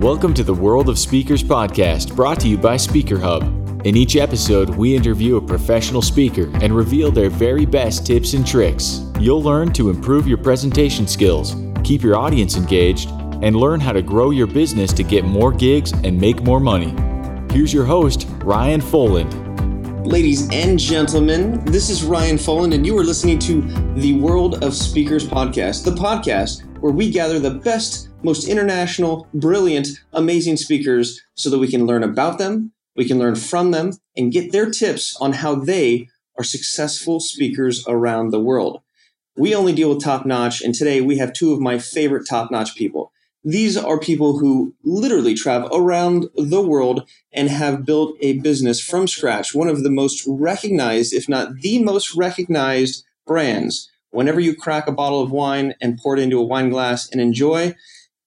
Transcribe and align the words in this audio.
Welcome 0.00 0.32
to 0.32 0.42
the 0.42 0.54
World 0.54 0.88
of 0.88 0.98
Speakers 0.98 1.42
podcast, 1.42 2.16
brought 2.16 2.40
to 2.40 2.48
you 2.48 2.56
by 2.56 2.78
Speaker 2.78 3.18
Hub. 3.18 3.42
In 3.84 3.98
each 3.98 4.16
episode, 4.16 4.70
we 4.70 4.96
interview 4.96 5.36
a 5.36 5.42
professional 5.42 6.00
speaker 6.00 6.50
and 6.62 6.74
reveal 6.74 7.10
their 7.10 7.28
very 7.28 7.66
best 7.66 8.06
tips 8.06 8.32
and 8.32 8.46
tricks. 8.46 9.02
You'll 9.18 9.42
learn 9.42 9.74
to 9.74 9.90
improve 9.90 10.26
your 10.26 10.38
presentation 10.38 11.06
skills, 11.06 11.54
keep 11.84 12.02
your 12.02 12.16
audience 12.16 12.56
engaged, 12.56 13.10
and 13.42 13.54
learn 13.54 13.78
how 13.78 13.92
to 13.92 14.00
grow 14.00 14.30
your 14.30 14.46
business 14.46 14.94
to 14.94 15.02
get 15.02 15.26
more 15.26 15.52
gigs 15.52 15.92
and 15.92 16.18
make 16.18 16.42
more 16.42 16.60
money. 16.60 16.94
Here's 17.52 17.74
your 17.74 17.84
host, 17.84 18.26
Ryan 18.42 18.80
Foland. 18.80 20.06
Ladies 20.06 20.48
and 20.50 20.78
gentlemen, 20.78 21.62
this 21.66 21.90
is 21.90 22.04
Ryan 22.04 22.36
Foland, 22.36 22.72
and 22.72 22.86
you 22.86 22.96
are 22.96 23.04
listening 23.04 23.38
to 23.40 23.60
the 23.96 24.14
World 24.14 24.64
of 24.64 24.72
Speakers 24.72 25.28
podcast, 25.28 25.84
the 25.84 25.90
podcast 25.90 26.62
where 26.80 26.90
we 26.90 27.10
gather 27.10 27.38
the 27.38 27.50
best 27.50 28.09
most 28.22 28.48
international, 28.48 29.26
brilliant, 29.32 29.88
amazing 30.12 30.56
speakers 30.56 31.20
so 31.34 31.50
that 31.50 31.58
we 31.58 31.68
can 31.68 31.86
learn 31.86 32.02
about 32.02 32.38
them, 32.38 32.72
we 32.96 33.06
can 33.06 33.18
learn 33.18 33.34
from 33.34 33.70
them, 33.70 33.92
and 34.16 34.32
get 34.32 34.52
their 34.52 34.70
tips 34.70 35.16
on 35.20 35.32
how 35.32 35.54
they 35.54 36.08
are 36.38 36.44
successful 36.44 37.20
speakers 37.20 37.84
around 37.86 38.30
the 38.30 38.40
world. 38.40 38.80
We 39.36 39.54
only 39.54 39.72
deal 39.72 39.88
with 39.88 40.02
top 40.02 40.26
notch, 40.26 40.60
and 40.60 40.74
today 40.74 41.00
we 41.00 41.18
have 41.18 41.32
two 41.32 41.52
of 41.52 41.60
my 41.60 41.78
favorite 41.78 42.26
top 42.28 42.50
notch 42.50 42.74
people. 42.74 43.12
These 43.42 43.76
are 43.76 43.98
people 43.98 44.38
who 44.38 44.74
literally 44.84 45.34
travel 45.34 45.70
around 45.72 46.26
the 46.34 46.60
world 46.60 47.08
and 47.32 47.48
have 47.48 47.86
built 47.86 48.16
a 48.20 48.38
business 48.40 48.82
from 48.82 49.08
scratch, 49.08 49.54
one 49.54 49.68
of 49.68 49.82
the 49.82 49.90
most 49.90 50.22
recognized, 50.26 51.14
if 51.14 51.26
not 51.26 51.54
the 51.60 51.82
most 51.82 52.14
recognized 52.14 53.02
brands. 53.26 53.90
Whenever 54.10 54.40
you 54.40 54.54
crack 54.54 54.86
a 54.86 54.92
bottle 54.92 55.22
of 55.22 55.30
wine 55.30 55.74
and 55.80 55.96
pour 55.96 56.16
it 56.16 56.20
into 56.20 56.38
a 56.38 56.44
wine 56.44 56.68
glass 56.68 57.08
and 57.10 57.20
enjoy, 57.20 57.74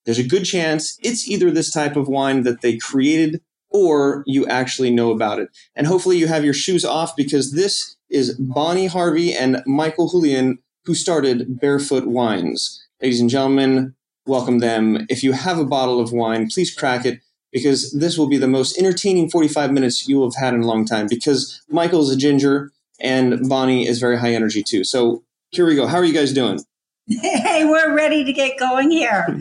there's 0.04 0.18
a 0.18 0.26
good 0.26 0.44
chance 0.44 0.98
it's 1.02 1.28
either 1.28 1.50
this 1.50 1.72
type 1.72 1.96
of 1.96 2.08
wine 2.08 2.42
that 2.42 2.60
they 2.60 2.76
created 2.76 3.40
or 3.70 4.22
you 4.26 4.46
actually 4.46 4.90
know 4.90 5.10
about 5.10 5.40
it. 5.40 5.48
And 5.74 5.86
hopefully 5.86 6.16
you 6.16 6.28
have 6.28 6.44
your 6.44 6.54
shoes 6.54 6.84
off 6.84 7.16
because 7.16 7.52
this 7.52 7.96
is 8.08 8.34
Bonnie 8.34 8.86
Harvey 8.86 9.34
and 9.34 9.62
Michael 9.66 10.08
Houlihan 10.08 10.58
who 10.84 10.94
started 10.94 11.58
Barefoot 11.60 12.06
Wines. 12.06 12.86
Ladies 13.02 13.20
and 13.20 13.28
gentlemen, 13.28 13.94
welcome 14.26 14.60
them. 14.60 15.06
If 15.08 15.24
you 15.24 15.32
have 15.32 15.58
a 15.58 15.64
bottle 15.64 15.98
of 15.98 16.12
wine, 16.12 16.48
please 16.48 16.72
crack 16.72 17.04
it 17.04 17.20
because 17.52 17.92
this 17.92 18.16
will 18.16 18.28
be 18.28 18.36
the 18.36 18.48
most 18.48 18.78
entertaining 18.78 19.30
45 19.30 19.72
minutes 19.72 20.08
you 20.08 20.18
will 20.18 20.30
have 20.30 20.42
had 20.42 20.54
in 20.54 20.62
a 20.62 20.66
long 20.66 20.84
time 20.84 21.06
because 21.08 21.62
Michael's 21.68 22.12
a 22.12 22.16
ginger 22.16 22.70
and 23.00 23.48
Bonnie 23.48 23.86
is 23.88 23.98
very 23.98 24.18
high 24.18 24.34
energy 24.34 24.62
too. 24.62 24.84
So 24.84 25.24
here 25.50 25.66
we 25.66 25.74
go. 25.74 25.86
How 25.86 25.98
are 25.98 26.04
you 26.04 26.14
guys 26.14 26.32
doing? 26.32 26.60
Hey, 27.06 27.66
we're 27.66 27.94
ready 27.94 28.24
to 28.24 28.32
get 28.32 28.58
going 28.58 28.90
here. 28.90 29.38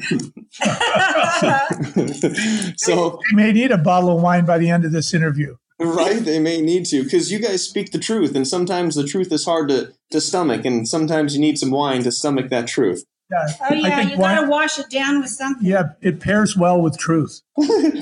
so 2.77 3.19
they 3.29 3.35
may 3.35 3.53
need 3.53 3.71
a 3.71 3.77
bottle 3.77 4.15
of 4.15 4.21
wine 4.21 4.45
by 4.45 4.57
the 4.57 4.69
end 4.69 4.83
of 4.83 4.91
this 4.91 5.13
interview. 5.13 5.55
Right, 5.79 6.23
they 6.23 6.39
may 6.39 6.61
need 6.61 6.85
to 6.87 7.03
because 7.03 7.31
you 7.31 7.39
guys 7.39 7.63
speak 7.63 7.91
the 7.91 7.99
truth, 7.99 8.35
and 8.35 8.47
sometimes 8.47 8.95
the 8.95 9.05
truth 9.05 9.31
is 9.31 9.45
hard 9.45 9.69
to, 9.69 9.93
to 10.11 10.21
stomach, 10.21 10.65
and 10.65 10.87
sometimes 10.87 11.35
you 11.35 11.41
need 11.41 11.57
some 11.57 11.71
wine 11.71 12.03
to 12.03 12.11
stomach 12.11 12.49
that 12.49 12.67
truth. 12.67 13.05
Yeah, 13.31 13.47
oh 13.69 13.73
yeah, 13.73 14.01
you 14.01 14.17
wine, 14.17 14.35
gotta 14.35 14.49
wash 14.49 14.77
it 14.77 14.89
down 14.89 15.21
with 15.21 15.29
something. 15.29 15.65
Yeah, 15.65 15.93
it 16.01 16.19
pairs 16.19 16.57
well 16.57 16.81
with 16.81 16.97
truth. 16.97 17.41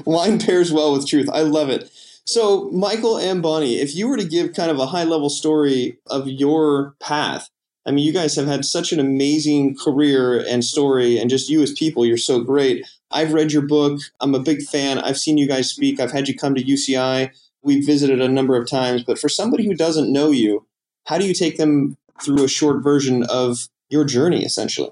wine 0.05 0.39
pairs 0.39 0.73
well 0.73 0.93
with 0.93 1.07
truth. 1.07 1.29
I 1.31 1.41
love 1.41 1.69
it. 1.69 1.89
So, 2.25 2.69
Michael 2.71 3.17
and 3.17 3.41
Bonnie, 3.41 3.79
if 3.79 3.95
you 3.95 4.07
were 4.07 4.17
to 4.17 4.25
give 4.25 4.53
kind 4.53 4.71
of 4.71 4.79
a 4.79 4.87
high 4.87 5.03
level 5.03 5.29
story 5.29 5.99
of 6.07 6.27
your 6.27 6.95
path, 6.99 7.49
I 7.85 7.91
mean, 7.91 8.05
you 8.05 8.13
guys 8.13 8.35
have 8.35 8.47
had 8.47 8.63
such 8.63 8.91
an 8.91 8.99
amazing 8.99 9.75
career 9.75 10.43
and 10.47 10.63
story, 10.63 11.17
and 11.17 11.29
just 11.29 11.49
you 11.49 11.61
as 11.61 11.73
people, 11.73 12.05
you're 12.05 12.17
so 12.17 12.41
great. 12.41 12.85
I've 13.09 13.33
read 13.33 13.51
your 13.51 13.63
book. 13.63 13.99
I'm 14.19 14.35
a 14.35 14.39
big 14.39 14.61
fan. 14.61 14.99
I've 14.99 15.17
seen 15.17 15.37
you 15.37 15.47
guys 15.47 15.69
speak. 15.69 15.99
I've 15.99 16.11
had 16.11 16.27
you 16.27 16.35
come 16.35 16.53
to 16.55 16.63
UCI. 16.63 17.31
We've 17.63 17.85
visited 17.85 18.21
a 18.21 18.27
number 18.27 18.55
of 18.55 18.67
times. 18.67 19.03
But 19.03 19.19
for 19.19 19.29
somebody 19.29 19.65
who 19.65 19.73
doesn't 19.73 20.11
know 20.11 20.31
you, 20.31 20.65
how 21.05 21.17
do 21.17 21.25
you 21.25 21.33
take 21.33 21.57
them 21.57 21.97
through 22.21 22.43
a 22.43 22.47
short 22.47 22.83
version 22.83 23.23
of 23.23 23.67
your 23.89 24.05
journey, 24.05 24.45
essentially? 24.45 24.91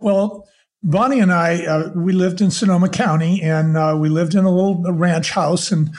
Well, 0.00 0.48
Bonnie 0.82 1.20
and 1.20 1.32
I, 1.32 1.64
uh, 1.64 1.90
we 1.94 2.12
lived 2.12 2.40
in 2.40 2.50
Sonoma 2.50 2.88
County, 2.88 3.40
and 3.42 3.76
uh, 3.76 3.96
we 3.98 4.08
lived 4.08 4.34
in 4.34 4.44
a 4.44 4.50
little 4.50 4.82
ranch 4.92 5.30
house. 5.30 5.70
And 5.70 5.90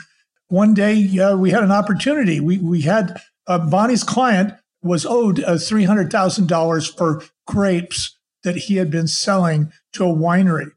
one 0.48 0.74
day, 0.74 1.18
uh, 1.18 1.36
we 1.36 1.50
had 1.50 1.62
an 1.62 1.70
opportunity. 1.70 2.40
We 2.40 2.58
we 2.58 2.82
had 2.82 3.20
uh, 3.46 3.58
Bonnie's 3.58 4.04
client 4.04 4.54
was 4.82 5.06
owed 5.06 5.42
uh, 5.44 5.52
$300,000 5.52 6.96
for 6.96 7.22
grapes 7.46 8.16
that 8.42 8.56
he 8.56 8.76
had 8.76 8.90
been 8.90 9.06
selling 9.06 9.72
to 9.92 10.04
a 10.04 10.14
winery. 10.14 10.70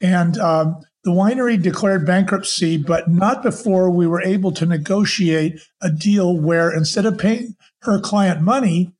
And 0.00 0.36
um, 0.38 0.80
the 1.04 1.10
winery 1.10 1.60
declared 1.60 2.06
bankruptcy, 2.06 2.76
but 2.76 3.08
not 3.08 3.42
before 3.42 3.90
we 3.90 4.06
were 4.06 4.22
able 4.22 4.52
to 4.52 4.66
negotiate 4.66 5.60
a 5.80 5.90
deal 5.90 6.36
where 6.36 6.72
instead 6.72 7.06
of 7.06 7.18
paying 7.18 7.56
her 7.82 8.00
client 8.00 8.40
money, 8.40 8.92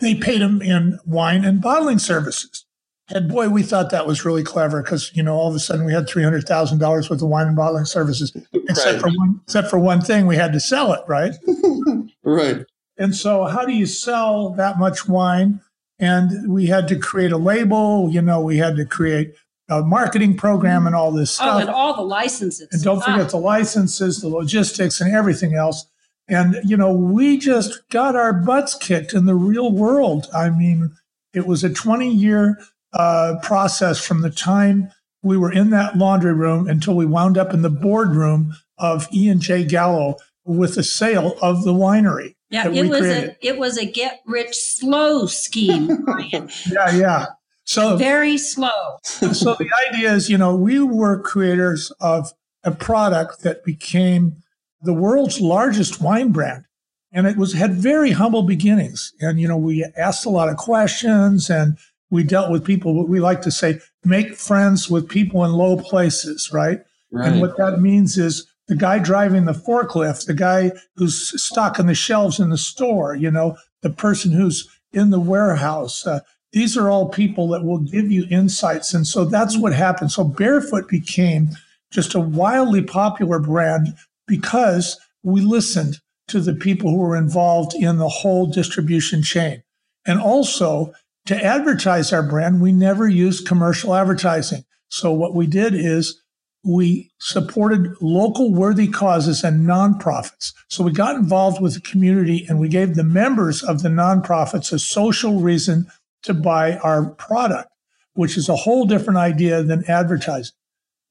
they 0.00 0.14
paid 0.14 0.40
him 0.40 0.60
in 0.62 0.98
wine 1.04 1.44
and 1.44 1.60
bottling 1.60 1.98
services. 1.98 2.64
And 3.12 3.28
boy, 3.28 3.48
we 3.48 3.62
thought 3.62 3.90
that 3.90 4.06
was 4.06 4.24
really 4.24 4.44
clever 4.44 4.82
because 4.82 5.10
you 5.14 5.22
know 5.22 5.34
all 5.34 5.48
of 5.48 5.54
a 5.54 5.58
sudden 5.58 5.84
we 5.84 5.92
had 5.92 6.08
three 6.08 6.22
hundred 6.22 6.46
thousand 6.46 6.78
dollars 6.78 7.10
worth 7.10 7.22
of 7.22 7.28
wine 7.28 7.48
and 7.48 7.56
bottling 7.56 7.84
services, 7.84 8.32
except 8.52 8.92
right. 8.92 9.00
for 9.00 9.18
one, 9.18 9.40
except 9.44 9.68
for 9.68 9.80
one 9.80 10.00
thing, 10.00 10.26
we 10.26 10.36
had 10.36 10.52
to 10.52 10.60
sell 10.60 10.92
it, 10.92 11.00
right? 11.08 11.34
right. 12.22 12.64
And 13.00 13.16
so, 13.16 13.46
how 13.46 13.64
do 13.64 13.72
you 13.72 13.86
sell 13.86 14.50
that 14.50 14.78
much 14.78 15.08
wine? 15.08 15.60
And 15.98 16.52
we 16.52 16.66
had 16.66 16.86
to 16.88 16.96
create 16.96 17.32
a 17.32 17.38
label, 17.38 18.10
you 18.10 18.20
know, 18.20 18.40
we 18.40 18.58
had 18.58 18.76
to 18.76 18.84
create 18.84 19.34
a 19.70 19.82
marketing 19.82 20.36
program 20.36 20.86
and 20.86 20.94
all 20.94 21.10
this 21.10 21.30
stuff. 21.30 21.56
Oh, 21.56 21.58
and 21.58 21.70
all 21.70 21.96
the 21.96 22.02
licenses. 22.02 22.68
And 22.72 22.82
don't 22.82 23.02
forget 23.02 23.26
ah. 23.26 23.30
the 23.30 23.36
licenses, 23.38 24.20
the 24.20 24.28
logistics, 24.28 25.00
and 25.00 25.14
everything 25.14 25.54
else. 25.54 25.86
And, 26.28 26.56
you 26.62 26.76
know, 26.76 26.92
we 26.92 27.38
just 27.38 27.88
got 27.88 28.16
our 28.16 28.34
butts 28.34 28.74
kicked 28.74 29.14
in 29.14 29.24
the 29.24 29.34
real 29.34 29.72
world. 29.72 30.28
I 30.34 30.50
mean, 30.50 30.92
it 31.32 31.46
was 31.46 31.64
a 31.64 31.70
20 31.70 32.08
year 32.08 32.58
uh, 32.92 33.36
process 33.42 34.04
from 34.04 34.20
the 34.20 34.30
time 34.30 34.90
we 35.22 35.38
were 35.38 35.52
in 35.52 35.70
that 35.70 35.96
laundry 35.96 36.34
room 36.34 36.68
until 36.68 36.96
we 36.96 37.06
wound 37.06 37.38
up 37.38 37.54
in 37.54 37.62
the 37.62 37.70
boardroom 37.70 38.54
of 38.76 39.08
E 39.12 39.28
and 39.28 39.40
J 39.40 39.64
Gallo 39.64 40.16
with 40.44 40.74
the 40.74 40.82
sale 40.82 41.36
of 41.40 41.64
the 41.64 41.74
winery. 41.74 42.34
Yeah, 42.50 42.68
it 42.68 42.88
was 42.88 43.00
created. 43.00 43.36
a 43.40 43.46
it 43.46 43.58
was 43.58 43.78
a 43.78 43.86
get 43.86 44.20
rich 44.26 44.56
slow 44.56 45.26
scheme. 45.26 46.04
yeah, 46.70 46.90
yeah. 46.92 47.26
So 47.64 47.96
very 47.96 48.36
slow. 48.36 48.98
so 49.02 49.54
the 49.54 49.70
idea 49.88 50.12
is, 50.12 50.28
you 50.28 50.36
know, 50.36 50.56
we 50.56 50.80
were 50.80 51.22
creators 51.22 51.92
of 52.00 52.32
a 52.64 52.72
product 52.72 53.42
that 53.42 53.64
became 53.64 54.36
the 54.82 54.92
world's 54.92 55.40
largest 55.40 56.00
wine 56.00 56.32
brand. 56.32 56.64
And 57.12 57.26
it 57.26 57.36
was 57.36 57.52
had 57.52 57.74
very 57.74 58.10
humble 58.10 58.42
beginnings. 58.42 59.12
And 59.20 59.40
you 59.40 59.46
know, 59.46 59.56
we 59.56 59.84
asked 59.96 60.26
a 60.26 60.30
lot 60.30 60.48
of 60.48 60.56
questions 60.56 61.48
and 61.48 61.78
we 62.10 62.24
dealt 62.24 62.50
with 62.50 62.64
people 62.64 62.94
what 62.94 63.08
we 63.08 63.20
like 63.20 63.42
to 63.42 63.52
say, 63.52 63.78
make 64.04 64.34
friends 64.34 64.90
with 64.90 65.08
people 65.08 65.44
in 65.44 65.52
low 65.52 65.76
places, 65.76 66.50
right? 66.52 66.80
right? 67.12 67.28
And 67.28 67.40
what 67.40 67.56
that 67.56 67.80
means 67.80 68.18
is 68.18 68.49
the 68.70 68.76
guy 68.76 69.00
driving 69.00 69.46
the 69.46 69.52
forklift, 69.52 70.26
the 70.26 70.32
guy 70.32 70.70
who's 70.94 71.42
stocking 71.42 71.86
the 71.86 71.94
shelves 71.94 72.38
in 72.38 72.50
the 72.50 72.56
store, 72.56 73.16
you 73.16 73.28
know, 73.28 73.56
the 73.82 73.90
person 73.90 74.30
who's 74.30 74.68
in 74.92 75.10
the 75.10 75.18
warehouse. 75.18 76.06
Uh, 76.06 76.20
these 76.52 76.76
are 76.76 76.88
all 76.88 77.08
people 77.08 77.48
that 77.48 77.64
will 77.64 77.78
give 77.80 78.12
you 78.12 78.28
insights. 78.30 78.94
And 78.94 79.04
so 79.08 79.24
that's 79.24 79.58
what 79.58 79.72
happened. 79.72 80.12
So 80.12 80.22
Barefoot 80.22 80.88
became 80.88 81.48
just 81.90 82.14
a 82.14 82.20
wildly 82.20 82.80
popular 82.80 83.40
brand 83.40 83.88
because 84.28 84.96
we 85.24 85.40
listened 85.40 85.98
to 86.28 86.38
the 86.38 86.54
people 86.54 86.90
who 86.92 86.98
were 86.98 87.16
involved 87.16 87.74
in 87.74 87.98
the 87.98 88.08
whole 88.08 88.46
distribution 88.46 89.20
chain. 89.20 89.64
And 90.06 90.20
also 90.20 90.92
to 91.26 91.44
advertise 91.44 92.12
our 92.12 92.22
brand, 92.22 92.60
we 92.60 92.70
never 92.70 93.08
used 93.08 93.48
commercial 93.48 93.96
advertising. 93.96 94.64
So 94.90 95.12
what 95.12 95.34
we 95.34 95.48
did 95.48 95.74
is 95.74 96.19
we 96.62 97.10
supported 97.18 97.94
local 98.00 98.52
worthy 98.52 98.88
causes 98.88 99.42
and 99.42 99.66
nonprofits. 99.66 100.52
So 100.68 100.84
we 100.84 100.92
got 100.92 101.16
involved 101.16 101.60
with 101.60 101.74
the 101.74 101.80
community 101.80 102.44
and 102.48 102.58
we 102.58 102.68
gave 102.68 102.94
the 102.94 103.04
members 103.04 103.62
of 103.62 103.82
the 103.82 103.88
nonprofits 103.88 104.72
a 104.72 104.78
social 104.78 105.40
reason 105.40 105.86
to 106.22 106.34
buy 106.34 106.76
our 106.78 107.10
product, 107.10 107.70
which 108.12 108.36
is 108.36 108.48
a 108.48 108.56
whole 108.56 108.84
different 108.84 109.18
idea 109.18 109.62
than 109.62 109.88
advertising. 109.88 110.54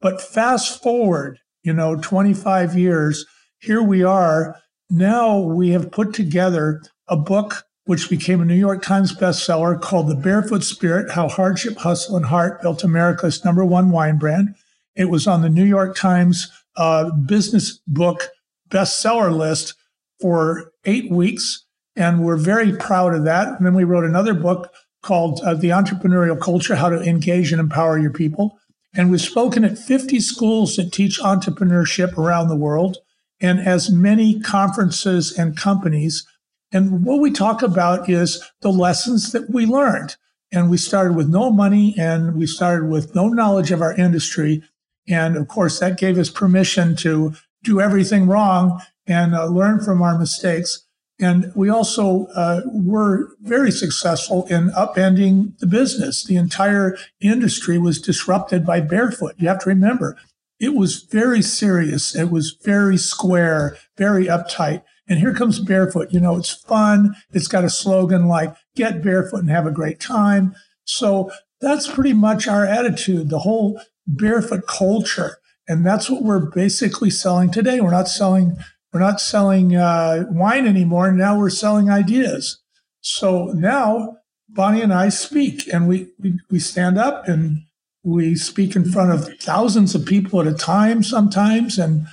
But 0.01 0.21
fast 0.21 0.81
forward, 0.83 1.39
you 1.63 1.73
know, 1.73 1.95
25 1.95 2.77
years, 2.77 3.25
here 3.57 3.81
we 3.81 4.03
are. 4.03 4.57
Now 4.89 5.39
we 5.39 5.69
have 5.69 5.91
put 5.91 6.13
together 6.13 6.81
a 7.07 7.17
book 7.17 7.65
which 7.85 8.07
became 8.07 8.39
a 8.39 8.45
New 8.45 8.53
York 8.53 8.83
Times 8.83 9.15
bestseller 9.15 9.81
called 9.81 10.09
The 10.09 10.15
Barefoot 10.15 10.63
Spirit 10.63 11.11
How 11.11 11.27
Hardship, 11.27 11.77
Hustle, 11.77 12.15
and 12.17 12.27
Heart 12.27 12.61
Built 12.61 12.83
America's 12.83 13.43
Number 13.43 13.65
One 13.65 13.89
Wine 13.89 14.19
Brand. 14.19 14.53
It 14.95 15.09
was 15.09 15.27
on 15.27 15.41
the 15.41 15.49
New 15.49 15.65
York 15.65 15.95
Times 15.95 16.51
uh, 16.75 17.11
business 17.11 17.79
book 17.87 18.29
bestseller 18.69 19.35
list 19.35 19.75
for 20.19 20.71
eight 20.85 21.11
weeks. 21.11 21.65
And 21.95 22.23
we're 22.23 22.37
very 22.37 22.75
proud 22.75 23.13
of 23.13 23.25
that. 23.25 23.47
And 23.47 23.65
then 23.65 23.73
we 23.73 23.83
wrote 23.83 24.05
another 24.05 24.33
book 24.33 24.71
called 25.01 25.41
uh, 25.41 25.53
The 25.53 25.69
Entrepreneurial 25.69 26.39
Culture 26.39 26.75
How 26.75 26.89
to 26.89 27.01
Engage 27.01 27.51
and 27.51 27.59
Empower 27.59 27.97
Your 27.97 28.11
People. 28.11 28.57
And 28.93 29.11
we've 29.11 29.21
spoken 29.21 29.63
at 29.63 29.77
50 29.77 30.19
schools 30.19 30.75
that 30.75 30.91
teach 30.91 31.19
entrepreneurship 31.19 32.17
around 32.17 32.47
the 32.47 32.55
world 32.55 32.97
and 33.39 33.59
as 33.59 33.89
many 33.89 34.39
conferences 34.39 35.37
and 35.37 35.55
companies. 35.55 36.25
And 36.71 37.05
what 37.05 37.19
we 37.19 37.31
talk 37.31 37.61
about 37.61 38.09
is 38.09 38.43
the 38.61 38.71
lessons 38.71 39.31
that 39.31 39.49
we 39.49 39.65
learned. 39.65 40.15
And 40.51 40.69
we 40.69 40.77
started 40.77 41.15
with 41.15 41.29
no 41.29 41.51
money 41.51 41.95
and 41.97 42.35
we 42.35 42.47
started 42.47 42.89
with 42.89 43.13
no 43.13 43.27
knowledge 43.27 43.71
of 43.71 43.81
our 43.81 43.93
industry. 43.93 44.63
And 45.09 45.35
of 45.35 45.47
course, 45.47 45.79
that 45.79 45.97
gave 45.97 46.17
us 46.17 46.29
permission 46.29 46.95
to 46.97 47.33
do 47.63 47.81
everything 47.81 48.27
wrong 48.27 48.81
and 49.07 49.35
uh, 49.35 49.47
learn 49.47 49.83
from 49.83 50.01
our 50.01 50.17
mistakes. 50.17 50.85
And 51.19 51.51
we 51.53 51.69
also 51.69 52.27
uh, 52.27 52.61
were 52.65 53.31
very 53.41 53.71
successful 53.71 54.45
in 54.45 54.69
upending 54.69 55.57
the 55.59 55.67
business. 55.67 56.23
The 56.23 56.37
entire 56.37 56.97
industry 57.19 57.77
was 57.77 57.99
disrupted 57.99 58.65
by 58.65 58.79
barefoot. 58.79 59.35
You 59.37 59.49
have 59.49 59.59
to 59.63 59.69
remember, 59.69 60.15
it 60.59 60.75
was 60.75 61.03
very 61.03 61.41
serious. 61.41 62.15
It 62.15 62.31
was 62.31 62.55
very 62.63 62.97
square, 62.97 63.77
very 63.97 64.25
uptight. 64.27 64.83
And 65.09 65.19
here 65.19 65.33
comes 65.33 65.59
barefoot. 65.59 66.11
You 66.11 66.19
know, 66.19 66.37
it's 66.37 66.51
fun. 66.53 67.15
It's 67.33 67.47
got 67.47 67.65
a 67.65 67.69
slogan 67.69 68.27
like 68.27 68.55
get 68.75 69.01
barefoot 69.01 69.39
and 69.39 69.49
have 69.49 69.65
a 69.65 69.71
great 69.71 69.99
time. 69.99 70.55
So 70.85 71.31
that's 71.59 71.87
pretty 71.87 72.13
much 72.13 72.47
our 72.47 72.65
attitude, 72.65 73.29
the 73.29 73.39
whole 73.39 73.81
barefoot 74.15 74.67
culture. 74.67 75.37
And 75.67 75.85
that's 75.85 76.09
what 76.09 76.23
we're 76.23 76.49
basically 76.49 77.09
selling 77.09 77.51
today. 77.51 77.79
We're 77.79 77.91
not 77.91 78.07
selling 78.07 78.57
we're 78.91 78.99
not 78.99 79.21
selling 79.21 79.75
uh, 79.75 80.25
wine 80.29 80.67
anymore. 80.67 81.11
Now 81.11 81.37
we're 81.37 81.51
selling 81.51 81.91
ideas. 81.91 82.59
So 83.01 83.45
now 83.47 84.17
Bonnie 84.49 84.81
and 84.81 84.93
I 84.93 85.09
speak 85.09 85.71
and 85.71 85.87
we, 85.87 86.07
we, 86.19 86.39
we 86.49 86.59
stand 86.59 86.97
up 86.97 87.27
and 87.27 87.63
we 88.03 88.35
speak 88.35 88.75
in 88.75 88.89
front 88.89 89.11
of 89.11 89.39
thousands 89.39 89.93
of 89.93 90.05
people 90.05 90.41
at 90.41 90.47
a 90.47 90.53
time 90.53 91.03
sometimes. 91.03 91.77
And, 91.77 92.07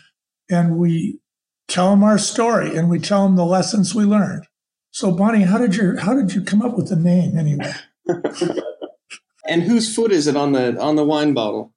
and 0.50 0.76
we 0.76 1.20
tell 1.66 1.90
them 1.90 2.04
our 2.04 2.18
story 2.18 2.76
and 2.76 2.90
we 2.90 2.98
tell 2.98 3.26
them 3.26 3.36
the 3.36 3.46
lessons 3.46 3.94
we 3.94 4.04
learned. 4.04 4.46
So 4.90 5.12
Bonnie, 5.12 5.42
how 5.42 5.58
did 5.58 5.76
you, 5.76 5.96
how 5.96 6.14
did 6.14 6.34
you 6.34 6.42
come 6.42 6.60
up 6.60 6.76
with 6.76 6.88
the 6.88 6.96
name 6.96 7.38
anyway? 7.38 7.72
and 9.48 9.62
whose 9.62 9.94
foot 9.94 10.12
is 10.12 10.26
it 10.26 10.36
on 10.36 10.52
the, 10.52 10.78
on 10.78 10.96
the 10.96 11.04
wine 11.04 11.32
bottle? 11.32 11.72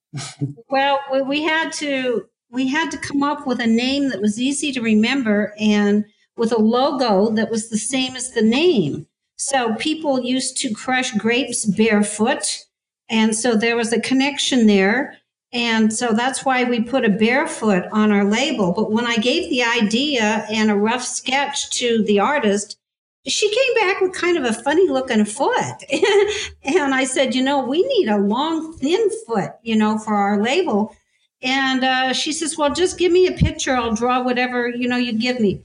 Well, 0.70 1.00
we 1.26 1.44
had 1.44 1.72
to 1.74 2.26
we 2.52 2.68
had 2.68 2.90
to 2.92 2.98
come 2.98 3.22
up 3.22 3.46
with 3.46 3.60
a 3.60 3.68
name 3.68 4.10
that 4.10 4.22
was 4.22 4.40
easy 4.40 4.72
to 4.72 4.82
remember 4.82 5.54
and 5.60 6.06
with 6.36 6.52
a 6.52 6.58
logo 6.58 7.30
that 7.36 7.52
was 7.52 7.70
the 7.70 7.78
same 7.78 8.16
as 8.16 8.32
the 8.32 8.42
name. 8.42 9.06
So 9.36 9.76
people 9.76 10.22
used 10.22 10.58
to 10.58 10.74
crush 10.74 11.12
grapes 11.12 11.66
barefoot. 11.66 12.66
And 13.08 13.36
so 13.36 13.56
there 13.56 13.76
was 13.76 13.94
a 13.94 14.02
connection 14.02 14.66
there. 14.66 15.18
And 15.52 15.94
so 15.94 16.14
that's 16.14 16.46
why 16.46 16.64
we 16.64 16.82
put 16.82 17.06
a 17.06 17.10
barefoot 17.10 17.86
on 17.92 18.12
our 18.12 18.24
label. 18.24 18.72
But 18.72 18.92
when 18.92 19.06
I 19.06 19.18
gave 19.18 19.50
the 19.50 19.64
idea 19.64 20.46
and 20.50 20.72
a 20.72 20.76
rough 20.76 21.04
sketch 21.04 21.70
to 21.80 22.04
the 22.04 22.20
artist, 22.20 22.79
she 23.28 23.50
came 23.50 23.74
back 23.76 24.02
with 24.02 24.14
kind 24.14 24.38
of 24.38 24.44
a 24.44 24.54
funny 24.54 24.88
looking 24.88 25.26
foot. 25.26 25.84
and 26.64 26.94
I 26.94 27.04
said, 27.04 27.36
you 27.36 27.44
know, 27.44 27.66
we 27.66 27.84
need 27.84 28.08
a 28.08 28.18
long, 28.18 28.78
thin 28.78 29.10
foot, 29.28 29.52
you 29.62 29.76
know, 29.76 29.98
for 29.98 30.14
our 30.14 30.42
label. 30.42 30.96
And 31.42 31.84
uh, 31.84 32.14
she 32.14 32.34
says, 32.34 32.58
Well, 32.58 32.74
just 32.74 32.98
give 32.98 33.12
me 33.12 33.28
a 33.28 33.32
picture. 33.32 33.76
I'll 33.76 33.94
draw 33.96 34.22
whatever, 34.24 34.70
you 34.70 34.88
know, 34.88 34.98
you 34.98 35.14
give 35.14 35.40
me. 35.40 35.62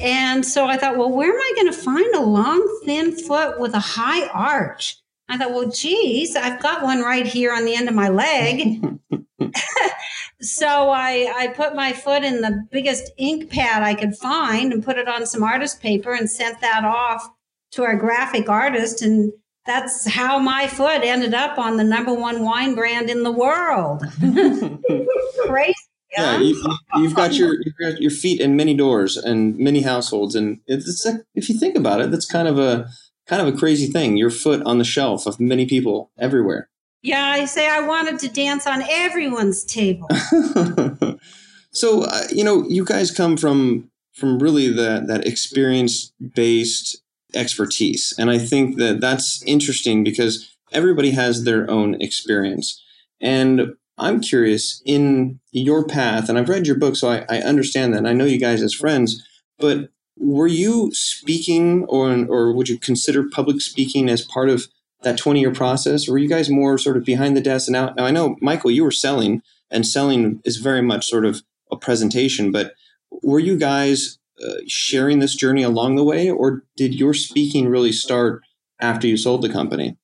And 0.00 0.44
so 0.44 0.66
I 0.66 0.76
thought, 0.76 0.98
Well, 0.98 1.10
where 1.10 1.32
am 1.32 1.40
I 1.40 1.52
going 1.56 1.72
to 1.72 1.78
find 1.78 2.14
a 2.14 2.20
long, 2.20 2.80
thin 2.84 3.16
foot 3.16 3.58
with 3.58 3.74
a 3.74 3.80
high 3.80 4.26
arch? 4.28 4.98
I 5.28 5.38
thought, 5.38 5.52
Well, 5.52 5.70
geez, 5.70 6.36
I've 6.36 6.60
got 6.60 6.82
one 6.82 7.00
right 7.00 7.26
here 7.26 7.54
on 7.54 7.64
the 7.64 7.74
end 7.74 7.88
of 7.88 7.94
my 7.94 8.08
leg. 8.08 8.84
so 10.40 10.90
I, 10.90 11.32
I 11.36 11.48
put 11.48 11.74
my 11.74 11.92
foot 11.92 12.24
in 12.24 12.40
the 12.40 12.66
biggest 12.70 13.10
ink 13.16 13.50
pad 13.50 13.82
I 13.82 13.94
could 13.94 14.16
find 14.16 14.72
and 14.72 14.84
put 14.84 14.98
it 14.98 15.08
on 15.08 15.26
some 15.26 15.42
artist 15.42 15.80
paper 15.80 16.12
and 16.12 16.30
sent 16.30 16.60
that 16.60 16.84
off 16.84 17.28
to 17.72 17.84
our 17.84 17.96
graphic 17.96 18.48
artist. 18.48 19.02
And 19.02 19.32
that's 19.66 20.06
how 20.06 20.38
my 20.38 20.66
foot 20.66 21.02
ended 21.02 21.34
up 21.34 21.58
on 21.58 21.76
the 21.76 21.84
number 21.84 22.12
one 22.12 22.44
wine 22.44 22.74
brand 22.74 23.10
in 23.10 23.22
the 23.22 23.32
world. 23.32 24.04
Crazy. 25.46 25.74
Yeah, 26.16 26.40
you, 26.40 26.62
have 26.94 27.14
got 27.14 27.32
your 27.32 27.54
you've 27.54 27.76
got 27.80 28.00
your 28.00 28.10
feet 28.10 28.38
in 28.38 28.54
many 28.54 28.74
doors 28.74 29.16
and 29.16 29.56
many 29.56 29.80
households, 29.80 30.34
and 30.34 30.60
it's 30.66 31.06
if 31.34 31.48
you 31.48 31.58
think 31.58 31.74
about 31.74 32.02
it, 32.02 32.10
that's 32.10 32.26
kind 32.26 32.46
of 32.46 32.58
a 32.58 32.86
kind 33.26 33.40
of 33.40 33.54
a 33.54 33.56
crazy 33.56 33.86
thing. 33.86 34.18
Your 34.18 34.28
foot 34.28 34.62
on 34.66 34.76
the 34.76 34.84
shelf 34.84 35.26
of 35.26 35.40
many 35.40 35.64
people 35.64 36.10
everywhere. 36.18 36.68
Yeah, 37.02 37.24
I 37.24 37.46
say 37.46 37.68
I 37.68 37.80
wanted 37.80 38.18
to 38.20 38.28
dance 38.28 38.66
on 38.66 38.82
everyone's 38.88 39.64
table. 39.64 40.08
so 41.72 42.02
uh, 42.02 42.22
you 42.30 42.44
know, 42.44 42.64
you 42.68 42.84
guys 42.84 43.10
come 43.10 43.36
from 43.36 43.90
from 44.14 44.38
really 44.38 44.68
that 44.68 45.08
that 45.08 45.26
experience 45.26 46.12
based 46.34 47.02
expertise. 47.34 48.12
And 48.18 48.30
I 48.30 48.38
think 48.38 48.76
that 48.78 49.00
that's 49.00 49.42
interesting 49.44 50.04
because 50.04 50.48
everybody 50.72 51.10
has 51.12 51.44
their 51.44 51.70
own 51.70 52.00
experience. 52.00 52.82
And 53.20 53.74
I'm 53.98 54.20
curious 54.20 54.82
in 54.84 55.40
your 55.52 55.84
path, 55.86 56.28
and 56.28 56.38
I've 56.38 56.48
read 56.48 56.66
your 56.66 56.78
book, 56.78 56.96
so 56.96 57.08
I, 57.08 57.24
I 57.28 57.38
understand 57.38 57.92
that. 57.92 57.98
And 57.98 58.08
I 58.08 58.12
know 58.12 58.24
you 58.24 58.38
guys 58.38 58.62
as 58.62 58.74
friends, 58.74 59.22
but 59.58 59.90
were 60.16 60.46
you 60.46 60.90
speaking 60.92 61.84
or, 61.84 62.10
or 62.26 62.52
would 62.52 62.68
you 62.68 62.78
consider 62.78 63.28
public 63.30 63.60
speaking 63.60 64.08
as 64.08 64.22
part 64.22 64.48
of 64.48 64.66
that 65.02 65.18
20 65.18 65.40
year 65.40 65.52
process? 65.52 66.08
Were 66.08 66.18
you 66.18 66.28
guys 66.28 66.48
more 66.50 66.78
sort 66.78 66.96
of 66.96 67.04
behind 67.04 67.36
the 67.36 67.40
desk 67.40 67.68
and 67.68 67.76
out? 67.76 67.96
Now, 67.96 68.04
I 68.04 68.10
know, 68.10 68.36
Michael, 68.40 68.70
you 68.70 68.84
were 68.84 68.90
selling, 68.90 69.42
and 69.70 69.86
selling 69.86 70.40
is 70.44 70.58
very 70.58 70.82
much 70.82 71.06
sort 71.06 71.24
of 71.24 71.42
a 71.70 71.76
presentation, 71.76 72.52
but 72.52 72.74
were 73.22 73.40
you 73.40 73.56
guys 73.56 74.18
uh, 74.44 74.54
sharing 74.66 75.18
this 75.18 75.34
journey 75.34 75.62
along 75.62 75.96
the 75.96 76.04
way, 76.04 76.30
or 76.30 76.64
did 76.76 76.94
your 76.94 77.14
speaking 77.14 77.68
really 77.68 77.92
start 77.92 78.42
after 78.80 79.06
you 79.06 79.16
sold 79.16 79.42
the 79.42 79.48
company? 79.48 79.96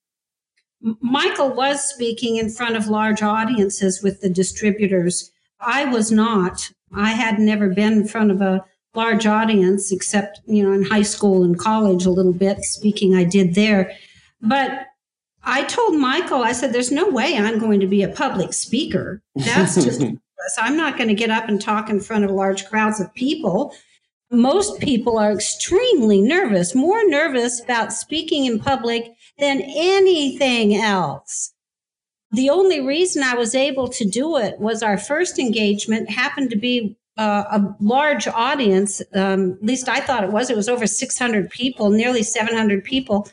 Michael 1.00 1.52
was 1.52 1.82
speaking 1.88 2.36
in 2.36 2.50
front 2.50 2.76
of 2.76 2.86
large 2.86 3.22
audiences 3.22 4.02
with 4.02 4.20
the 4.20 4.30
distributors. 4.30 5.30
I 5.60 5.84
was 5.86 6.12
not. 6.12 6.70
I 6.94 7.10
had 7.10 7.38
never 7.38 7.68
been 7.68 7.94
in 7.94 8.08
front 8.08 8.30
of 8.30 8.40
a 8.40 8.64
large 8.94 9.26
audience 9.26 9.92
except, 9.92 10.40
you 10.46 10.62
know, 10.62 10.72
in 10.72 10.84
high 10.84 11.02
school 11.02 11.42
and 11.42 11.58
college 11.58 12.06
a 12.06 12.10
little 12.10 12.32
bit 12.32 12.62
speaking 12.62 13.14
I 13.14 13.24
did 13.24 13.54
there. 13.54 13.92
But 14.40 14.86
I 15.42 15.64
told 15.64 15.96
Michael, 15.96 16.42
I 16.42 16.52
said, 16.52 16.72
there's 16.72 16.92
no 16.92 17.08
way 17.08 17.36
I'm 17.36 17.58
going 17.58 17.80
to 17.80 17.86
be 17.86 18.02
a 18.02 18.08
public 18.08 18.52
speaker. 18.52 19.22
That's 19.34 19.74
just, 19.74 20.02
I'm 20.58 20.76
not 20.76 20.96
going 20.96 21.08
to 21.08 21.14
get 21.14 21.30
up 21.30 21.48
and 21.48 21.60
talk 21.60 21.90
in 21.90 22.00
front 22.00 22.24
of 22.24 22.30
large 22.30 22.66
crowds 22.68 23.00
of 23.00 23.12
people 23.14 23.74
most 24.30 24.80
people 24.80 25.18
are 25.18 25.32
extremely 25.32 26.20
nervous, 26.20 26.74
more 26.74 27.02
nervous 27.08 27.62
about 27.62 27.92
speaking 27.92 28.44
in 28.44 28.58
public 28.58 29.14
than 29.38 29.62
anything 29.62 30.76
else. 30.76 31.54
The 32.32 32.50
only 32.50 32.80
reason 32.80 33.22
I 33.22 33.34
was 33.34 33.54
able 33.54 33.88
to 33.88 34.04
do 34.04 34.36
it 34.36 34.58
was 34.60 34.82
our 34.82 34.98
first 34.98 35.38
engagement 35.38 36.10
happened 36.10 36.50
to 36.50 36.56
be 36.56 36.98
uh, 37.16 37.44
a 37.50 37.74
large 37.80 38.28
audience. 38.28 39.00
Um, 39.14 39.52
at 39.52 39.64
least 39.64 39.88
I 39.88 40.00
thought 40.00 40.24
it 40.24 40.32
was. 40.32 40.50
It 40.50 40.56
was 40.56 40.68
over 40.68 40.86
600 40.86 41.50
people, 41.50 41.88
nearly 41.88 42.22
700 42.22 42.84
people. 42.84 43.28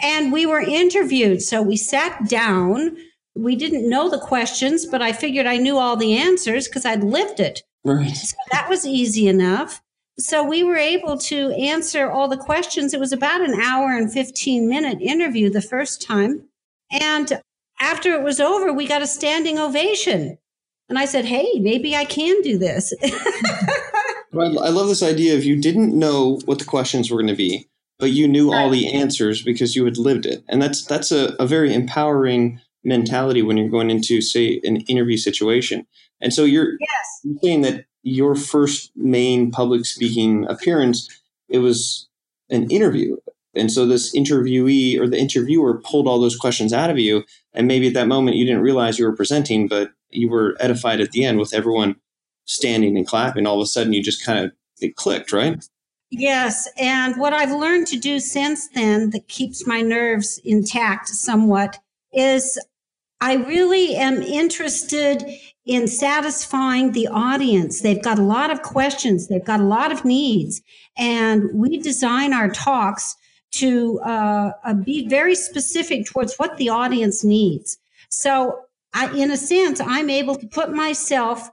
And 0.00 0.32
we 0.32 0.46
were 0.46 0.60
interviewed. 0.60 1.42
So 1.42 1.62
we 1.62 1.76
sat 1.76 2.28
down. 2.28 2.96
We 3.34 3.56
didn't 3.56 3.88
know 3.88 4.08
the 4.08 4.18
questions, 4.18 4.86
but 4.86 5.02
I 5.02 5.12
figured 5.12 5.46
I 5.46 5.56
knew 5.56 5.78
all 5.78 5.96
the 5.96 6.16
answers 6.16 6.68
because 6.68 6.84
I'd 6.84 7.04
lived 7.04 7.40
it. 7.40 7.62
Right. 7.84 8.14
So 8.14 8.36
that 8.50 8.68
was 8.68 8.86
easy 8.86 9.28
enough 9.28 9.82
so 10.18 10.42
we 10.42 10.64
were 10.64 10.76
able 10.76 11.18
to 11.18 11.50
answer 11.52 12.10
all 12.10 12.28
the 12.28 12.38
questions. 12.38 12.94
It 12.94 13.00
was 13.00 13.12
about 13.12 13.42
an 13.42 13.60
hour 13.60 13.90
and 13.96 14.10
15 14.10 14.68
minute 14.68 15.00
interview 15.00 15.50
the 15.50 15.60
first 15.60 16.00
time. 16.00 16.48
And 16.90 17.40
after 17.80 18.12
it 18.12 18.22
was 18.22 18.40
over, 18.40 18.72
we 18.72 18.86
got 18.86 19.02
a 19.02 19.06
standing 19.06 19.58
ovation. 19.58 20.38
And 20.88 20.98
I 20.98 21.04
said, 21.04 21.26
Hey, 21.26 21.58
maybe 21.60 21.94
I 21.94 22.06
can 22.06 22.40
do 22.42 22.56
this. 22.56 22.94
well, 24.32 24.60
I 24.60 24.70
love 24.70 24.88
this 24.88 25.02
idea 25.02 25.36
of 25.36 25.44
you 25.44 25.60
didn't 25.60 25.96
know 25.98 26.40
what 26.46 26.58
the 26.58 26.64
questions 26.64 27.10
were 27.10 27.18
going 27.18 27.26
to 27.28 27.34
be, 27.34 27.68
but 27.98 28.10
you 28.10 28.28
knew 28.28 28.52
all 28.52 28.70
the 28.70 28.92
answers 28.92 29.42
because 29.42 29.74
you 29.74 29.84
had 29.84 29.96
lived 29.96 30.26
it. 30.26 30.44
And 30.48 30.60
that's 30.60 30.84
that's 30.84 31.12
a, 31.12 31.34
a 31.38 31.46
very 31.46 31.72
empowering 31.72 32.60
mentality 32.84 33.42
when 33.42 33.56
you're 33.56 33.68
going 33.68 33.90
into, 33.90 34.20
say, 34.20 34.60
an 34.64 34.76
interview 34.82 35.16
situation. 35.16 35.86
And 36.20 36.32
so 36.32 36.44
you're, 36.44 36.72
yes. 36.80 37.20
you're 37.24 37.38
saying 37.42 37.62
that 37.62 37.84
your 38.02 38.36
first 38.36 38.92
main 38.94 39.50
public 39.50 39.84
speaking 39.84 40.46
appearance, 40.48 41.08
it 41.48 41.58
was 41.58 42.08
an 42.48 42.70
interview. 42.70 43.16
And 43.54 43.72
so 43.72 43.86
this 43.86 44.14
interviewee 44.14 45.00
or 45.00 45.08
the 45.08 45.18
interviewer 45.18 45.80
pulled 45.80 46.06
all 46.06 46.20
those 46.20 46.36
questions 46.36 46.72
out 46.72 46.90
of 46.90 46.98
you. 46.98 47.24
And 47.52 47.66
maybe 47.66 47.88
at 47.88 47.94
that 47.94 48.06
moment 48.06 48.36
you 48.36 48.44
didn't 48.44 48.62
realize 48.62 48.98
you 48.98 49.06
were 49.06 49.16
presenting, 49.16 49.66
but 49.66 49.90
you 50.10 50.28
were 50.28 50.56
edified 50.60 51.00
at 51.00 51.10
the 51.10 51.24
end 51.24 51.38
with 51.38 51.54
everyone 51.54 51.96
standing 52.44 52.96
and 52.96 53.06
clapping. 53.06 53.46
All 53.46 53.56
of 53.56 53.64
a 53.64 53.66
sudden 53.66 53.92
you 53.92 54.02
just 54.02 54.24
kind 54.24 54.44
of, 54.44 54.52
it 54.80 54.94
clicked, 54.94 55.32
right? 55.32 55.64
Yes. 56.10 56.68
And 56.78 57.16
what 57.16 57.32
I've 57.32 57.52
learned 57.52 57.88
to 57.88 57.98
do 57.98 58.20
since 58.20 58.68
then 58.68 59.10
that 59.10 59.28
keeps 59.28 59.66
my 59.66 59.80
nerves 59.80 60.40
intact 60.44 61.08
somewhat 61.08 61.78
is 62.12 62.58
I 63.20 63.34
really 63.34 63.96
am 63.96 64.22
interested 64.22 65.24
in 65.64 65.88
satisfying 65.88 66.92
the 66.92 67.08
audience. 67.08 67.80
They've 67.80 68.02
got 68.02 68.18
a 68.18 68.22
lot 68.22 68.50
of 68.50 68.62
questions, 68.62 69.26
they've 69.26 69.44
got 69.44 69.60
a 69.60 69.64
lot 69.64 69.90
of 69.90 70.04
needs, 70.04 70.62
and 70.96 71.50
we 71.52 71.78
design 71.78 72.32
our 72.32 72.48
talks 72.48 73.16
to 73.52 73.98
uh, 74.00 74.52
uh, 74.64 74.74
be 74.74 75.08
very 75.08 75.34
specific 75.34 76.06
towards 76.06 76.36
what 76.36 76.56
the 76.56 76.68
audience 76.68 77.24
needs. 77.24 77.78
So, 78.10 78.60
I, 78.92 79.14
in 79.14 79.30
a 79.30 79.36
sense, 79.36 79.80
I'm 79.80 80.08
able 80.08 80.36
to 80.36 80.46
put 80.46 80.72
myself 80.72 81.50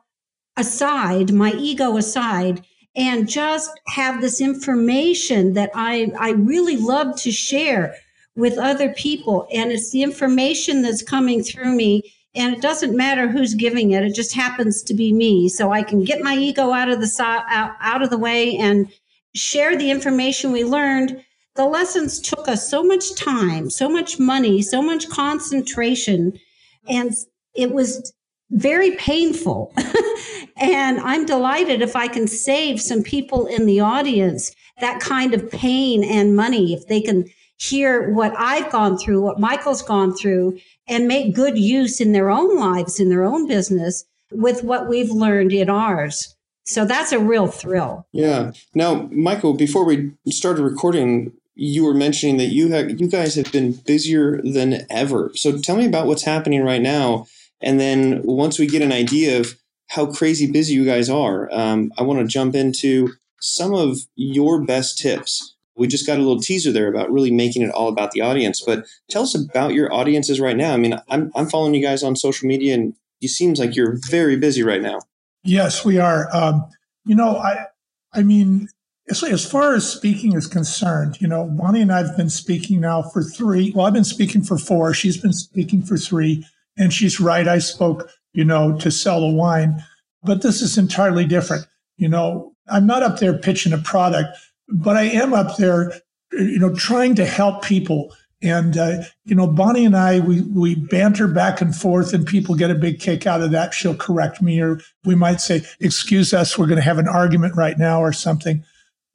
aside, 0.56 1.34
my 1.34 1.52
ego 1.54 1.98
aside, 1.98 2.66
and 2.96 3.28
just 3.28 3.72
have 3.88 4.22
this 4.22 4.40
information 4.40 5.54
that 5.54 5.72
I, 5.74 6.12
I 6.20 6.32
really 6.32 6.78
love 6.78 7.16
to 7.22 7.32
share 7.32 7.96
with 8.36 8.58
other 8.58 8.94
people. 8.94 9.48
And 9.52 9.72
it's 9.72 9.92
the 9.92 10.04
information 10.04 10.82
that's 10.82 11.04
coming 11.04 11.44
through 11.44 11.76
me. 11.76 12.14
And 12.36 12.56
it 12.56 12.62
doesn't 12.62 12.96
matter 12.96 13.28
who's 13.28 13.54
giving 13.54 13.92
it. 13.92 14.04
It 14.04 14.16
just 14.16 14.34
happens 14.34 14.82
to 14.84 14.94
be 14.94 15.14
me. 15.14 15.50
So 15.50 15.72
I 15.72 15.84
can 15.84 16.04
get 16.04 16.22
my 16.22 16.36
ego 16.36 16.72
out 16.72 16.90
of 16.90 17.00
the 17.00 17.16
out, 17.22 17.76
out 17.80 18.02
of 18.02 18.10
the 18.10 18.18
way 18.18 18.58
and 18.58 18.88
share 19.36 19.78
the 19.78 19.92
information 19.92 20.52
we 20.52 20.64
learned. 20.64 21.24
The 21.56 21.66
lessons 21.66 22.20
took 22.20 22.48
us 22.48 22.68
so 22.68 22.84
much 22.84 23.14
time, 23.16 23.70
so 23.70 23.88
much 23.88 24.20
money, 24.20 24.64
so 24.64 24.82
much 24.82 25.08
concentration. 25.10 26.40
And 26.88 27.14
it 27.54 27.72
was 27.72 28.14
very 28.54 28.92
painful. 28.92 29.74
and 30.58 31.00
I'm 31.00 31.26
delighted 31.26 31.82
if 31.82 31.96
I 31.96 32.08
can 32.08 32.28
save 32.28 32.82
some 32.82 33.04
people 33.04 33.46
in 33.48 33.66
the 33.66 33.80
audience 33.80 34.56
that 34.80 35.00
kind 35.00 35.34
of 35.34 35.52
pain 35.52 36.04
and 36.04 36.36
money, 36.36 36.74
if 36.74 36.88
they 36.88 37.02
can 37.02 37.26
hear 37.58 38.12
what 38.14 38.34
I've 38.38 38.72
gone 38.72 38.98
through, 38.98 39.22
what 39.22 39.40
Michael's 39.40 39.82
gone 39.82 40.16
through, 40.16 40.60
and 40.88 41.08
make 41.08 41.36
good 41.36 41.58
use 41.58 42.02
in 42.02 42.12
their 42.12 42.30
own 42.30 42.58
lives, 42.58 43.00
in 43.00 43.10
their 43.10 43.24
own 43.24 43.48
business 43.48 44.06
with 44.32 44.64
what 44.64 44.88
we've 44.90 45.12
learned 45.12 45.54
in 45.54 45.70
ours. 45.70 46.36
So 46.66 46.86
that's 46.86 47.12
a 47.12 47.20
real 47.20 47.48
thrill. 47.48 48.08
Yeah. 48.12 48.52
Now, 48.74 49.08
Michael, 49.12 49.54
before 49.54 49.86
we 49.86 50.12
started 50.30 50.64
recording, 50.64 51.34
you 51.56 51.86
were 51.86 51.94
mentioning 51.94 52.38
that 52.38 52.48
you 52.48 52.70
have 52.72 53.00
you 53.00 53.08
guys 53.08 53.36
have 53.36 53.52
been 53.52 53.74
busier 53.74 54.42
than 54.42 54.86
ever. 54.90 55.32
So 55.36 55.58
tell 55.60 55.76
me 55.76 55.86
about 55.86 56.08
what's 56.08 56.24
happening 56.24 56.64
right 56.64 56.82
now 56.82 57.28
and 57.64 57.80
then 57.80 58.22
once 58.24 58.60
we 58.60 58.68
get 58.68 58.82
an 58.82 58.92
idea 58.92 59.40
of 59.40 59.56
how 59.88 60.12
crazy 60.12 60.52
busy 60.52 60.74
you 60.74 60.86
guys 60.86 61.10
are, 61.10 61.52
um, 61.54 61.92
I 61.98 62.04
want 62.04 62.20
to 62.20 62.26
jump 62.26 62.56
into 62.56 63.14
some 63.40 63.74
of 63.74 63.98
your 64.16 64.64
best 64.64 64.98
tips. 64.98 65.56
We 65.76 65.88
just 65.88 66.06
got 66.06 66.18
a 66.18 66.22
little 66.22 66.40
teaser 66.40 66.72
there 66.72 66.88
about 66.88 67.12
really 67.12 67.32
making 67.32 67.64
it 67.64 67.72
all 67.72 67.90
about 67.90 68.12
the 68.12 68.22
audience. 68.22 68.62
But 68.62 68.86
tell 69.10 69.24
us 69.24 69.36
about 69.36 69.74
your 69.74 69.92
audiences 69.94 70.40
right 70.40 70.56
now. 70.56 70.74
I 70.74 70.78
mean, 70.78 71.00
I'm, 71.10 71.32
I'm 71.36 71.50
following 71.50 71.74
you 71.74 71.82
guys 71.82 72.04
on 72.04 72.16
social 72.16 72.48
media, 72.48 72.76
and 72.76 72.94
it 73.22 73.30
seems 73.30 73.60
like 73.60 73.76
you're 73.76 73.98
very 74.10 74.38
busy 74.38 74.64
right 74.64 74.82
now. 74.82 75.00
Yes, 75.44 75.84
we 75.84 75.98
are. 75.98 76.30
Um, 76.34 76.66
you 77.06 77.16
know, 77.16 77.38
I, 77.38 77.66
I 78.14 78.24
mean, 78.24 78.70
as, 79.10 79.24
as 79.24 79.50
far 79.50 79.74
as 79.74 79.92
speaking 79.92 80.34
is 80.34 80.48
concerned, 80.48 81.20
you 81.20 81.28
know, 81.28 81.46
Bonnie 81.46 81.82
and 81.82 81.92
I've 81.92 82.16
been 82.16 82.30
speaking 82.30 82.80
now 82.80 83.02
for 83.02 83.24
three. 83.24 83.72
Well, 83.76 83.86
I've 83.86 83.94
been 83.94 84.04
speaking 84.04 84.44
for 84.44 84.58
four. 84.58 84.94
She's 84.94 85.18
been 85.18 85.34
speaking 85.34 85.82
for 85.82 85.98
three. 85.98 86.46
And 86.78 86.94
she's 86.94 87.20
right. 87.20 87.48
I 87.48 87.60
spoke, 87.60 88.10
you 88.34 88.44
know, 88.44 88.78
to 88.80 88.92
sell 88.92 89.22
the 89.22 89.36
wine, 89.36 89.84
but 90.24 90.42
this 90.42 90.62
is 90.62 90.78
entirely 90.78 91.26
different. 91.26 91.68
You 91.98 92.10
know, 92.10 92.54
I'm 92.68 92.86
not 92.86 93.04
up 93.04 93.20
there 93.20 93.38
pitching 93.38 93.74
a 93.74 93.78
product, 93.78 94.38
but 94.70 94.98
I 94.98 95.04
am 95.04 95.34
up 95.34 95.58
there, 95.58 95.94
you 96.32 96.60
know, 96.60 96.74
trying 96.74 97.16
to 97.16 97.26
help 97.26 97.64
people. 97.64 98.14
And, 98.42 98.78
uh, 98.78 99.04
you 99.24 99.36
know, 99.36 99.48
Bonnie 99.48 99.86
and 99.86 99.96
I, 99.96 100.20
we, 100.20 100.42
we 100.42 100.76
banter 100.76 101.28
back 101.28 101.62
and 101.62 101.74
forth 101.74 102.14
and 102.14 102.26
people 102.26 102.56
get 102.56 102.72
a 102.72 102.76
big 102.76 103.00
kick 103.00 103.26
out 103.26 103.42
of 103.42 103.52
that. 103.52 103.74
She'll 103.74 103.96
correct 103.96 104.42
me 104.42 104.60
or 104.62 104.82
we 105.06 105.16
might 105.16 105.40
say, 105.40 105.62
excuse 105.80 106.34
us, 106.34 106.58
we're 106.58 106.68
going 106.68 106.78
to 106.78 106.82
have 106.82 106.98
an 106.98 107.08
argument 107.08 107.56
right 107.56 107.78
now 107.78 108.02
or 108.02 108.12
something. 108.12 108.64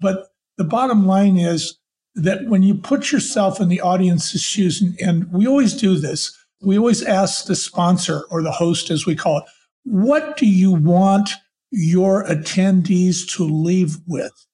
But 0.01 0.29
the 0.57 0.65
bottom 0.65 1.07
line 1.07 1.37
is 1.37 1.79
that 2.15 2.47
when 2.47 2.63
you 2.63 2.75
put 2.75 3.13
yourself 3.13 3.61
in 3.61 3.69
the 3.69 3.81
audience's 3.81 4.43
shoes, 4.43 4.81
and, 4.81 4.99
and 5.01 5.33
we 5.33 5.47
always 5.47 5.75
do 5.75 5.97
this, 5.97 6.38
we 6.63 6.79
always 6.79 7.03
ask 7.03 7.47
the 7.47 7.57
sponsor 7.57 8.23
or 8.31 8.43
the 8.43 8.51
host, 8.51 8.91
as 8.91 9.07
we 9.07 9.15
call 9.15 9.39
it, 9.39 9.45
what 9.85 10.37
do 10.37 10.47
you 10.47 10.73
want 10.73 11.31
your 11.71 12.25
attendees 12.25 13.29
to 13.37 13.45
leave 13.45 13.97
with? 14.07 14.47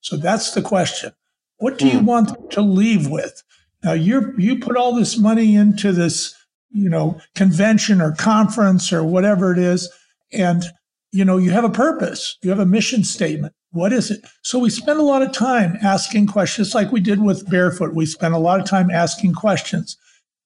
So 0.00 0.16
that's 0.16 0.52
the 0.52 0.62
question. 0.62 1.12
What 1.58 1.78
do 1.78 1.88
you 1.88 2.00
hmm. 2.00 2.06
want 2.06 2.50
to 2.52 2.60
leave 2.60 3.08
with? 3.08 3.42
Now 3.82 3.92
you 3.92 4.34
you 4.38 4.58
put 4.58 4.76
all 4.76 4.94
this 4.94 5.18
money 5.18 5.54
into 5.54 5.92
this, 5.92 6.34
you 6.70 6.88
know, 6.88 7.20
convention 7.34 8.00
or 8.00 8.12
conference 8.12 8.92
or 8.92 9.02
whatever 9.02 9.52
it 9.52 9.58
is, 9.58 9.90
and 10.32 10.64
you 11.10 11.24
know, 11.24 11.36
you 11.36 11.50
have 11.50 11.64
a 11.64 11.70
purpose, 11.70 12.36
you 12.42 12.50
have 12.50 12.58
a 12.58 12.66
mission 12.66 13.02
statement. 13.02 13.54
What 13.70 13.92
is 13.92 14.10
it? 14.10 14.24
So 14.42 14.58
we 14.58 14.70
spend 14.70 14.98
a 14.98 15.04
lot 15.04 15.22
of 15.22 15.32
time 15.32 15.78
asking 15.82 16.28
questions 16.28 16.74
like 16.74 16.92
we 16.92 17.00
did 17.00 17.22
with 17.22 17.48
Barefoot. 17.50 17.94
We 17.94 18.06
spent 18.06 18.34
a 18.34 18.38
lot 18.38 18.60
of 18.60 18.66
time 18.66 18.90
asking 18.90 19.34
questions 19.34 19.96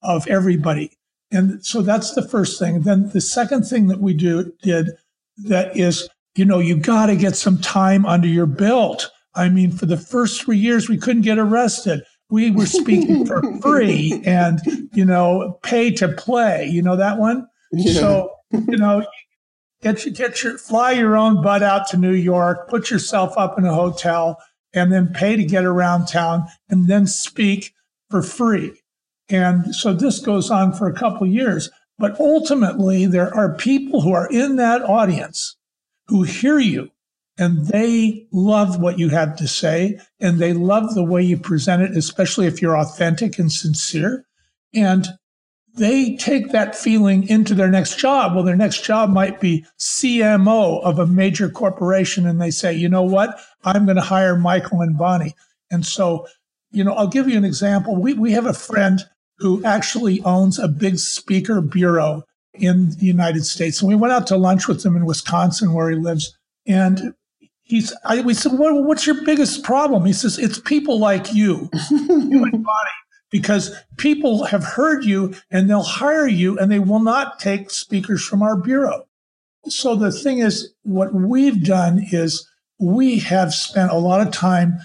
of 0.02 0.26
everybody. 0.28 0.92
And 1.30 1.64
so 1.64 1.82
that's 1.82 2.14
the 2.14 2.26
first 2.26 2.58
thing. 2.58 2.82
Then 2.82 3.08
the 3.10 3.20
second 3.20 3.64
thing 3.64 3.88
that 3.88 4.00
we 4.00 4.14
do 4.14 4.52
did 4.62 4.90
that 5.44 5.76
is, 5.76 6.08
you 6.36 6.44
know, 6.44 6.58
you 6.58 6.76
got 6.76 7.06
to 7.06 7.16
get 7.16 7.36
some 7.36 7.58
time 7.58 8.04
under 8.04 8.28
your 8.28 8.46
belt. 8.46 9.10
I 9.34 9.48
mean, 9.48 9.72
for 9.72 9.86
the 9.86 9.96
first 9.96 10.42
three 10.42 10.58
years, 10.58 10.88
we 10.88 10.98
couldn't 10.98 11.22
get 11.22 11.38
arrested. 11.38 12.02
We 12.28 12.50
were 12.50 12.66
speaking 12.66 13.26
for 13.26 13.42
free 13.62 14.22
and, 14.24 14.60
you 14.92 15.04
know, 15.04 15.58
pay 15.62 15.90
to 15.92 16.08
play. 16.08 16.66
You 16.66 16.82
know 16.82 16.96
that 16.96 17.18
one? 17.18 17.46
Yeah. 17.72 17.92
So, 18.00 18.30
you 18.50 18.76
know, 18.76 19.06
get 19.82 20.04
your, 20.04 20.14
get 20.14 20.42
your, 20.42 20.58
fly 20.58 20.92
your 20.92 21.16
own 21.16 21.42
butt 21.42 21.62
out 21.62 21.88
to 21.88 21.96
New 21.96 22.12
York, 22.12 22.68
put 22.68 22.90
yourself 22.90 23.36
up 23.36 23.58
in 23.58 23.64
a 23.64 23.74
hotel, 23.74 24.38
and 24.74 24.92
then 24.92 25.08
pay 25.08 25.36
to 25.36 25.44
get 25.44 25.64
around 25.64 26.06
town 26.06 26.46
and 26.68 26.88
then 26.88 27.06
speak 27.06 27.74
for 28.10 28.22
free. 28.22 28.81
And 29.32 29.74
so 29.74 29.94
this 29.94 30.18
goes 30.18 30.50
on 30.50 30.74
for 30.74 30.86
a 30.86 30.94
couple 30.94 31.26
of 31.26 31.32
years. 31.32 31.70
But 31.98 32.20
ultimately, 32.20 33.06
there 33.06 33.34
are 33.34 33.54
people 33.54 34.02
who 34.02 34.12
are 34.12 34.30
in 34.30 34.56
that 34.56 34.82
audience 34.82 35.56
who 36.08 36.22
hear 36.22 36.58
you 36.58 36.90
and 37.38 37.66
they 37.68 38.26
love 38.30 38.78
what 38.78 38.98
you 38.98 39.08
have 39.08 39.36
to 39.36 39.48
say 39.48 39.98
and 40.20 40.38
they 40.38 40.52
love 40.52 40.94
the 40.94 41.04
way 41.04 41.22
you 41.22 41.38
present 41.38 41.82
it, 41.82 41.96
especially 41.96 42.46
if 42.46 42.60
you're 42.60 42.76
authentic 42.76 43.38
and 43.38 43.50
sincere. 43.50 44.26
And 44.74 45.06
they 45.74 46.16
take 46.16 46.50
that 46.50 46.76
feeling 46.76 47.26
into 47.26 47.54
their 47.54 47.70
next 47.70 47.98
job. 47.98 48.34
Well, 48.34 48.44
their 48.44 48.56
next 48.56 48.84
job 48.84 49.08
might 49.08 49.40
be 49.40 49.64
CMO 49.78 50.82
of 50.82 50.98
a 50.98 51.06
major 51.06 51.48
corporation. 51.48 52.26
And 52.26 52.40
they 52.40 52.50
say, 52.50 52.74
you 52.74 52.88
know 52.88 53.02
what? 53.02 53.40
I'm 53.64 53.86
going 53.86 53.96
to 53.96 54.02
hire 54.02 54.36
Michael 54.36 54.82
and 54.82 54.98
Bonnie. 54.98 55.34
And 55.70 55.86
so, 55.86 56.26
you 56.70 56.84
know, 56.84 56.92
I'll 56.92 57.06
give 57.06 57.28
you 57.28 57.38
an 57.38 57.46
example. 57.46 57.96
We, 57.96 58.12
we 58.12 58.32
have 58.32 58.44
a 58.44 58.52
friend 58.52 59.00
who 59.38 59.64
actually 59.64 60.20
owns 60.22 60.58
a 60.58 60.68
big 60.68 60.98
speaker 60.98 61.60
bureau 61.60 62.24
in 62.54 62.90
the 62.90 63.06
United 63.06 63.44
States. 63.44 63.80
And 63.80 63.88
we 63.88 63.94
went 63.94 64.12
out 64.12 64.26
to 64.28 64.36
lunch 64.36 64.68
with 64.68 64.84
him 64.84 64.96
in 64.96 65.06
Wisconsin, 65.06 65.72
where 65.72 65.90
he 65.90 65.96
lives. 65.96 66.36
And 66.66 67.14
he's, 67.62 67.92
I, 68.04 68.20
we 68.20 68.34
said, 68.34 68.52
well, 68.58 68.82
what's 68.82 69.06
your 69.06 69.24
biggest 69.24 69.64
problem? 69.64 70.04
He 70.04 70.12
says, 70.12 70.38
it's 70.38 70.58
people 70.58 70.98
like 70.98 71.32
you, 71.32 71.70
and 71.90 72.30
Bonnie, 72.30 73.00
because 73.30 73.74
people 73.96 74.44
have 74.44 74.62
heard 74.62 75.04
you 75.04 75.34
and 75.50 75.68
they'll 75.68 75.82
hire 75.82 76.28
you 76.28 76.58
and 76.58 76.70
they 76.70 76.78
will 76.78 77.00
not 77.00 77.40
take 77.40 77.70
speakers 77.70 78.24
from 78.24 78.42
our 78.42 78.56
bureau. 78.56 79.06
So 79.66 79.94
the 79.96 80.12
thing 80.12 80.38
is, 80.38 80.74
what 80.82 81.14
we've 81.14 81.64
done 81.64 82.06
is 82.10 82.46
we 82.78 83.20
have 83.20 83.54
spent 83.54 83.92
a 83.92 83.96
lot 83.96 84.24
of 84.24 84.32
time 84.32 84.78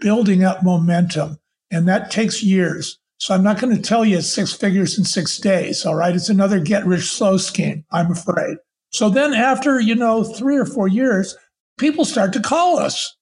building 0.00 0.44
up 0.44 0.62
momentum, 0.62 1.38
and 1.70 1.88
that 1.88 2.10
takes 2.10 2.42
years. 2.42 2.98
So 3.24 3.34
I'm 3.34 3.42
not 3.42 3.58
going 3.58 3.74
to 3.74 3.80
tell 3.80 4.04
you 4.04 4.20
six 4.20 4.52
figures 4.52 4.98
in 4.98 5.04
six 5.04 5.38
days. 5.38 5.86
All 5.86 5.94
right. 5.94 6.14
It's 6.14 6.28
another 6.28 6.60
get 6.60 6.84
rich 6.84 7.10
slow 7.10 7.38
scheme, 7.38 7.82
I'm 7.90 8.12
afraid. 8.12 8.58
So 8.90 9.08
then 9.08 9.32
after, 9.32 9.80
you 9.80 9.94
know, 9.94 10.24
three 10.24 10.58
or 10.58 10.66
four 10.66 10.88
years, 10.88 11.34
people 11.78 12.04
start 12.04 12.34
to 12.34 12.40
call 12.40 12.78
us. 12.78 13.16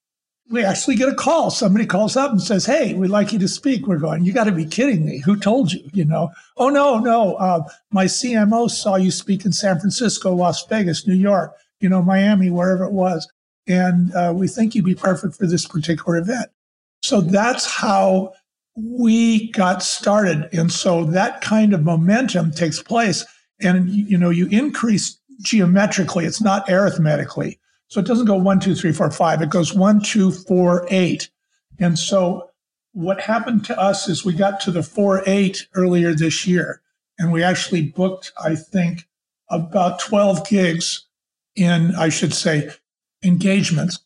We 0.51 0.65
actually 0.65 0.97
get 0.97 1.09
a 1.09 1.15
call. 1.15 1.53
Somebody 1.53 1.87
calls 1.87 2.17
up 2.17 2.33
and 2.33 2.43
says, 2.43 2.67
Hey, 2.67 2.95
we'd 2.95 3.13
like 3.13 3.33
you 3.33 3.39
to 3.39 3.47
speak. 3.47 3.87
We're 3.87 3.99
going, 3.99 4.25
You 4.25 4.33
got 4.33 4.45
to 4.45 4.51
be 4.51 4.67
kidding 4.67 5.07
me. 5.07 5.21
Who 5.21 5.39
told 5.39 5.73
you? 5.73 5.89
You 5.93 6.05
know, 6.05 6.31
oh, 6.57 6.69
no, 6.69 6.99
no. 6.99 7.35
Uh, 7.37 7.63
my 7.93 8.07
CMO 8.07 8.69
saw 8.69 8.97
you 8.97 9.13
speak 9.13 9.45
in 9.45 9.53
San 9.53 9.79
Francisco, 9.79 10.35
Las 10.35 10.67
Vegas, 10.67 11.07
New 11.07 11.15
York, 11.15 11.55
you 11.79 11.89
know, 11.89 12.03
Miami, 12.03 12.51
wherever 12.51 12.83
it 12.83 12.93
was. 12.93 13.31
And 13.69 14.13
uh, 14.17 14.33
we 14.35 14.49
think 14.49 14.75
you'd 14.75 14.85
be 14.85 14.97
perfect 14.97 15.37
for 15.37 15.47
this 15.47 15.65
particular 15.65 16.19
event. 16.19 16.51
So 17.03 17.21
that's 17.21 17.71
how 17.71 18.33
we 18.77 19.51
got 19.53 19.83
started. 19.83 20.49
And 20.53 20.73
so 20.73 21.05
that 21.05 21.41
kind 21.41 21.75
of 21.75 21.83
momentum 21.83 22.51
takes 22.51 22.83
place. 22.83 23.25
And, 23.61 23.89
you 23.91 24.19
know, 24.19 24.31
you 24.31 24.47
increase 24.49 25.19
geometrically, 25.43 26.25
it's 26.25 26.41
not 26.41 26.69
arithmetically. 26.71 27.59
So 27.89 28.01
it 28.01 28.07
doesn't 28.07 28.27
go 28.27 28.37
one, 28.37 28.61
two, 28.61 28.75
three, 28.75 28.93
four, 28.93 29.11
five. 29.11 29.43
It 29.43 29.51
goes 29.51 29.75
one, 29.75 30.01
two, 30.01 30.31
four, 30.31 30.87
eight. 30.91 31.29
And 31.79 31.99
so 31.99 32.51
what 32.93 33.21
happened 33.21 33.65
to 33.67 33.79
us 33.79 34.09
is 34.09 34.25
we 34.25 34.33
got 34.33 34.61
to 34.61 34.71
the 34.71 34.83
four, 34.83 35.23
eight 35.27 35.67
earlier 35.75 36.15
this 36.15 36.47
year. 36.47 36.81
And 37.19 37.33
we 37.33 37.43
actually 37.43 37.83
booked, 37.83 38.33
I 38.43 38.55
think, 38.55 39.07
about 39.51 40.01
12 40.01 40.49
gigs 40.49 41.07
in, 41.55 41.95
I 41.95 42.09
should 42.09 42.33
say, 42.33 42.71
engagements. 43.23 43.99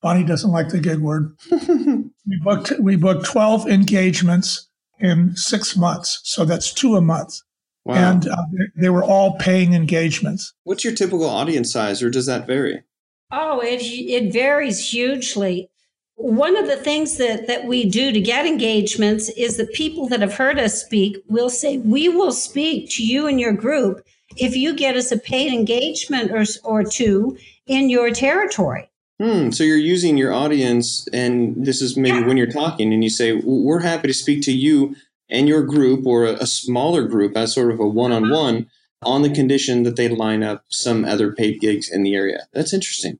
Bonnie 0.00 0.24
doesn't 0.24 0.50
like 0.50 0.68
the 0.68 0.80
gig 0.80 0.98
word. 0.98 1.36
we 2.32 2.38
booked 2.38 2.72
we 2.80 2.96
booked 2.96 3.26
12 3.26 3.68
engagements 3.68 4.68
in 4.98 5.36
six 5.36 5.76
months. 5.76 6.20
So 6.24 6.44
that's 6.44 6.72
two 6.72 6.96
a 6.96 7.00
month. 7.00 7.40
Wow. 7.84 7.94
And 7.94 8.28
uh, 8.28 8.36
they 8.76 8.90
were 8.90 9.02
all 9.02 9.36
paying 9.38 9.74
engagements. 9.74 10.54
What's 10.62 10.84
your 10.84 10.94
typical 10.94 11.28
audience 11.28 11.72
size, 11.72 12.02
or 12.02 12.10
does 12.10 12.26
that 12.26 12.46
vary? 12.46 12.84
Oh, 13.32 13.60
it, 13.60 13.82
it 13.82 14.32
varies 14.32 14.90
hugely. 14.90 15.68
One 16.14 16.56
of 16.56 16.68
the 16.68 16.76
things 16.76 17.16
that, 17.16 17.48
that 17.48 17.64
we 17.64 17.88
do 17.88 18.12
to 18.12 18.20
get 18.20 18.46
engagements 18.46 19.30
is 19.30 19.56
the 19.56 19.66
people 19.66 20.06
that 20.08 20.20
have 20.20 20.34
heard 20.34 20.60
us 20.60 20.80
speak 20.80 21.16
will 21.28 21.50
say, 21.50 21.78
We 21.78 22.08
will 22.08 22.32
speak 22.32 22.88
to 22.90 23.04
you 23.04 23.26
and 23.26 23.40
your 23.40 23.52
group 23.52 24.04
if 24.36 24.54
you 24.54 24.76
get 24.76 24.96
us 24.96 25.10
a 25.10 25.18
paid 25.18 25.52
engagement 25.52 26.30
or, 26.30 26.44
or 26.62 26.84
two 26.84 27.36
in 27.66 27.90
your 27.90 28.10
territory. 28.10 28.91
Hmm. 29.20 29.50
So 29.50 29.62
you're 29.62 29.76
using 29.76 30.16
your 30.16 30.32
audience, 30.32 31.06
and 31.12 31.64
this 31.64 31.80
is 31.82 31.96
maybe 31.96 32.18
yeah. 32.18 32.26
when 32.26 32.36
you're 32.36 32.46
talking, 32.46 32.92
and 32.92 33.04
you 33.04 33.10
say, 33.10 33.32
"We're 33.32 33.80
happy 33.80 34.08
to 34.08 34.14
speak 34.14 34.42
to 34.44 34.52
you 34.52 34.96
and 35.30 35.48
your 35.48 35.62
group, 35.62 36.06
or 36.06 36.24
a, 36.24 36.34
a 36.34 36.46
smaller 36.46 37.04
group, 37.04 37.36
as 37.36 37.54
sort 37.54 37.70
of 37.70 37.80
a 37.80 37.86
one-on-one, 37.86 38.66
on 39.02 39.22
the 39.22 39.30
condition 39.30 39.82
that 39.84 39.96
they 39.96 40.08
line 40.08 40.42
up 40.42 40.64
some 40.68 41.04
other 41.04 41.32
paid 41.32 41.60
gigs 41.60 41.90
in 41.90 42.02
the 42.02 42.14
area." 42.14 42.46
That's 42.52 42.72
interesting. 42.72 43.18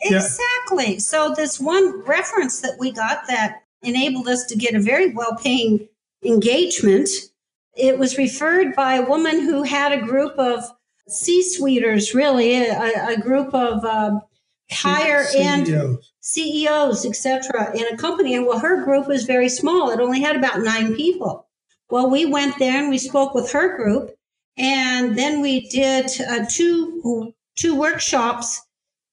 Exactly. 0.00 0.94
Yeah. 0.94 0.98
So 0.98 1.34
this 1.34 1.60
one 1.60 2.00
reference 2.02 2.60
that 2.60 2.76
we 2.78 2.92
got 2.92 3.26
that 3.28 3.62
enabled 3.82 4.28
us 4.28 4.44
to 4.46 4.56
get 4.56 4.74
a 4.74 4.80
very 4.80 5.12
well-paying 5.12 5.88
engagement. 6.24 7.08
It 7.76 7.98
was 7.98 8.16
referred 8.16 8.74
by 8.74 8.94
a 8.94 9.06
woman 9.06 9.40
who 9.40 9.62
had 9.62 9.92
a 9.92 10.00
group 10.00 10.38
of 10.38 10.64
C-suiters, 11.08 12.14
really, 12.14 12.66
a, 12.66 13.08
a 13.08 13.20
group 13.20 13.52
of 13.54 13.84
uh, 13.84 14.20
higher 14.74 15.24
end 15.34 15.98
CEOs, 16.20 17.04
etc., 17.04 17.76
in 17.76 17.86
a 17.86 17.96
company. 17.96 18.34
And 18.34 18.46
well, 18.46 18.58
her 18.58 18.84
group 18.84 19.06
was 19.06 19.24
very 19.24 19.48
small. 19.48 19.90
It 19.90 20.00
only 20.00 20.20
had 20.20 20.36
about 20.36 20.60
nine 20.60 20.94
people. 20.94 21.46
Well, 21.90 22.10
we 22.10 22.24
went 22.24 22.58
there 22.58 22.80
and 22.80 22.90
we 22.90 22.98
spoke 22.98 23.34
with 23.34 23.52
her 23.52 23.76
group, 23.76 24.10
and 24.56 25.18
then 25.18 25.40
we 25.40 25.68
did 25.68 26.10
uh, 26.20 26.46
two 26.48 27.34
two 27.56 27.78
workshops, 27.78 28.60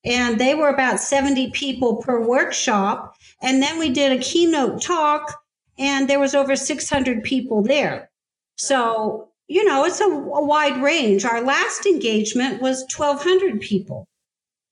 and 0.03 0.39
they 0.39 0.55
were 0.55 0.69
about 0.69 0.99
seventy 0.99 1.51
people 1.51 1.97
per 1.97 2.25
workshop. 2.25 3.15
And 3.41 3.61
then 3.61 3.79
we 3.79 3.89
did 3.89 4.11
a 4.11 4.23
keynote 4.23 4.81
talk, 4.81 5.43
and 5.77 6.09
there 6.09 6.19
was 6.19 6.33
over 6.33 6.55
six 6.55 6.89
hundred 6.89 7.23
people 7.23 7.61
there. 7.61 8.09
So 8.55 9.29
you 9.47 9.65
know, 9.65 9.83
it's 9.83 9.99
a, 9.99 10.05
a 10.05 10.45
wide 10.45 10.81
range. 10.81 11.25
Our 11.25 11.41
last 11.41 11.85
engagement 11.85 12.61
was 12.61 12.85
twelve 12.85 13.21
hundred 13.21 13.59
people. 13.59 14.07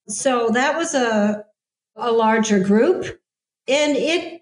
So 0.09 0.49
that 0.49 0.77
was 0.77 0.93
a 0.93 1.45
a 1.95 2.11
larger 2.11 2.59
group 2.59 3.19
and 3.67 3.97
it 3.97 4.41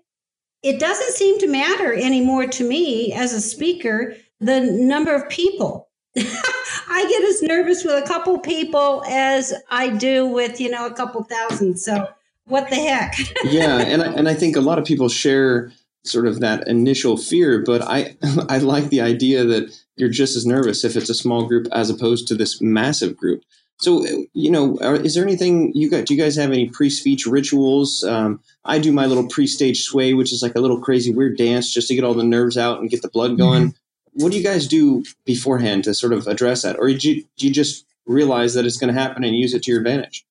it 0.63 0.79
doesn't 0.79 1.11
seem 1.11 1.39
to 1.39 1.47
matter 1.47 1.93
anymore 1.93 2.47
to 2.47 2.67
me 2.67 3.13
as 3.13 3.33
a 3.33 3.41
speaker 3.41 4.15
the 4.39 4.61
number 4.61 5.13
of 5.13 5.29
people. 5.29 5.89
I 6.17 7.05
get 7.09 7.23
as 7.23 7.41
nervous 7.41 7.83
with 7.83 8.03
a 8.03 8.07
couple 8.07 8.39
people 8.39 9.03
as 9.07 9.53
I 9.69 9.89
do 9.89 10.25
with, 10.25 10.59
you 10.59 10.69
know, 10.69 10.85
a 10.85 10.93
couple 10.93 11.23
thousand. 11.23 11.77
So 11.77 12.07
what 12.45 12.69
the 12.69 12.75
heck? 12.75 13.15
yeah, 13.43 13.77
and 13.79 14.01
I, 14.01 14.07
and 14.13 14.27
I 14.27 14.33
think 14.33 14.55
a 14.55 14.61
lot 14.61 14.79
of 14.79 14.85
people 14.85 15.09
share 15.09 15.71
sort 16.03 16.25
of 16.25 16.39
that 16.39 16.67
initial 16.67 17.17
fear, 17.17 17.61
but 17.63 17.81
I 17.81 18.15
I 18.49 18.59
like 18.59 18.89
the 18.89 19.01
idea 19.01 19.43
that 19.43 19.77
you're 19.95 20.09
just 20.09 20.35
as 20.35 20.45
nervous 20.45 20.83
if 20.83 20.95
it's 20.95 21.09
a 21.09 21.15
small 21.15 21.45
group 21.45 21.67
as 21.71 21.89
opposed 21.89 22.27
to 22.27 22.35
this 22.35 22.61
massive 22.61 23.17
group. 23.17 23.43
So, 23.79 24.05
you 24.33 24.49
know, 24.49 24.77
is 24.79 25.13
there 25.13 25.23
anything 25.23 25.71
you 25.75 25.89
got? 25.89 26.05
Do 26.05 26.15
you 26.15 26.21
guys 26.21 26.35
have 26.35 26.51
any 26.51 26.67
pre-speech 26.67 27.27
rituals? 27.27 28.03
Um, 28.03 28.41
I 28.65 28.79
do 28.79 28.91
my 28.91 29.05
little 29.05 29.27
pre-stage 29.27 29.83
sway, 29.83 30.15
which 30.15 30.33
is 30.33 30.41
like 30.41 30.55
a 30.55 30.59
little 30.59 30.79
crazy 30.79 31.13
weird 31.13 31.37
dance 31.37 31.71
just 31.71 31.87
to 31.89 31.95
get 31.95 32.03
all 32.03 32.15
the 32.15 32.23
nerves 32.23 32.57
out 32.57 32.79
and 32.79 32.89
get 32.89 33.03
the 33.03 33.09
blood 33.09 33.37
going. 33.37 33.67
Mm-hmm. 33.67 34.23
What 34.23 34.31
do 34.31 34.37
you 34.37 34.43
guys 34.43 34.65
do 34.65 35.03
beforehand 35.25 35.83
to 35.83 35.93
sort 35.93 36.13
of 36.13 36.25
address 36.25 36.63
that, 36.63 36.77
or 36.79 36.87
do 36.87 37.11
you, 37.11 37.23
do 37.37 37.47
you 37.47 37.53
just 37.53 37.85
realize 38.07 38.55
that 38.55 38.65
it's 38.65 38.77
going 38.77 38.93
to 38.93 38.99
happen 38.99 39.23
and 39.23 39.35
use 39.35 39.53
it 39.53 39.63
to 39.63 39.71
your 39.71 39.79
advantage? 39.79 40.25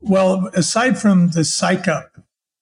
Well, 0.00 0.50
aside 0.52 0.98
from 0.98 1.30
the 1.30 1.44
psych 1.44 1.88
up 1.88 2.12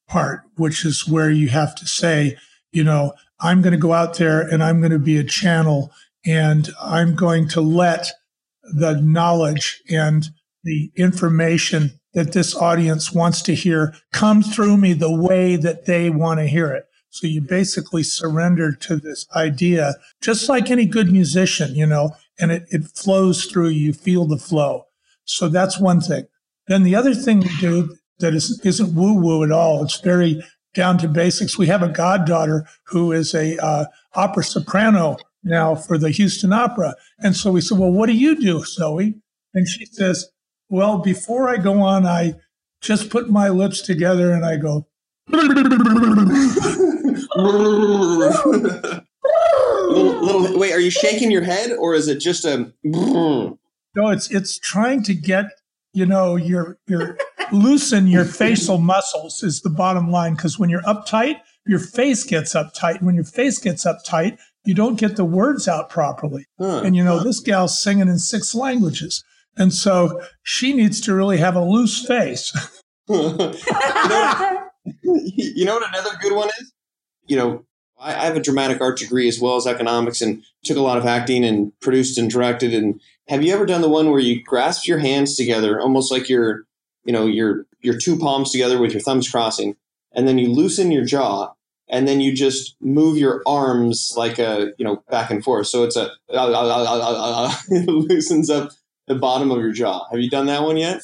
part, 0.07 0.43
which 0.57 0.85
is 0.85 1.09
where 1.09 1.31
you 1.31 1.49
have 1.49 1.75
to 1.77 1.87
say, 1.87 2.37
you 2.71 2.85
know, 2.85 3.13
I'm 3.41 3.63
going 3.63 3.73
to 3.73 3.79
go 3.79 3.93
out 3.93 4.19
there 4.19 4.41
and 4.41 4.63
I'm 4.63 4.81
going 4.81 4.93
to 4.93 4.99
be 4.99 5.17
a 5.17 5.25
channel 5.25 5.93
and 6.25 6.69
I'm 6.81 7.15
going 7.15 7.49
to 7.49 7.61
let 7.61 8.13
the 8.75 9.01
knowledge 9.01 9.83
and 9.91 10.27
the 10.65 10.91
information 10.97 11.99
that 12.15 12.33
this 12.33 12.55
audience 12.55 13.13
wants 13.13 13.43
to 13.43 13.55
hear 13.55 13.95
come 14.13 14.43
through 14.43 14.77
me 14.77 14.93
the 14.93 15.15
way 15.15 15.57
that 15.57 15.87
they 15.87 16.11
want 16.11 16.41
to 16.41 16.47
hear 16.47 16.73
it. 16.73 16.85
So 17.11 17.27
you 17.27 17.41
basically 17.41 18.03
surrender 18.03 18.73
to 18.73 18.97
this 18.97 19.27
idea, 19.35 19.95
just 20.21 20.49
like 20.49 20.71
any 20.71 20.85
good 20.85 21.11
musician, 21.11 21.75
you 21.75 21.87
know, 21.87 22.15
and 22.39 22.53
it, 22.53 22.67
it 22.71 22.85
flows 22.85 23.47
through 23.47 23.71
you, 23.71 23.93
feel 23.93 24.27
the 24.27 24.39
flow. 24.39 24.85
So 25.25 25.49
that's 25.49 25.81
one 25.81 26.01
thing. 26.01 26.27
Then 26.67 26.83
the 26.83 26.95
other 26.95 27.15
thing 27.15 27.41
we 27.41 27.57
do 27.61 27.97
that 28.19 28.35
is, 28.35 28.61
isn't 28.65 28.95
woo 28.95 29.15
woo 29.15 29.43
at 29.43 29.53
all. 29.53 29.83
It's 29.83 30.01
very 30.01 30.43
down 30.75 30.99
to 30.99 31.09
basics. 31.09 31.59
We 31.59 31.67
have 31.67 31.83
a 31.83 31.89
goddaughter 31.89 32.67
who 32.85 33.13
is 33.13 33.35
a 33.35 33.57
uh, 33.59 33.87
opera 34.15 34.45
soprano 34.45 35.17
now 35.43 35.75
for 35.75 35.99
the 35.99 36.11
Houston 36.11 36.53
Opera. 36.53 36.95
And 37.19 37.37
so 37.37 37.53
we 37.53 37.61
said, 37.61 37.79
Well, 37.79 37.93
what 37.93 38.07
do 38.07 38.13
you 38.13 38.41
do, 38.41 38.65
Zoe? 38.65 39.15
And 39.55 39.69
she 39.69 39.87
says, 39.87 40.31
Well, 40.69 40.99
before 40.99 41.49
I 41.49 41.57
go 41.57 41.81
on, 41.81 42.07
I 42.07 42.35
just 42.81 43.11
put 43.11 43.31
my 43.31 43.49
lips 43.49 43.81
together 43.81 44.33
and 44.33 44.45
I 44.45 44.57
go, 44.57 44.87
little, 45.29 45.45
little, 49.91 50.59
wait, 50.59 50.73
are 50.73 50.81
you 50.81 50.91
shaking 50.91 51.31
your 51.31 51.43
head 51.43 51.73
or 51.73 51.95
is 51.95 52.09
it 52.09 52.19
just 52.19 52.45
a 52.45 52.73
no, 52.85 53.59
it's 53.97 54.31
it's 54.31 54.59
trying 54.59 55.03
to 55.05 55.15
get, 55.15 55.47
you 55.93 56.07
know, 56.07 56.37
your 56.37 56.79
your 56.87 57.19
loosen 57.53 58.07
your 58.07 58.25
facial 58.25 58.79
muscles 58.79 59.43
is 59.43 59.63
the 59.63 59.71
bottom 59.71 60.11
line. 60.11 60.35
Because 60.35 60.59
when 60.59 60.71
you're 60.71 60.83
uptight, 60.83 61.37
your 61.67 61.79
face 61.79 62.25
gets 62.25 62.55
uptight. 62.55 63.03
When 63.03 63.15
your 63.15 63.25
face 63.25 63.59
gets 63.59 63.85
uptight, 63.85 64.39
you 64.69 64.75
don't 64.75 65.01
get 65.01 65.17
the 65.17 65.25
words 65.25 65.67
out 65.67 65.89
properly. 65.89 66.45
Huh. 66.59 66.83
And 66.85 66.95
you 66.95 67.03
know, 67.03 67.25
this 67.25 67.41
gal's 67.41 67.83
singing 67.83 68.07
in 68.07 68.19
six 68.19 68.55
languages. 68.55 69.25
And 69.57 69.73
so 69.73 70.21
she 70.43 70.75
needs 70.75 71.01
to 71.01 71.15
really 71.15 71.39
have 71.39 71.57
a 71.57 71.65
loose 71.65 72.07
face. 72.07 72.53
you, 73.09 73.17
know, 73.39 73.55
you 75.25 75.65
know 75.65 75.77
what 75.77 75.89
another 75.89 76.11
good 76.21 76.35
one 76.35 76.51
is? 76.61 76.71
You 77.27 77.39
know, 77.39 77.65
I, 77.99 78.11
I 78.15 78.25
have 78.27 78.37
a 78.37 78.43
dramatic 78.43 78.83
art 78.83 78.99
degree 78.99 79.27
as 79.27 79.41
well 79.41 79.57
as 79.57 79.67
economics 79.67 80.21
and 80.21 80.43
took 80.65 80.77
a 80.77 80.83
lot 80.83 80.99
of 80.99 81.07
acting 81.07 81.47
and 81.47 81.73
produced 81.81 82.19
and 82.19 82.31
directed. 82.31 82.75
And 82.75 83.01
have 83.29 83.43
you 83.43 83.55
ever 83.55 83.65
done 83.65 83.81
the 83.81 83.89
one 83.89 84.11
where 84.11 84.21
you 84.21 84.45
grasp 84.45 84.87
your 84.87 84.99
hands 84.99 85.35
together, 85.35 85.81
almost 85.81 86.13
like 86.13 86.29
your, 86.29 86.65
you 87.05 87.13
know, 87.15 87.25
your 87.25 87.65
your 87.81 87.97
two 87.97 88.19
palms 88.19 88.53
together 88.53 88.79
with 88.79 88.93
your 88.93 89.01
thumbs 89.01 89.31
crossing, 89.31 89.77
and 90.13 90.29
then 90.29 90.37
you 90.37 90.53
loosen 90.53 90.93
your 90.93 91.07
jaw 91.07 91.55
and 91.91 92.07
then 92.07 92.21
you 92.21 92.35
just 92.35 92.77
move 92.81 93.17
your 93.17 93.43
arms 93.47 94.15
like 94.17 94.39
a 94.39 94.73
you 94.79 94.85
know 94.85 95.03
back 95.11 95.31
and 95.31 95.43
forth. 95.43 95.67
So 95.67 95.85
it's 95.85 95.97
a 95.97 96.11
it 96.29 97.89
loosens 97.89 98.51
up 98.51 98.71
the 99.07 99.15
bottom 99.15 99.51
of 99.51 99.59
your 99.59 99.73
jaw. 99.73 100.07
Have 100.11 100.21
you 100.21 100.31
done 100.31 100.47
that 100.47 100.63
one 100.63 100.77
yet? 100.77 101.03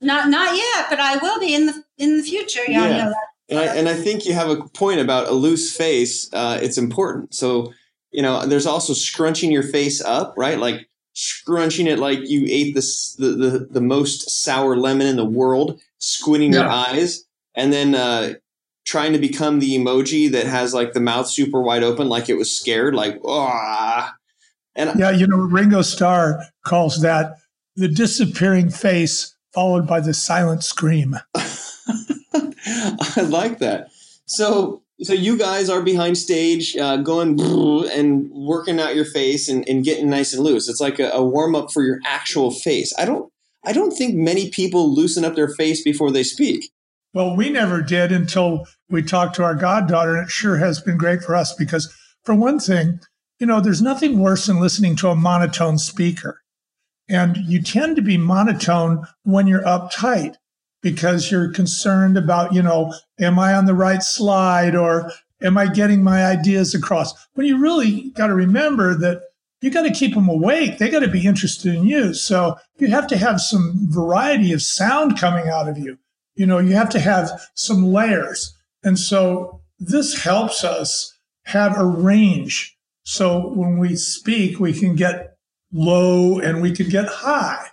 Not 0.00 0.28
not 0.28 0.56
yet, 0.56 0.86
but 0.90 1.00
I 1.00 1.16
will 1.16 1.40
be 1.40 1.54
in 1.54 1.66
the 1.66 1.84
in 1.96 2.16
the 2.16 2.22
future. 2.22 2.62
Yeah, 2.68 2.88
yeah. 2.88 3.12
And 3.50 3.58
I, 3.58 3.76
and 3.76 3.88
I 3.88 3.94
think 3.94 4.26
you 4.26 4.34
have 4.34 4.50
a 4.50 4.56
point 4.74 5.00
about 5.00 5.28
a 5.28 5.32
loose 5.32 5.74
face. 5.74 6.30
Uh, 6.32 6.58
it's 6.62 6.76
important. 6.76 7.34
So 7.34 7.72
you 8.10 8.22
know, 8.22 8.46
there's 8.46 8.66
also 8.66 8.92
scrunching 8.92 9.50
your 9.50 9.62
face 9.62 10.02
up, 10.02 10.34
right? 10.36 10.58
Like 10.58 10.88
scrunching 11.14 11.86
it 11.86 11.98
like 11.98 12.20
you 12.28 12.46
ate 12.48 12.74
this 12.74 13.14
the 13.14 13.30
the, 13.30 13.68
the 13.70 13.80
most 13.80 14.30
sour 14.30 14.76
lemon 14.76 15.06
in 15.06 15.16
the 15.16 15.24
world, 15.24 15.80
squinting 15.98 16.52
yeah. 16.52 16.60
your 16.60 16.68
eyes, 16.68 17.24
and 17.54 17.72
then 17.72 17.94
uh, 17.94 18.34
trying 18.88 19.12
to 19.12 19.18
become 19.18 19.58
the 19.58 19.76
emoji 19.76 20.32
that 20.32 20.46
has 20.46 20.72
like 20.72 20.94
the 20.94 21.00
mouth 21.00 21.28
super 21.28 21.60
wide 21.60 21.82
open, 21.82 22.08
like 22.08 22.30
it 22.30 22.38
was 22.38 22.50
scared, 22.50 22.94
like 22.94 23.18
ah. 23.26 24.14
And 24.74 24.98
yeah, 24.98 25.10
you 25.10 25.26
know, 25.26 25.36
Ringo 25.36 25.82
Starr 25.82 26.42
calls 26.64 27.02
that 27.02 27.36
the 27.76 27.88
disappearing 27.88 28.70
face 28.70 29.36
followed 29.52 29.86
by 29.86 30.00
the 30.00 30.14
silent 30.14 30.64
scream. 30.64 31.16
I 31.36 33.26
like 33.28 33.58
that. 33.58 33.88
So, 34.24 34.82
so 35.02 35.12
you 35.12 35.36
guys 35.36 35.68
are 35.68 35.82
behind 35.82 36.16
stage, 36.16 36.74
uh, 36.76 36.96
going 36.96 37.38
and 37.90 38.30
working 38.30 38.80
out 38.80 38.96
your 38.96 39.04
face 39.04 39.48
and, 39.48 39.68
and, 39.68 39.84
getting 39.84 40.10
nice 40.10 40.32
and 40.32 40.42
loose. 40.42 40.68
It's 40.68 40.80
like 40.80 40.98
a, 40.98 41.10
a 41.10 41.24
warm 41.24 41.54
up 41.54 41.72
for 41.72 41.82
your 41.82 41.98
actual 42.06 42.50
face. 42.50 42.92
I 42.98 43.04
don't, 43.04 43.32
I 43.64 43.72
don't 43.72 43.92
think 43.92 44.14
many 44.14 44.50
people 44.50 44.94
loosen 44.94 45.24
up 45.24 45.34
their 45.34 45.48
face 45.48 45.82
before 45.82 46.10
they 46.10 46.22
speak. 46.22 46.70
Well, 47.14 47.34
we 47.34 47.48
never 47.50 47.82
did 47.82 48.12
until 48.12 48.66
we 48.90 49.02
talked 49.02 49.36
to 49.36 49.44
our 49.44 49.54
goddaughter, 49.54 50.16
and 50.16 50.26
it 50.26 50.30
sure 50.30 50.58
has 50.58 50.80
been 50.80 50.96
great 50.96 51.22
for 51.22 51.34
us 51.34 51.54
because, 51.54 51.94
for 52.24 52.34
one 52.34 52.58
thing, 52.58 53.00
you 53.38 53.46
know, 53.46 53.60
there's 53.60 53.82
nothing 53.82 54.18
worse 54.18 54.46
than 54.46 54.60
listening 54.60 54.96
to 54.96 55.08
a 55.08 55.16
monotone 55.16 55.78
speaker. 55.78 56.40
And 57.08 57.36
you 57.36 57.62
tend 57.62 57.96
to 57.96 58.02
be 58.02 58.18
monotone 58.18 59.06
when 59.22 59.46
you're 59.46 59.62
uptight 59.62 60.36
because 60.82 61.30
you're 61.30 61.52
concerned 61.52 62.16
about, 62.16 62.52
you 62.52 62.62
know, 62.62 62.94
am 63.20 63.38
I 63.38 63.54
on 63.54 63.66
the 63.66 63.74
right 63.74 64.02
slide 64.02 64.74
or 64.74 65.10
am 65.42 65.56
I 65.56 65.66
getting 65.66 66.02
my 66.02 66.24
ideas 66.24 66.74
across? 66.74 67.14
But 67.34 67.46
you 67.46 67.58
really 67.58 68.10
got 68.10 68.26
to 68.26 68.34
remember 68.34 68.94
that 68.98 69.22
you 69.60 69.70
got 69.70 69.82
to 69.82 69.92
keep 69.92 70.14
them 70.14 70.28
awake. 70.28 70.78
They 70.78 70.90
got 70.90 71.00
to 71.00 71.08
be 71.08 71.26
interested 71.26 71.74
in 71.74 71.84
you. 71.84 72.14
So 72.14 72.56
you 72.78 72.88
have 72.88 73.06
to 73.08 73.16
have 73.16 73.40
some 73.40 73.88
variety 73.90 74.52
of 74.52 74.62
sound 74.62 75.18
coming 75.18 75.48
out 75.48 75.68
of 75.68 75.78
you. 75.78 75.98
You 76.36 76.46
know, 76.46 76.58
you 76.58 76.74
have 76.74 76.90
to 76.90 77.00
have 77.00 77.30
some 77.54 77.84
layers. 77.84 78.54
And 78.82 78.98
so 78.98 79.62
this 79.78 80.22
helps 80.22 80.64
us 80.64 81.18
have 81.44 81.78
a 81.78 81.84
range. 81.84 82.76
So 83.04 83.52
when 83.54 83.78
we 83.78 83.96
speak, 83.96 84.60
we 84.60 84.72
can 84.72 84.94
get 84.94 85.36
low 85.72 86.38
and 86.38 86.62
we 86.62 86.72
can 86.72 86.88
get 86.88 87.08
high. 87.08 87.66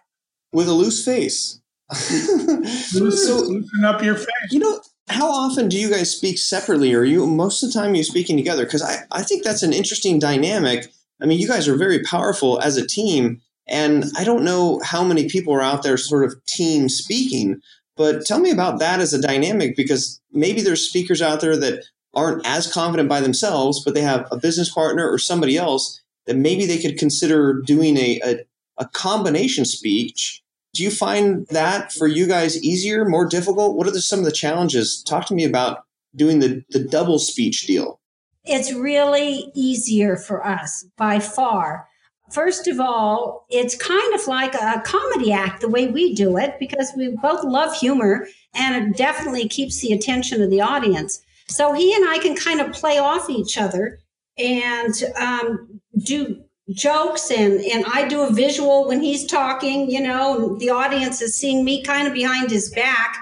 With 0.51 0.69
a 0.69 0.73
loose 0.73 1.03
face. 1.03 1.59
Loose, 2.09 3.27
so, 3.27 3.41
loosen 3.41 3.83
up 3.83 4.01
your 4.01 4.15
face. 4.15 4.27
You 4.51 4.59
know, 4.59 4.79
how 5.09 5.29
often 5.29 5.67
do 5.67 5.77
you 5.77 5.89
guys 5.89 6.15
speak 6.15 6.37
separately 6.37 6.93
or 6.93 7.03
you 7.03 7.27
most 7.27 7.61
of 7.61 7.71
the 7.71 7.77
time 7.77 7.93
you're 7.93 8.05
speaking 8.05 8.37
together? 8.37 8.63
Because 8.63 8.81
I, 8.81 8.99
I 9.11 9.21
think 9.21 9.43
that's 9.43 9.63
an 9.63 9.73
interesting 9.73 10.17
dynamic. 10.17 10.87
I 11.21 11.25
mean, 11.25 11.39
you 11.39 11.47
guys 11.47 11.67
are 11.67 11.75
very 11.75 12.01
powerful 12.03 12.59
as 12.61 12.77
a 12.77 12.87
team. 12.87 13.41
And 13.67 14.05
I 14.17 14.23
don't 14.23 14.43
know 14.43 14.79
how 14.83 15.03
many 15.03 15.27
people 15.27 15.53
are 15.53 15.61
out 15.61 15.83
there 15.83 15.97
sort 15.97 16.23
of 16.23 16.43
team 16.45 16.87
speaking, 16.87 17.59
but 17.95 18.25
tell 18.25 18.39
me 18.39 18.51
about 18.51 18.79
that 18.79 18.99
as 18.99 19.13
a 19.13 19.21
dynamic 19.21 19.75
because 19.75 20.21
maybe 20.31 20.61
there's 20.61 20.87
speakers 20.87 21.21
out 21.21 21.41
there 21.41 21.57
that 21.57 21.85
aren't 22.13 22.45
as 22.45 22.71
confident 22.71 23.09
by 23.09 23.21
themselves, 23.21 23.83
but 23.83 23.93
they 23.93 24.01
have 24.01 24.27
a 24.31 24.37
business 24.37 24.71
partner 24.73 25.09
or 25.09 25.17
somebody 25.17 25.57
else 25.57 26.01
that 26.25 26.35
maybe 26.35 26.65
they 26.65 26.77
could 26.77 26.97
consider 26.97 27.61
doing 27.65 27.97
a, 27.97 28.19
a, 28.23 28.37
a 28.77 28.85
combination 28.89 29.65
speech. 29.65 30.41
Do 30.73 30.83
you 30.83 30.91
find 30.91 31.47
that 31.47 31.93
for 31.93 32.07
you 32.07 32.27
guys 32.27 32.61
easier, 32.61 33.05
more 33.05 33.25
difficult? 33.25 33.77
What 33.77 33.87
are 33.87 33.91
the, 33.91 34.01
some 34.01 34.19
of 34.19 34.25
the 34.25 34.31
challenges? 34.31 35.03
Talk 35.03 35.25
to 35.27 35.33
me 35.33 35.43
about 35.43 35.83
doing 36.15 36.39
the, 36.39 36.63
the 36.69 36.83
double 36.83 37.19
speech 37.19 37.67
deal. 37.67 37.99
It's 38.43 38.73
really 38.73 39.51
easier 39.53 40.17
for 40.17 40.45
us 40.45 40.85
by 40.97 41.19
far. 41.19 41.87
First 42.31 42.67
of 42.67 42.79
all, 42.79 43.45
it's 43.49 43.75
kind 43.75 44.13
of 44.15 44.27
like 44.27 44.55
a 44.55 44.81
comedy 44.83 45.31
act 45.31 45.61
the 45.61 45.69
way 45.69 45.87
we 45.87 46.15
do 46.15 46.37
it 46.37 46.55
because 46.59 46.91
we 46.97 47.15
both 47.21 47.43
love 47.43 47.75
humor 47.75 48.27
and 48.55 48.75
it 48.75 48.97
definitely 48.97 49.47
keeps 49.47 49.79
the 49.81 49.93
attention 49.93 50.41
of 50.41 50.49
the 50.49 50.61
audience. 50.61 51.21
So 51.47 51.73
he 51.73 51.93
and 51.93 52.09
I 52.09 52.17
can 52.17 52.35
kind 52.35 52.61
of 52.61 52.73
play 52.73 52.97
off 52.97 53.29
each 53.29 53.57
other 53.57 53.99
and 54.37 54.93
um, 55.19 55.79
do 55.99 56.41
jokes 56.73 57.29
and 57.29 57.61
and 57.61 57.85
I 57.93 58.07
do 58.07 58.21
a 58.21 58.33
visual 58.33 58.87
when 58.87 59.01
he's 59.01 59.25
talking, 59.27 59.89
you 59.89 60.01
know, 60.01 60.57
the 60.57 60.71
audience 60.71 61.21
is 61.21 61.37
seeing 61.37 61.63
me 61.63 61.83
kind 61.83 62.07
of 62.07 62.13
behind 62.13 62.49
his 62.49 62.71
back 62.71 63.17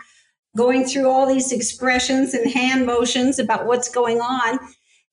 going 0.55 0.85
through 0.85 1.09
all 1.09 1.27
these 1.27 1.51
expressions 1.51 2.33
and 2.33 2.51
hand 2.51 2.85
motions 2.85 3.39
about 3.39 3.65
what's 3.65 3.89
going 3.89 4.21
on. 4.21 4.59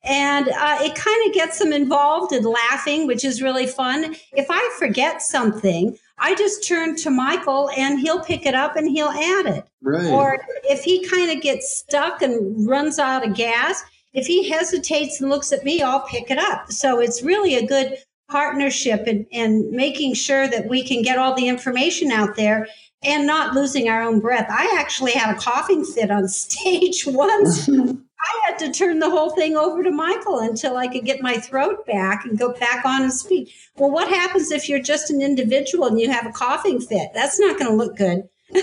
And 0.02 0.48
uh, 0.48 0.78
it 0.80 0.94
kind 0.94 1.28
of 1.28 1.34
gets 1.34 1.58
them 1.58 1.72
involved 1.72 2.32
in 2.32 2.44
laughing, 2.44 3.06
which 3.06 3.24
is 3.24 3.42
really 3.42 3.66
fun. 3.66 4.16
If 4.32 4.46
I 4.48 4.76
forget 4.78 5.20
something, 5.20 5.98
I 6.18 6.34
just 6.34 6.66
turn 6.66 6.96
to 6.96 7.10
Michael 7.10 7.70
and 7.76 8.00
he'll 8.00 8.22
pick 8.22 8.46
it 8.46 8.54
up 8.54 8.76
and 8.76 8.88
he'll 8.88 9.08
add 9.08 9.46
it. 9.46 9.64
Right. 9.82 10.06
Or 10.06 10.38
if 10.64 10.82
he 10.84 11.06
kind 11.06 11.30
of 11.30 11.42
gets 11.42 11.78
stuck 11.78 12.22
and 12.22 12.66
runs 12.66 12.98
out 12.98 13.26
of 13.26 13.34
gas, 13.34 13.82
if 14.12 14.26
he 14.26 14.48
hesitates 14.48 15.20
and 15.20 15.30
looks 15.30 15.52
at 15.52 15.64
me, 15.64 15.82
I'll 15.82 16.06
pick 16.06 16.30
it 16.30 16.38
up. 16.38 16.72
So 16.72 16.98
it's 16.98 17.22
really 17.22 17.56
a 17.56 17.66
good 17.66 17.96
partnership 18.30 19.06
and, 19.06 19.26
and 19.32 19.70
making 19.70 20.14
sure 20.14 20.48
that 20.48 20.68
we 20.68 20.82
can 20.86 21.02
get 21.02 21.18
all 21.18 21.34
the 21.34 21.48
information 21.48 22.10
out 22.10 22.36
there 22.36 22.66
and 23.02 23.26
not 23.26 23.54
losing 23.54 23.88
our 23.88 24.02
own 24.02 24.20
breath. 24.20 24.46
I 24.50 24.76
actually 24.78 25.12
had 25.12 25.34
a 25.34 25.38
coughing 25.38 25.84
fit 25.84 26.10
on 26.10 26.28
stage 26.28 27.04
once. 27.06 27.68
I 28.22 28.40
had 28.46 28.58
to 28.60 28.72
turn 28.72 28.98
the 28.98 29.10
whole 29.10 29.30
thing 29.30 29.56
over 29.56 29.82
to 29.82 29.90
Michael 29.90 30.40
until 30.40 30.76
I 30.76 30.88
could 30.88 31.04
get 31.04 31.22
my 31.22 31.34
throat 31.34 31.86
back 31.86 32.24
and 32.24 32.38
go 32.38 32.52
back 32.52 32.84
on 32.84 33.02
and 33.02 33.12
speak. 33.12 33.54
Well, 33.76 33.90
what 33.90 34.08
happens 34.08 34.50
if 34.50 34.68
you're 34.68 34.82
just 34.82 35.10
an 35.10 35.22
individual 35.22 35.86
and 35.86 35.98
you 35.98 36.10
have 36.10 36.26
a 36.26 36.32
coughing 36.32 36.80
fit? 36.80 37.10
That's 37.14 37.40
not 37.40 37.58
going 37.58 37.70
to 37.70 37.76
look 37.76 37.96
good. 37.96 38.28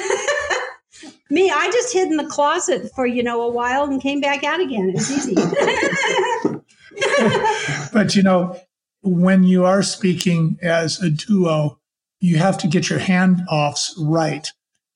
Me, 1.30 1.52
I 1.52 1.70
just 1.72 1.94
hid 1.94 2.10
in 2.10 2.18
the 2.18 2.28
closet 2.28 2.92
for, 2.96 3.06
you 3.06 3.24
know, 3.24 3.42
a 3.42 3.52
while 3.52 3.84
and 3.84 4.02
came 4.02 4.22
back 4.22 4.44
out 4.44 4.62
again. 4.62 4.90
It 4.90 4.96
was 4.96 5.12
easy. 5.12 5.36
but, 7.94 8.16
you 8.16 8.24
know, 8.24 8.60
when 9.02 9.44
you 9.44 9.66
are 9.66 9.84
speaking 9.84 10.58
as 10.62 11.02
a 11.02 11.10
duo, 11.10 11.80
you 12.20 12.38
have 12.38 12.58
to 12.60 12.68
get 12.68 12.90
your 12.90 13.00
handoffs 13.00 13.92
right. 14.00 14.52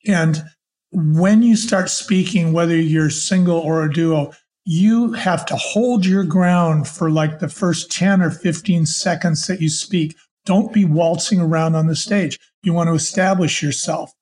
And 0.08 0.44
when 0.92 1.44
you 1.44 1.56
start 1.56 1.90
speaking, 1.90 2.54
whether 2.54 2.76
you're 2.76 3.10
single 3.10 3.60
or 3.60 3.84
a 3.84 3.92
duo, 3.92 4.34
you 4.72 5.12
have 5.12 5.46
to 5.46 5.58
hold 5.58 6.06
your 6.06 6.24
ground 6.24 6.88
for 6.88 7.12
like 7.12 7.40
the 7.40 7.50
first 7.50 7.92
10 7.92 8.22
or 8.22 8.32
15 8.32 8.86
seconds 8.86 9.46
that 9.48 9.60
you 9.60 9.68
speak. 9.68 10.16
Don't 10.46 10.72
be 10.72 10.86
waltzing 10.86 11.42
around 11.42 11.76
on 11.76 11.88
the 11.88 11.96
stage. 11.96 12.40
You 12.64 12.72
want 12.72 12.88
to 12.88 12.94
establish 12.94 13.62
yourself. 13.62 14.14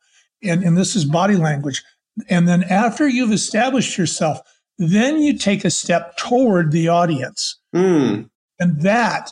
And, 0.41 0.63
and 0.63 0.75
this 0.75 0.95
is 0.95 1.05
body 1.05 1.35
language. 1.35 1.83
And 2.29 2.47
then 2.47 2.63
after 2.63 3.07
you've 3.07 3.31
established 3.31 3.95
yourself, 3.95 4.41
then 4.79 5.21
you 5.21 5.37
take 5.37 5.63
a 5.63 5.69
step 5.69 6.17
toward 6.17 6.71
the 6.71 6.87
audience. 6.87 7.59
Mm. 7.75 8.31
And 8.59 8.81
that, 8.81 9.31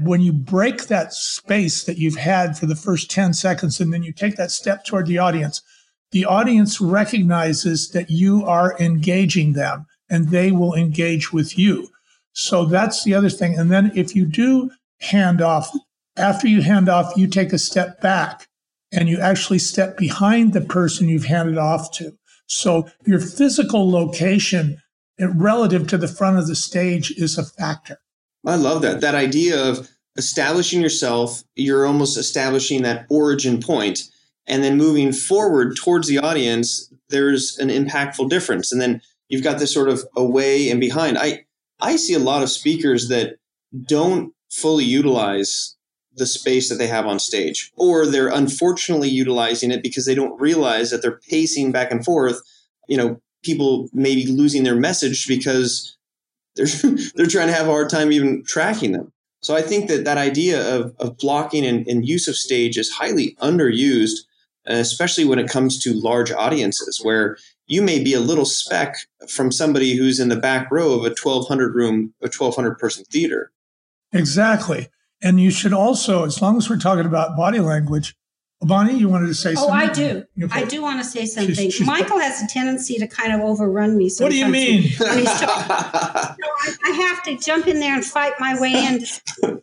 when 0.00 0.20
you 0.20 0.32
break 0.32 0.88
that 0.88 1.12
space 1.12 1.84
that 1.84 1.98
you've 1.98 2.16
had 2.16 2.58
for 2.58 2.66
the 2.66 2.74
first 2.74 3.08
10 3.08 3.34
seconds, 3.34 3.78
and 3.78 3.92
then 3.92 4.02
you 4.02 4.12
take 4.12 4.34
that 4.34 4.50
step 4.50 4.84
toward 4.84 5.06
the 5.06 5.18
audience, 5.18 5.62
the 6.10 6.24
audience 6.24 6.80
recognizes 6.80 7.90
that 7.90 8.10
you 8.10 8.44
are 8.44 8.76
engaging 8.80 9.52
them 9.52 9.86
and 10.08 10.28
they 10.28 10.52
will 10.52 10.74
engage 10.74 11.32
with 11.32 11.58
you. 11.58 11.88
So 12.32 12.66
that's 12.66 13.04
the 13.04 13.14
other 13.14 13.30
thing. 13.30 13.58
And 13.58 13.70
then 13.70 13.92
if 13.94 14.14
you 14.14 14.26
do 14.26 14.70
hand 15.00 15.40
off, 15.40 15.70
after 16.16 16.46
you 16.46 16.62
hand 16.62 16.88
off, 16.88 17.16
you 17.16 17.26
take 17.26 17.52
a 17.52 17.58
step 17.58 18.00
back 18.00 18.48
and 18.92 19.08
you 19.08 19.18
actually 19.20 19.58
step 19.58 19.96
behind 19.96 20.52
the 20.52 20.60
person 20.60 21.08
you've 21.08 21.24
handed 21.24 21.58
off 21.58 21.90
to. 21.92 22.16
So 22.46 22.88
your 23.04 23.20
physical 23.20 23.90
location 23.90 24.80
eh, 25.18 25.26
relative 25.34 25.86
to 25.88 25.98
the 25.98 26.08
front 26.08 26.38
of 26.38 26.46
the 26.46 26.54
stage 26.54 27.10
is 27.12 27.36
a 27.38 27.44
factor. 27.44 27.98
I 28.46 28.56
love 28.56 28.82
that. 28.82 29.00
That 29.00 29.14
idea 29.14 29.60
of 29.60 29.88
establishing 30.16 30.80
yourself, 30.80 31.42
you're 31.56 31.86
almost 31.86 32.16
establishing 32.16 32.82
that 32.82 33.06
origin 33.10 33.60
point, 33.60 34.02
and 34.46 34.62
then 34.62 34.76
moving 34.76 35.12
forward 35.12 35.76
towards 35.76 36.08
the 36.08 36.18
audience, 36.18 36.92
there's 37.08 37.58
an 37.58 37.68
impactful 37.68 38.30
difference. 38.30 38.72
And 38.72 38.80
then 38.80 39.02
you've 39.28 39.44
got 39.44 39.58
this 39.58 39.72
sort 39.72 39.88
of 39.88 40.04
away 40.16 40.70
and 40.70 40.80
behind. 40.80 41.18
I 41.18 41.44
I 41.80 41.96
see 41.96 42.14
a 42.14 42.18
lot 42.18 42.42
of 42.42 42.50
speakers 42.50 43.08
that 43.08 43.36
don't 43.86 44.32
fully 44.50 44.84
utilize 44.84 45.76
the 46.14 46.26
space 46.26 46.70
that 46.70 46.76
they 46.76 46.86
have 46.86 47.06
on 47.06 47.18
stage, 47.18 47.72
or 47.76 48.06
they're 48.06 48.28
unfortunately 48.28 49.10
utilizing 49.10 49.70
it 49.70 49.82
because 49.82 50.06
they 50.06 50.14
don't 50.14 50.40
realize 50.40 50.90
that 50.90 51.02
they're 51.02 51.20
pacing 51.28 51.72
back 51.72 51.90
and 51.90 52.04
forth. 52.04 52.40
You 52.88 52.96
know, 52.96 53.20
people 53.42 53.88
maybe 53.92 54.26
losing 54.26 54.64
their 54.64 54.76
message 54.76 55.26
because 55.28 55.96
they're 56.54 56.66
they're 57.14 57.26
trying 57.26 57.48
to 57.48 57.54
have 57.54 57.68
a 57.68 57.70
hard 57.70 57.90
time 57.90 58.12
even 58.12 58.42
tracking 58.44 58.92
them. 58.92 59.12
So 59.42 59.54
I 59.54 59.62
think 59.62 59.88
that 59.88 60.04
that 60.04 60.18
idea 60.18 60.76
of, 60.76 60.94
of 60.98 61.18
blocking 61.18 61.64
and, 61.64 61.86
and 61.86 62.08
use 62.08 62.26
of 62.26 62.34
stage 62.34 62.76
is 62.76 62.90
highly 62.90 63.36
underused, 63.40 64.20
especially 64.64 65.24
when 65.24 65.38
it 65.38 65.48
comes 65.48 65.78
to 65.84 65.92
large 65.92 66.32
audiences 66.32 67.00
where 67.02 67.36
you 67.66 67.82
may 67.82 68.02
be 68.02 68.14
a 68.14 68.20
little 68.20 68.44
speck 68.44 68.96
from 69.28 69.50
somebody 69.50 69.96
who's 69.96 70.20
in 70.20 70.28
the 70.28 70.36
back 70.36 70.70
row 70.70 70.92
of 70.92 71.00
a 71.00 71.14
1200 71.20 71.74
room, 71.74 72.14
a 72.22 72.26
1200 72.26 72.78
person 72.78 73.04
theater. 73.04 73.50
Exactly. 74.12 74.88
And 75.22 75.40
you 75.40 75.50
should 75.50 75.72
also, 75.72 76.24
as 76.24 76.40
long 76.40 76.56
as 76.56 76.70
we're 76.70 76.78
talking 76.78 77.06
about 77.06 77.36
body 77.36 77.58
language, 77.58 78.14
Bonnie, 78.60 78.96
you 78.96 79.08
wanted 79.08 79.26
to 79.26 79.34
say 79.34 79.50
oh, 79.50 79.68
something? 79.68 79.70
Oh 79.70 79.74
i 79.74 79.92
do. 79.92 80.24
Okay. 80.44 80.62
I 80.62 80.64
do 80.64 80.80
want 80.80 80.98
to 81.00 81.04
say 81.04 81.26
something. 81.26 81.54
She's- 81.54 81.74
she's- 81.74 81.86
Michael 81.86 82.18
has 82.18 82.42
a 82.42 82.46
tendency 82.46 82.96
to 82.98 83.06
kind 83.06 83.32
of 83.32 83.40
overrun 83.40 83.96
me. 83.98 84.10
What 84.18 84.30
do 84.30 84.36
you 84.36 84.48
mean? 84.48 84.90
when 84.98 85.18
he's 85.18 85.40
talking. 85.40 86.36
No, 86.38 86.48
I, 86.48 86.74
I 86.86 86.90
have 87.08 87.22
to 87.24 87.36
jump 87.36 87.66
in 87.66 87.80
there 87.80 87.94
and 87.94 88.04
fight 88.04 88.32
my 88.38 88.58
way 88.58 88.72
in. 88.72 89.04
But, 89.40 89.62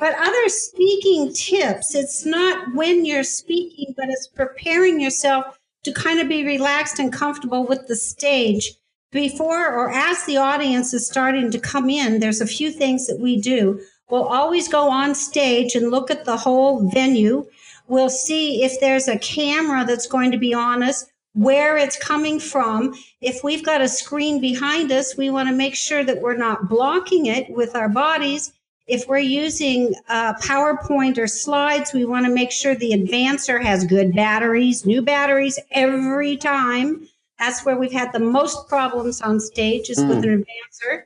but 0.00 0.14
other 0.18 0.48
speaking 0.48 1.32
tips, 1.32 1.94
it's 1.94 2.24
not 2.24 2.74
when 2.74 3.04
you're 3.04 3.24
speaking, 3.24 3.94
but 3.96 4.06
it's 4.08 4.26
preparing 4.26 5.00
yourself 5.00 5.58
to 5.84 5.92
kind 5.92 6.20
of 6.20 6.28
be 6.28 6.44
relaxed 6.44 6.98
and 6.98 7.12
comfortable 7.12 7.66
with 7.66 7.86
the 7.86 7.96
stage. 7.96 8.74
Before 9.12 9.72
or 9.72 9.92
as 9.92 10.24
the 10.24 10.38
audience 10.38 10.92
is 10.92 11.06
starting 11.06 11.50
to 11.52 11.58
come 11.60 11.88
in, 11.88 12.18
there's 12.18 12.40
a 12.40 12.46
few 12.46 12.72
things 12.72 13.06
that 13.06 13.20
we 13.20 13.40
do. 13.40 13.80
We'll 14.10 14.24
always 14.24 14.68
go 14.68 14.90
on 14.90 15.14
stage 15.14 15.74
and 15.74 15.90
look 15.90 16.10
at 16.10 16.24
the 16.24 16.36
whole 16.36 16.88
venue. 16.90 17.46
We'll 17.86 18.10
see 18.10 18.64
if 18.64 18.80
there's 18.80 19.08
a 19.08 19.18
camera 19.18 19.84
that's 19.84 20.06
going 20.06 20.32
to 20.32 20.38
be 20.38 20.52
on 20.52 20.82
us, 20.82 21.06
where 21.34 21.76
it's 21.76 21.98
coming 21.98 22.40
from. 22.40 22.94
If 23.20 23.44
we've 23.44 23.64
got 23.64 23.80
a 23.80 23.88
screen 23.88 24.40
behind 24.40 24.90
us, 24.92 25.16
we 25.16 25.30
want 25.30 25.48
to 25.48 25.54
make 25.54 25.74
sure 25.74 26.04
that 26.04 26.20
we're 26.20 26.36
not 26.36 26.68
blocking 26.68 27.26
it 27.26 27.50
with 27.50 27.74
our 27.74 27.88
bodies. 27.88 28.52
If 28.86 29.08
we're 29.08 29.18
using 29.18 29.94
uh, 30.08 30.34
PowerPoint 30.34 31.16
or 31.16 31.26
slides, 31.26 31.94
we 31.94 32.04
want 32.04 32.26
to 32.26 32.32
make 32.32 32.52
sure 32.52 32.74
the 32.74 32.92
advancer 32.92 33.62
has 33.62 33.84
good 33.84 34.14
batteries, 34.14 34.84
new 34.84 35.00
batteries 35.00 35.58
every 35.70 36.36
time. 36.36 37.08
That's 37.38 37.64
where 37.64 37.76
we've 37.76 37.92
had 37.92 38.12
the 38.12 38.20
most 38.20 38.68
problems 38.68 39.22
on 39.22 39.40
stage 39.40 39.88
is 39.88 39.98
mm. 39.98 40.08
with 40.08 40.24
an 40.24 40.44
advancer. 40.44 41.04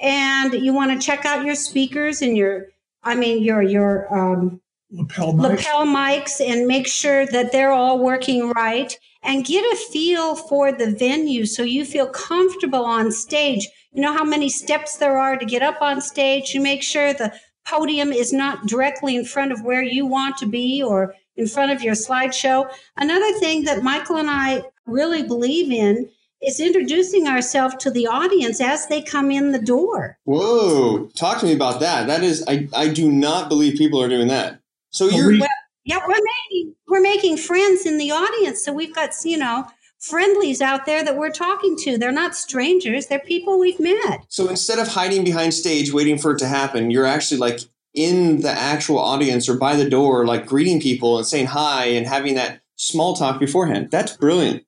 And 0.00 0.52
you 0.54 0.72
want 0.72 0.90
to 1.00 1.04
check 1.04 1.24
out 1.24 1.44
your 1.44 1.54
speakers 1.54 2.20
and 2.20 2.36
your, 2.36 2.66
I 3.02 3.14
mean, 3.14 3.42
your, 3.42 3.62
your, 3.62 4.12
um, 4.12 4.60
lapel 4.90 5.34
mics. 5.34 5.42
lapel 5.42 5.86
mics 5.86 6.40
and 6.40 6.66
make 6.66 6.86
sure 6.86 7.26
that 7.26 7.52
they're 7.52 7.72
all 7.72 7.98
working 7.98 8.50
right 8.50 8.98
and 9.22 9.44
get 9.44 9.60
a 9.60 9.76
feel 9.92 10.34
for 10.34 10.72
the 10.72 10.90
venue 10.92 11.44
so 11.44 11.62
you 11.62 11.84
feel 11.84 12.06
comfortable 12.08 12.84
on 12.84 13.12
stage. 13.12 13.68
You 13.92 14.02
know 14.02 14.12
how 14.12 14.24
many 14.24 14.48
steps 14.48 14.96
there 14.96 15.16
are 15.18 15.36
to 15.36 15.46
get 15.46 15.62
up 15.62 15.80
on 15.80 16.00
stage. 16.00 16.54
You 16.54 16.60
make 16.60 16.82
sure 16.82 17.12
the 17.12 17.32
podium 17.66 18.12
is 18.12 18.32
not 18.32 18.66
directly 18.66 19.16
in 19.16 19.24
front 19.24 19.52
of 19.52 19.62
where 19.62 19.82
you 19.82 20.06
want 20.06 20.36
to 20.38 20.46
be 20.46 20.82
or 20.82 21.14
in 21.36 21.46
front 21.46 21.72
of 21.72 21.82
your 21.82 21.94
slideshow. 21.94 22.70
Another 22.96 23.32
thing 23.38 23.64
that 23.64 23.82
Michael 23.82 24.16
and 24.16 24.30
I 24.30 24.62
really 24.86 25.22
believe 25.22 25.70
in 25.70 26.08
is 26.42 26.60
introducing 26.60 27.26
ourselves 27.26 27.74
to 27.76 27.90
the 27.90 28.06
audience 28.06 28.60
as 28.60 28.86
they 28.86 29.02
come 29.02 29.30
in 29.30 29.52
the 29.52 29.58
door. 29.58 30.18
Whoa, 30.24 31.08
talk 31.16 31.40
to 31.40 31.46
me 31.46 31.52
about 31.52 31.80
that. 31.80 32.06
That 32.06 32.22
is, 32.22 32.44
I, 32.46 32.68
I 32.74 32.88
do 32.88 33.10
not 33.10 33.48
believe 33.48 33.76
people 33.76 34.02
are 34.02 34.08
doing 34.08 34.28
that. 34.28 34.60
So 34.90 35.08
you're. 35.08 35.38
Well, 35.38 35.48
yeah, 35.84 36.00
we're 36.06 36.14
making 36.14 36.74
we're 36.86 37.00
making 37.00 37.38
friends 37.38 37.86
in 37.86 37.98
the 37.98 38.10
audience. 38.10 38.64
So 38.64 38.72
we've 38.72 38.94
got 38.94 39.10
you 39.24 39.38
know 39.38 39.66
friendlies 40.00 40.60
out 40.60 40.86
there 40.86 41.04
that 41.04 41.16
we're 41.16 41.30
talking 41.30 41.76
to. 41.76 41.98
They're 41.98 42.12
not 42.12 42.36
strangers. 42.36 43.06
They're 43.06 43.18
people 43.18 43.58
we've 43.58 43.80
met. 43.80 44.24
So 44.28 44.48
instead 44.48 44.78
of 44.78 44.88
hiding 44.88 45.24
behind 45.24 45.54
stage 45.54 45.92
waiting 45.92 46.18
for 46.18 46.32
it 46.32 46.38
to 46.38 46.48
happen, 46.48 46.90
you're 46.90 47.06
actually 47.06 47.38
like 47.38 47.60
in 47.94 48.42
the 48.42 48.50
actual 48.50 48.98
audience 48.98 49.48
or 49.48 49.56
by 49.56 49.76
the 49.76 49.88
door, 49.88 50.26
like 50.26 50.46
greeting 50.46 50.80
people 50.80 51.18
and 51.18 51.26
saying 51.26 51.46
hi 51.46 51.86
and 51.86 52.06
having 52.06 52.34
that 52.36 52.60
small 52.76 53.14
talk 53.14 53.40
beforehand. 53.40 53.90
That's 53.90 54.16
brilliant. 54.16 54.64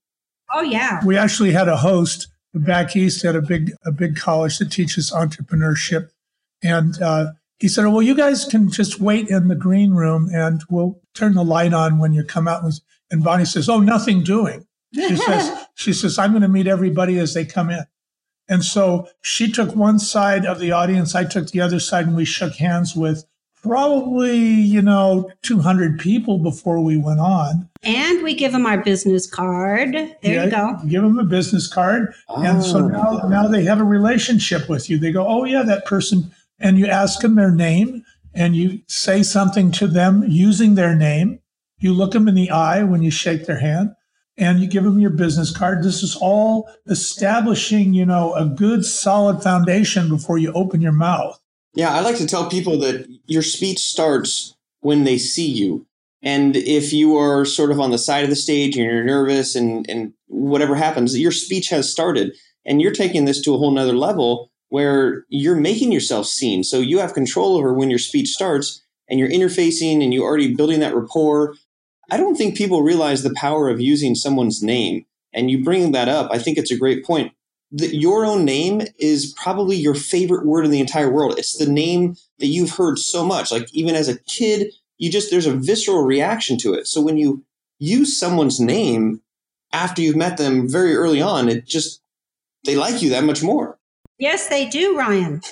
Oh 0.52 0.62
yeah. 0.62 1.00
We 1.04 1.16
actually 1.16 1.52
had 1.52 1.68
a 1.68 1.76
host 1.76 2.28
back 2.54 2.96
east 2.96 3.24
at 3.24 3.36
a 3.36 3.42
big 3.42 3.72
a 3.84 3.92
big 3.92 4.16
college 4.16 4.58
that 4.58 4.72
teaches 4.72 5.12
entrepreneurship, 5.12 6.10
and 6.62 7.00
uh, 7.00 7.32
he 7.58 7.68
said, 7.68 7.86
"Well, 7.86 8.02
you 8.02 8.16
guys 8.16 8.44
can 8.44 8.70
just 8.70 9.00
wait 9.00 9.28
in 9.28 9.48
the 9.48 9.54
green 9.54 9.92
room, 9.92 10.28
and 10.32 10.62
we'll 10.68 11.00
turn 11.14 11.34
the 11.34 11.44
light 11.44 11.72
on 11.72 11.98
when 11.98 12.12
you 12.12 12.24
come 12.24 12.48
out." 12.48 12.64
And 13.10 13.22
Bonnie 13.22 13.44
says, 13.44 13.68
"Oh, 13.68 13.78
nothing 13.78 14.24
doing." 14.24 14.66
She 14.92 15.16
says, 15.16 15.66
"She 15.74 15.92
says 15.92 16.18
I'm 16.18 16.32
going 16.32 16.42
to 16.42 16.48
meet 16.48 16.66
everybody 16.66 17.18
as 17.18 17.34
they 17.34 17.44
come 17.44 17.70
in." 17.70 17.84
And 18.50 18.64
so 18.64 19.08
she 19.22 19.50
took 19.50 19.76
one 19.76 20.00
side 20.00 20.44
of 20.44 20.58
the 20.58 20.72
audience, 20.72 21.14
I 21.14 21.24
took 21.24 21.50
the 21.50 21.60
other 21.60 21.78
side, 21.78 22.08
and 22.08 22.16
we 22.16 22.24
shook 22.24 22.56
hands 22.56 22.96
with 22.96 23.24
probably, 23.62 24.36
you 24.36 24.82
know, 24.82 25.30
200 25.42 26.00
people 26.00 26.38
before 26.38 26.80
we 26.80 26.96
went 26.96 27.20
on. 27.20 27.68
And 27.84 28.24
we 28.24 28.34
give 28.34 28.50
them 28.50 28.66
our 28.66 28.82
business 28.82 29.30
card. 29.30 29.92
There 29.94 30.16
yeah, 30.22 30.44
you 30.44 30.50
go. 30.50 30.78
Give 30.88 31.02
them 31.02 31.18
a 31.18 31.24
business 31.24 31.72
card. 31.72 32.12
Oh. 32.28 32.42
And 32.42 32.64
so 32.64 32.78
oh. 32.78 32.88
now, 32.88 33.28
now 33.28 33.46
they 33.46 33.62
have 33.64 33.80
a 33.80 33.84
relationship 33.84 34.68
with 34.68 34.90
you. 34.90 34.98
They 34.98 35.12
go, 35.12 35.26
oh, 35.26 35.44
yeah, 35.44 35.62
that 35.62 35.86
person. 35.86 36.32
And 36.58 36.76
you 36.76 36.86
ask 36.86 37.20
them 37.20 37.36
their 37.36 37.52
name 37.52 38.04
and 38.34 38.56
you 38.56 38.80
say 38.88 39.22
something 39.22 39.70
to 39.72 39.86
them 39.86 40.24
using 40.26 40.74
their 40.74 40.96
name. 40.96 41.38
You 41.78 41.92
look 41.94 42.12
them 42.12 42.28
in 42.28 42.34
the 42.34 42.50
eye 42.50 42.82
when 42.82 43.02
you 43.02 43.10
shake 43.10 43.46
their 43.46 43.60
hand 43.60 43.94
and 44.40 44.58
you 44.58 44.66
give 44.66 44.84
them 44.84 44.98
your 44.98 45.10
business 45.10 45.56
card. 45.56 45.84
This 45.84 46.02
is 46.02 46.16
all 46.16 46.68
establishing, 46.88 47.92
you 47.92 48.06
know, 48.06 48.32
a 48.34 48.46
good 48.46 48.84
solid 48.84 49.42
foundation 49.42 50.08
before 50.08 50.38
you 50.38 50.50
open 50.52 50.80
your 50.80 50.92
mouth. 50.92 51.38
Yeah, 51.74 51.94
I 51.94 52.00
like 52.00 52.16
to 52.16 52.26
tell 52.26 52.48
people 52.48 52.78
that 52.78 53.06
your 53.26 53.42
speech 53.42 53.78
starts 53.78 54.56
when 54.80 55.04
they 55.04 55.18
see 55.18 55.46
you. 55.46 55.86
And 56.22 56.56
if 56.56 56.92
you 56.92 57.16
are 57.16 57.44
sort 57.44 57.70
of 57.70 57.80
on 57.80 57.90
the 57.90 57.98
side 57.98 58.24
of 58.24 58.30
the 58.30 58.36
stage 58.36 58.76
and 58.76 58.84
you're 58.84 59.04
nervous 59.04 59.54
and, 59.54 59.88
and 59.88 60.12
whatever 60.26 60.74
happens, 60.74 61.18
your 61.18 61.32
speech 61.32 61.68
has 61.68 61.90
started. 61.90 62.36
And 62.64 62.82
you're 62.82 62.92
taking 62.92 63.24
this 63.24 63.40
to 63.42 63.54
a 63.54 63.58
whole 63.58 63.70
nother 63.70 63.94
level 63.94 64.50
where 64.68 65.24
you're 65.28 65.56
making 65.56 65.92
yourself 65.92 66.26
seen. 66.26 66.64
So 66.64 66.78
you 66.78 66.98
have 66.98 67.14
control 67.14 67.56
over 67.56 67.72
when 67.72 67.90
your 67.90 67.98
speech 67.98 68.28
starts 68.28 68.82
and 69.08 69.18
you're 69.18 69.28
interfacing 69.28 70.02
and 70.02 70.14
you're 70.14 70.24
already 70.24 70.54
building 70.54 70.80
that 70.80 70.94
rapport. 70.94 71.54
I 72.10 72.16
don't 72.16 72.36
think 72.36 72.56
people 72.56 72.82
realize 72.82 73.22
the 73.22 73.34
power 73.34 73.68
of 73.68 73.80
using 73.80 74.14
someone's 74.14 74.62
name. 74.62 75.06
And 75.32 75.50
you 75.50 75.62
bring 75.62 75.92
that 75.92 76.08
up. 76.08 76.30
I 76.32 76.38
think 76.38 76.58
it's 76.58 76.72
a 76.72 76.78
great 76.78 77.04
point 77.04 77.32
that 77.72 77.94
your 77.94 78.26
own 78.26 78.44
name 78.44 78.82
is 78.98 79.32
probably 79.40 79.76
your 79.76 79.94
favorite 79.94 80.44
word 80.44 80.64
in 80.64 80.70
the 80.70 80.80
entire 80.80 81.10
world. 81.10 81.38
It's 81.38 81.56
the 81.56 81.70
name 81.70 82.16
that 82.38 82.46
you've 82.46 82.72
heard 82.72 82.98
so 82.98 83.24
much. 83.24 83.52
Like 83.52 83.72
even 83.72 83.94
as 83.94 84.08
a 84.08 84.18
kid, 84.20 84.72
you 84.98 85.10
just 85.10 85.30
there's 85.30 85.46
a 85.46 85.54
visceral 85.54 86.02
reaction 86.02 86.58
to 86.58 86.74
it. 86.74 86.88
So 86.88 87.00
when 87.00 87.16
you 87.16 87.44
use 87.78 88.18
someone's 88.18 88.58
name 88.58 89.22
after 89.72 90.02
you've 90.02 90.16
met 90.16 90.36
them 90.36 90.68
very 90.68 90.96
early 90.96 91.22
on, 91.22 91.48
it 91.48 91.64
just 91.64 92.00
they 92.64 92.76
like 92.76 93.02
you 93.02 93.10
that 93.10 93.24
much 93.24 93.42
more. 93.42 93.78
Yes, 94.18 94.48
they 94.48 94.68
do, 94.68 94.98
Ryan. 94.98 95.40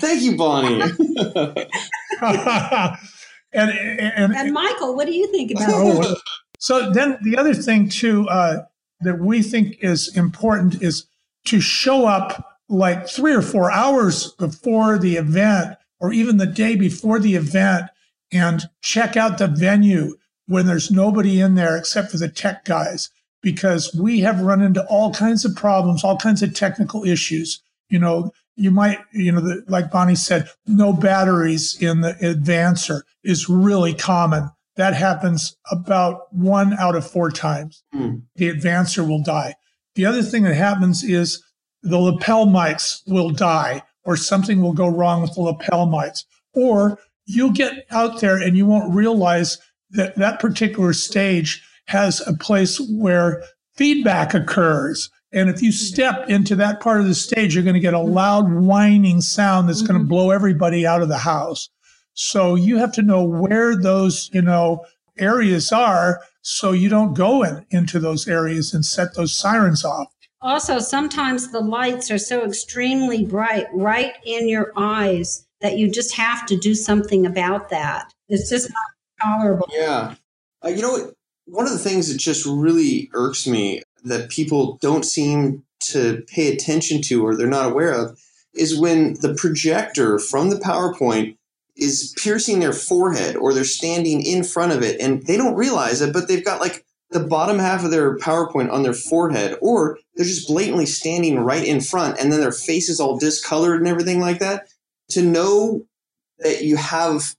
Thank 0.00 0.22
you, 0.22 0.36
Bonnie. 0.36 0.80
and, 3.52 3.70
and, 3.70 4.34
and 4.34 4.52
Michael, 4.52 4.94
what 4.94 5.06
do 5.06 5.14
you 5.14 5.26
think 5.30 5.50
about 5.50 5.70
it? 5.70 6.18
So 6.58 6.90
then 6.92 7.18
the 7.22 7.36
other 7.36 7.54
thing 7.54 7.88
too, 7.88 8.28
uh, 8.28 8.64
that 9.00 9.18
we 9.18 9.42
think 9.42 9.78
is 9.80 10.16
important 10.16 10.82
is 10.82 11.06
to 11.46 11.60
show 11.60 12.06
up 12.06 12.60
like 12.68 13.08
three 13.08 13.34
or 13.34 13.42
four 13.42 13.70
hours 13.70 14.32
before 14.32 14.98
the 14.98 15.16
event 15.16 15.76
or 16.00 16.12
even 16.12 16.36
the 16.36 16.46
day 16.46 16.76
before 16.76 17.18
the 17.18 17.34
event 17.34 17.90
and 18.32 18.62
check 18.80 19.16
out 19.16 19.38
the 19.38 19.48
venue 19.48 20.16
when 20.46 20.66
there's 20.66 20.90
nobody 20.90 21.40
in 21.40 21.54
there 21.54 21.76
except 21.76 22.10
for 22.10 22.16
the 22.16 22.28
tech 22.28 22.64
guys 22.64 23.10
because 23.42 23.94
we 23.94 24.20
have 24.20 24.40
run 24.40 24.62
into 24.62 24.84
all 24.86 25.12
kinds 25.12 25.44
of 25.44 25.54
problems, 25.56 26.04
all 26.04 26.16
kinds 26.16 26.42
of 26.42 26.54
technical 26.54 27.04
issues. 27.04 27.60
You 27.88 27.98
know, 27.98 28.32
you 28.56 28.70
might, 28.70 28.98
you 29.12 29.32
know, 29.32 29.40
the, 29.40 29.64
like 29.68 29.90
Bonnie 29.90 30.14
said, 30.14 30.48
no 30.66 30.92
batteries 30.92 31.80
in 31.80 32.00
the 32.00 32.12
advancer 32.22 33.02
is 33.24 33.48
really 33.48 33.94
common. 33.94 34.50
That 34.76 34.94
happens 34.94 35.56
about 35.70 36.32
one 36.32 36.74
out 36.74 36.96
of 36.96 37.08
four 37.08 37.30
times. 37.30 37.82
Mm. 37.94 38.22
The 38.36 38.50
advancer 38.50 39.06
will 39.06 39.22
die. 39.22 39.54
The 39.94 40.06
other 40.06 40.22
thing 40.22 40.44
that 40.44 40.54
happens 40.54 41.02
is 41.04 41.42
the 41.82 41.98
lapel 41.98 42.46
mics 42.46 43.00
will 43.06 43.30
die 43.30 43.82
or 44.04 44.16
something 44.16 44.62
will 44.62 44.72
go 44.72 44.88
wrong 44.88 45.22
with 45.22 45.34
the 45.34 45.42
lapel 45.42 45.86
mics. 45.86 46.24
Or 46.54 46.98
you'll 47.26 47.52
get 47.52 47.86
out 47.90 48.20
there 48.20 48.36
and 48.36 48.56
you 48.56 48.66
won't 48.66 48.94
realize 48.94 49.58
that 49.90 50.16
that 50.16 50.40
particular 50.40 50.92
stage 50.92 51.62
has 51.86 52.26
a 52.26 52.32
place 52.32 52.80
where 52.90 53.42
feedback 53.76 54.34
occurs. 54.34 55.10
And 55.32 55.48
if 55.48 55.62
you 55.62 55.72
step 55.72 56.28
into 56.28 56.54
that 56.56 56.80
part 56.80 57.00
of 57.00 57.06
the 57.06 57.14
stage, 57.14 57.54
you're 57.54 57.64
going 57.64 57.74
to 57.74 57.80
get 57.80 57.94
a 57.94 58.00
loud 58.00 58.52
whining 58.52 59.20
sound 59.20 59.68
that's 59.68 59.82
mm-hmm. 59.82 59.92
going 59.92 60.00
to 60.02 60.06
blow 60.06 60.30
everybody 60.30 60.86
out 60.86 61.02
of 61.02 61.08
the 61.08 61.18
house. 61.18 61.70
So 62.14 62.54
you 62.54 62.76
have 62.76 62.92
to 62.92 63.02
know 63.02 63.24
where 63.24 63.74
those, 63.74 64.30
you 64.34 64.42
know, 64.42 64.84
areas 65.18 65.72
are 65.72 66.20
so 66.42 66.72
you 66.72 66.88
don't 66.88 67.14
go 67.14 67.42
in, 67.42 67.64
into 67.70 67.98
those 67.98 68.28
areas 68.28 68.74
and 68.74 68.84
set 68.84 69.14
those 69.14 69.34
sirens 69.34 69.84
off. 69.84 70.08
Also, 70.42 70.80
sometimes 70.80 71.52
the 71.52 71.60
lights 71.60 72.10
are 72.10 72.18
so 72.18 72.44
extremely 72.44 73.24
bright 73.24 73.66
right 73.72 74.14
in 74.26 74.48
your 74.48 74.72
eyes 74.76 75.46
that 75.60 75.78
you 75.78 75.88
just 75.90 76.14
have 76.14 76.44
to 76.46 76.56
do 76.56 76.74
something 76.74 77.24
about 77.24 77.70
that. 77.70 78.12
It's 78.28 78.50
just 78.50 78.68
not 78.68 79.22
tolerable. 79.22 79.68
Yeah. 79.72 80.16
Uh, 80.64 80.68
you 80.68 80.82
know, 80.82 81.12
one 81.46 81.66
of 81.66 81.72
the 81.72 81.78
things 81.78 82.12
that 82.12 82.18
just 82.18 82.44
really 82.44 83.08
irks 83.14 83.46
me 83.46 83.82
that 84.04 84.30
people 84.30 84.78
don't 84.80 85.04
seem 85.04 85.64
to 85.80 86.22
pay 86.28 86.52
attention 86.52 87.02
to 87.02 87.24
or 87.24 87.36
they're 87.36 87.46
not 87.46 87.70
aware 87.70 87.92
of 87.92 88.18
is 88.54 88.78
when 88.78 89.14
the 89.20 89.34
projector 89.34 90.18
from 90.18 90.50
the 90.50 90.56
PowerPoint 90.56 91.36
is 91.76 92.14
piercing 92.22 92.60
their 92.60 92.72
forehead 92.72 93.36
or 93.36 93.54
they're 93.54 93.64
standing 93.64 94.24
in 94.24 94.44
front 94.44 94.72
of 94.72 94.82
it 94.82 95.00
and 95.00 95.26
they 95.26 95.36
don't 95.36 95.54
realize 95.54 96.00
it, 96.00 96.12
but 96.12 96.28
they've 96.28 96.44
got 96.44 96.60
like 96.60 96.84
the 97.10 97.20
bottom 97.20 97.58
half 97.58 97.84
of 97.84 97.90
their 97.90 98.16
PowerPoint 98.18 98.70
on 98.72 98.82
their 98.82 98.94
forehead, 98.94 99.58
or 99.60 99.98
they're 100.14 100.26
just 100.26 100.48
blatantly 100.48 100.86
standing 100.86 101.38
right 101.38 101.64
in 101.64 101.80
front 101.80 102.18
and 102.18 102.32
then 102.32 102.40
their 102.40 102.52
face 102.52 102.88
is 102.88 103.00
all 103.00 103.18
discolored 103.18 103.80
and 103.80 103.88
everything 103.88 104.20
like 104.20 104.38
that. 104.38 104.68
To 105.10 105.22
know 105.22 105.84
that 106.38 106.62
you 106.62 106.76
have 106.76 107.34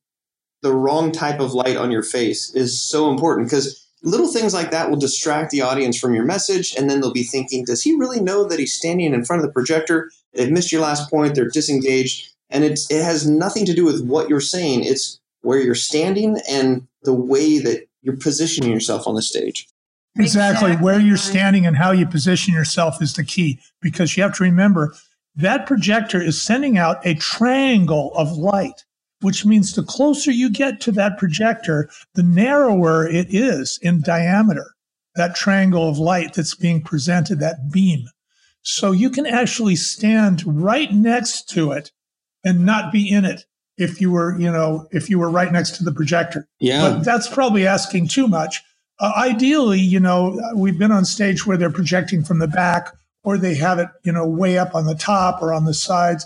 the 0.62 0.74
wrong 0.74 1.12
type 1.12 1.40
of 1.40 1.54
light 1.54 1.78
on 1.78 1.92
your 1.92 2.04
face 2.04 2.54
is 2.54 2.82
so 2.82 3.10
important 3.10 3.48
because 3.48 3.83
little 4.04 4.32
things 4.32 4.54
like 4.54 4.72
that 4.72 4.90
will 4.90 4.98
distract 4.98 5.52
the 5.52 5.62
audience 5.62 5.98
from 5.98 6.14
your 6.14 6.26
message 6.26 6.76
and 6.76 6.90
then 6.90 7.02
they'll 7.02 7.14
be 7.14 7.24
thinking, 7.24 7.66
does 7.66 7.82
he 7.82 7.96
really 7.96 8.20
know 8.20 8.44
that 8.46 8.60
he's 8.60 8.74
standing 8.74 9.14
in 9.14 9.26
front 9.26 9.42
of 9.42 9.48
the 9.48 9.54
projector? 9.54 10.12
They've 10.34 10.52
missed 10.52 10.72
your 10.72 10.82
last 10.82 11.10
point, 11.10 11.36
they're 11.36 11.48
disengaged 11.50 12.34
and 12.54 12.64
it's 12.64 12.90
it 12.90 13.04
has 13.04 13.28
nothing 13.28 13.66
to 13.66 13.74
do 13.74 13.84
with 13.84 14.06
what 14.06 14.30
you're 14.30 14.40
saying 14.40 14.84
it's 14.84 15.20
where 15.42 15.60
you're 15.60 15.76
standing 15.76 16.40
and 16.50 16.88
the 17.02 17.14
way 17.14 17.60
that 17.60 17.86
you're 18.02 18.16
positioning 18.16 18.72
yourself 18.72 19.08
on 19.08 19.16
the 19.16 19.22
stage 19.22 19.68
exactly, 20.18 20.70
exactly. 20.70 20.86
where 20.86 21.00
you're 21.00 21.18
standing 21.18 21.66
and 21.66 21.76
how 21.76 21.92
you 21.92 22.06
position 22.06 22.54
yourself 22.54 23.02
is 23.02 23.14
the 23.16 23.24
key 23.24 23.60
because 23.82 24.16
you 24.16 24.24
have 24.24 24.36
to 24.36 24.44
remember 24.44 24.94
that 25.36 25.66
projector 25.66 26.22
is 26.22 26.40
sending 26.40 26.78
out 26.78 27.04
a 27.06 27.16
triangle 27.16 28.12
of 28.16 28.34
light, 28.34 28.86
which 29.24 29.46
means 29.46 29.74
the 29.74 29.84
closer 29.84 30.32
you 30.32 30.50
get 30.50 30.82
to 30.82 30.92
that 30.92 31.18
projector, 31.18 31.90
the 32.14 32.24
narrower 32.24 33.08
it 33.08 33.28
is 33.34 33.80
in 33.82 34.02
diameter, 34.02 34.76
that 35.16 35.36
triangle 35.36 35.88
of 35.88 35.98
light 35.98 36.34
that's 36.34 36.56
being 36.56 36.82
presented, 36.82 37.40
that 37.40 37.72
beam. 37.72 38.06
So 38.62 38.92
you 38.92 39.10
can 39.10 39.26
actually 39.26 39.76
stand 39.76 40.44
right 40.46 40.92
next 40.92 41.50
to 41.50 41.72
it 41.72 41.92
and 42.44 42.66
not 42.66 42.92
be 42.92 43.10
in 43.10 43.26
it 43.26 43.46
if 43.78 44.00
you 44.00 44.12
were, 44.12 44.40
you 44.40 44.52
know, 44.52 44.88
if 44.92 45.10
you 45.10 45.20
were 45.20 45.30
right 45.30 45.52
next 45.52 45.72
to 45.78 45.84
the 45.84 45.92
projector. 45.92 46.48
Yeah. 46.60 46.90
But 46.90 47.04
that's 47.04 47.28
probably 47.28 47.66
asking 47.66 48.08
too 48.08 48.28
much. 48.28 48.62
Uh, 49.00 49.12
ideally, 49.18 49.80
you 49.80 50.00
know, 50.00 50.40
we've 50.56 50.78
been 50.78 50.92
on 50.92 51.06
stage 51.06 51.46
where 51.46 51.58
they're 51.58 51.72
projecting 51.72 52.24
from 52.24 52.40
the 52.40 52.48
back 52.48 52.94
or 53.24 53.38
they 53.38 53.56
have 53.56 53.80
it, 53.80 53.88
you 54.04 54.12
know, 54.12 54.28
way 54.28 54.58
up 54.58 54.76
on 54.76 54.86
the 54.86 54.96
top 54.96 55.42
or 55.42 55.54
on 55.54 55.66
the 55.66 55.74
sides. 55.74 56.26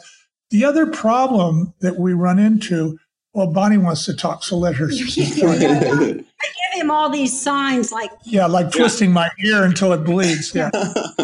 The 0.50 0.64
other 0.64 0.88
problem 0.88 1.74
that 1.82 1.98
we 1.98 2.14
run 2.14 2.40
into, 2.40 2.98
well, 3.34 3.52
Bonnie 3.52 3.78
wants 3.78 4.06
to 4.06 4.16
talk, 4.16 4.44
so 4.44 4.58
let 4.58 4.76
her. 4.76 4.86
I 4.92 4.92
give 4.92 6.82
him 6.82 6.90
all 6.90 7.10
these 7.10 7.40
signs 7.40 7.92
like 7.92 8.12
yeah, 8.24 8.46
like 8.46 8.72
twisting 8.72 9.12
my 9.12 9.30
ear 9.44 9.64
until 9.64 9.94
it 9.94 10.04
bleeds. 10.04 10.56
Yeah. 10.56 10.70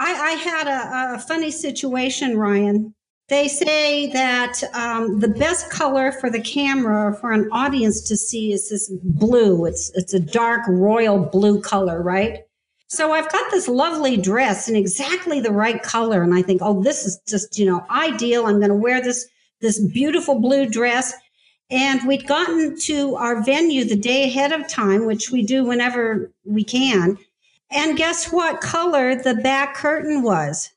I, 0.00 0.12
I 0.14 0.32
had 0.32 0.66
a, 0.66 1.14
a 1.14 1.18
funny 1.18 1.50
situation, 1.50 2.38
Ryan. 2.38 2.94
They 3.28 3.46
say 3.48 4.08
that 4.08 4.60
um, 4.74 5.20
the 5.20 5.28
best 5.28 5.70
color 5.70 6.10
for 6.10 6.30
the 6.30 6.40
camera 6.40 7.14
for 7.14 7.32
an 7.32 7.48
audience 7.52 8.00
to 8.08 8.16
see 8.16 8.52
is 8.52 8.70
this 8.70 8.90
blue. 9.04 9.66
It's 9.66 9.90
it's 9.94 10.12
a 10.12 10.20
dark 10.20 10.62
royal 10.66 11.18
blue 11.18 11.60
color, 11.60 12.02
right? 12.02 12.40
So 12.90 13.12
I've 13.12 13.30
got 13.30 13.50
this 13.52 13.68
lovely 13.68 14.16
dress 14.16 14.68
in 14.68 14.74
exactly 14.74 15.40
the 15.40 15.52
right 15.52 15.80
color, 15.80 16.22
and 16.22 16.34
I 16.34 16.42
think, 16.42 16.60
oh, 16.60 16.82
this 16.82 17.06
is 17.06 17.20
just 17.26 17.58
you 17.58 17.64
know 17.64 17.86
ideal. 17.88 18.46
I'm 18.46 18.58
going 18.58 18.70
to 18.70 18.74
wear 18.74 19.00
this 19.00 19.28
this 19.60 19.78
beautiful 19.78 20.40
blue 20.40 20.68
dress. 20.68 21.14
And 21.72 22.06
we'd 22.08 22.26
gotten 22.26 22.76
to 22.80 23.14
our 23.14 23.44
venue 23.44 23.84
the 23.84 23.96
day 23.96 24.24
ahead 24.24 24.50
of 24.50 24.66
time, 24.66 25.06
which 25.06 25.30
we 25.30 25.44
do 25.44 25.64
whenever 25.64 26.32
we 26.44 26.64
can. 26.64 27.16
And 27.70 27.96
guess 27.96 28.32
what 28.32 28.60
color 28.60 29.14
the 29.14 29.36
back 29.36 29.76
curtain 29.76 30.22
was? 30.22 30.70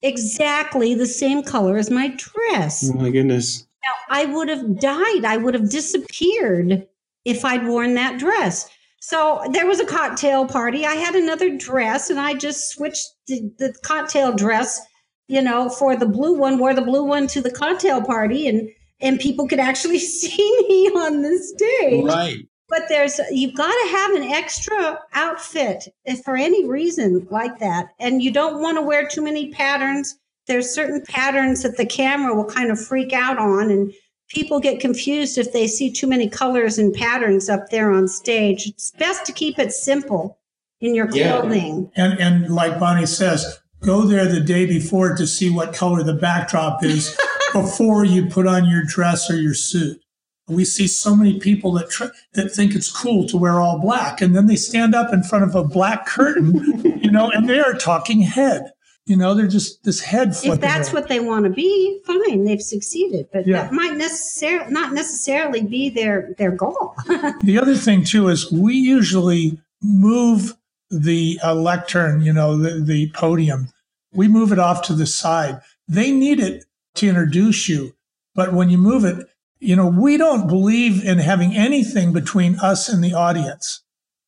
Exactly 0.00 0.94
the 0.94 1.04
same 1.04 1.42
color 1.42 1.76
as 1.76 1.90
my 1.90 2.16
dress. 2.16 2.90
oh 2.90 2.96
my 2.96 3.10
goodness. 3.10 3.66
Now, 3.82 3.92
I 4.08 4.24
would 4.24 4.48
have 4.48 4.80
died. 4.80 5.26
I 5.26 5.36
would 5.36 5.52
have 5.52 5.68
disappeared 5.68 6.86
if 7.26 7.44
I'd 7.44 7.66
worn 7.66 7.92
that 7.94 8.18
dress. 8.18 8.70
So 9.00 9.42
there 9.52 9.66
was 9.66 9.80
a 9.80 9.86
cocktail 9.86 10.46
party. 10.46 10.84
I 10.84 10.94
had 10.94 11.14
another 11.14 11.56
dress 11.56 12.10
and 12.10 12.20
I 12.20 12.34
just 12.34 12.70
switched 12.70 13.06
the, 13.26 13.50
the 13.58 13.74
cocktail 13.82 14.32
dress, 14.32 14.80
you 15.26 15.40
know, 15.40 15.70
for 15.70 15.96
the 15.96 16.06
blue 16.06 16.36
one, 16.36 16.58
wore 16.58 16.74
the 16.74 16.82
blue 16.82 17.04
one 17.04 17.26
to 17.28 17.40
the 17.40 17.50
cocktail 17.50 18.02
party 18.02 18.46
and 18.46 18.68
and 19.00 19.18
people 19.18 19.48
could 19.48 19.60
actually 19.60 19.98
see 19.98 20.66
me 20.68 20.88
on 20.88 21.22
the 21.22 21.38
stage. 21.38 22.04
Right. 22.04 22.36
But 22.68 22.82
there's 22.88 23.18
you've 23.32 23.56
got 23.56 23.72
to 23.72 23.88
have 23.90 24.12
an 24.12 24.22
extra 24.22 25.00
outfit 25.14 25.88
if 26.04 26.22
for 26.22 26.36
any 26.36 26.68
reason 26.68 27.26
like 27.28 27.58
that, 27.58 27.88
and 27.98 28.22
you 28.22 28.30
don't 28.30 28.62
want 28.62 28.78
to 28.78 28.82
wear 28.82 29.08
too 29.08 29.22
many 29.22 29.50
patterns. 29.50 30.16
There's 30.46 30.72
certain 30.72 31.02
patterns 31.02 31.62
that 31.62 31.76
the 31.76 31.86
camera 31.86 32.34
will 32.34 32.44
kind 32.44 32.70
of 32.70 32.80
freak 32.80 33.12
out 33.12 33.38
on, 33.38 33.72
and 33.72 33.92
people 34.30 34.60
get 34.60 34.80
confused 34.80 35.36
if 35.38 35.52
they 35.52 35.66
see 35.66 35.92
too 35.92 36.06
many 36.06 36.28
colors 36.28 36.78
and 36.78 36.94
patterns 36.94 37.48
up 37.48 37.68
there 37.70 37.90
on 37.90 38.08
stage. 38.08 38.66
It's 38.66 38.90
best 38.92 39.26
to 39.26 39.32
keep 39.32 39.58
it 39.58 39.72
simple 39.72 40.38
in 40.80 40.94
your 40.94 41.08
Yeah. 41.12 41.40
clothing. 41.40 41.90
And 41.96 42.18
and 42.18 42.48
like 42.54 42.78
Bonnie 42.78 43.06
says, 43.06 43.58
go 43.80 44.02
there 44.02 44.26
the 44.26 44.40
day 44.40 44.66
before 44.66 45.14
to 45.16 45.26
see 45.26 45.50
what 45.50 45.74
color 45.74 46.02
the 46.02 46.14
backdrop 46.14 46.82
is 46.84 47.16
before 47.52 48.04
you 48.04 48.26
put 48.26 48.46
on 48.46 48.68
your 48.68 48.82
dress 48.84 49.30
or 49.30 49.36
your 49.36 49.54
suit. 49.54 50.00
We 50.48 50.64
see 50.64 50.88
so 50.88 51.14
many 51.14 51.38
people 51.38 51.72
that 51.74 51.90
tr- 51.90 52.06
that 52.34 52.50
think 52.50 52.74
it's 52.74 52.90
cool 52.90 53.26
to 53.28 53.36
wear 53.36 53.60
all 53.60 53.78
black, 53.78 54.20
and 54.20 54.34
then 54.34 54.46
they 54.46 54.56
stand 54.56 54.94
up 54.96 55.12
in 55.12 55.22
front 55.22 55.44
of 55.44 55.54
a 55.54 55.62
black 55.62 56.06
curtain, 56.06 56.54
you 57.02 57.10
know, 57.10 57.30
and 57.30 57.48
they 57.48 57.60
are 57.60 57.74
talking 57.74 58.20
head. 58.22 58.72
You 59.10 59.16
know, 59.16 59.34
they're 59.34 59.48
just 59.48 59.82
this 59.82 59.98
head. 59.98 60.36
If 60.44 60.60
that's 60.60 60.92
what 60.92 61.08
they 61.08 61.18
want 61.18 61.44
to 61.44 61.50
be, 61.50 62.00
fine, 62.06 62.44
they've 62.44 62.62
succeeded. 62.62 63.26
But 63.32 63.44
Yeah. 63.44 63.62
that 63.62 63.72
might 63.72 63.96
necessarily 63.96 64.70
not 64.70 64.92
necessarily 64.92 65.62
be 65.62 65.90
their 65.90 66.32
their 66.38 66.52
goal. 66.52 66.94
The 67.42 67.58
other 67.58 67.74
thing 67.74 68.04
too 68.04 68.28
is 68.28 68.52
we 68.52 68.74
usually 68.74 69.60
move 69.82 70.54
the 70.90 71.40
uh, 71.42 71.56
lectern, 71.56 72.22
you 72.22 72.32
know, 72.32 72.56
the, 72.56 72.80
the 72.80 73.10
podium. 73.10 73.70
We 74.12 74.28
move 74.28 74.52
it 74.52 74.60
off 74.60 74.82
to 74.82 74.92
the 74.92 75.06
side. 75.06 75.60
They 75.88 76.12
need 76.12 76.38
it 76.38 76.64
to 76.94 77.08
introduce 77.08 77.68
you, 77.68 77.96
but 78.36 78.52
when 78.52 78.70
you 78.70 78.78
move 78.78 79.04
it, 79.04 79.26
you 79.58 79.74
know, 79.74 79.88
we 79.88 80.18
don't 80.18 80.46
believe 80.46 81.04
in 81.04 81.18
having 81.18 81.56
anything 81.56 82.12
between 82.12 82.60
us 82.60 82.88
and 82.88 83.02
the 83.02 83.14
audience. 83.14 83.82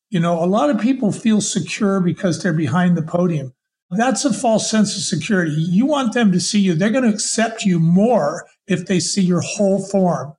You 0.09 0.19
know, 0.19 0.43
a 0.43 0.45
lot 0.57 0.69
of 0.69 0.77
people 0.81 1.13
feel 1.13 1.39
secure 1.39 2.01
because 2.01 2.43
they're 2.43 2.51
behind 2.51 2.97
the 2.97 3.01
podium. 3.01 3.53
That's 3.95 4.25
a 4.25 4.33
false 4.33 4.69
sense 4.69 4.95
of 4.95 5.03
security. 5.03 5.53
You 5.53 5.85
want 5.85 6.13
them 6.13 6.31
to 6.31 6.39
see 6.39 6.59
you. 6.59 6.73
They're 6.73 6.89
going 6.89 7.03
to 7.03 7.13
accept 7.13 7.63
you 7.63 7.79
more 7.79 8.45
if 8.67 8.85
they 8.85 8.99
see 8.99 9.21
your 9.21 9.41
whole 9.41 9.85
form 9.85 10.35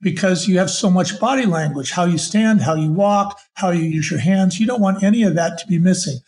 because 0.00 0.46
you 0.46 0.58
have 0.58 0.70
so 0.70 0.90
much 0.90 1.18
body 1.18 1.46
language, 1.46 1.90
how 1.90 2.04
you 2.04 2.18
stand, 2.18 2.60
how 2.60 2.74
you 2.74 2.92
walk, 2.92 3.38
how 3.54 3.70
you 3.70 3.82
use 3.82 4.10
your 4.10 4.20
hands. 4.20 4.60
You 4.60 4.66
don't 4.66 4.80
want 4.80 5.02
any 5.02 5.22
of 5.22 5.34
that 5.34 5.58
to 5.58 5.66
be 5.66 5.78
missing. 5.78 6.18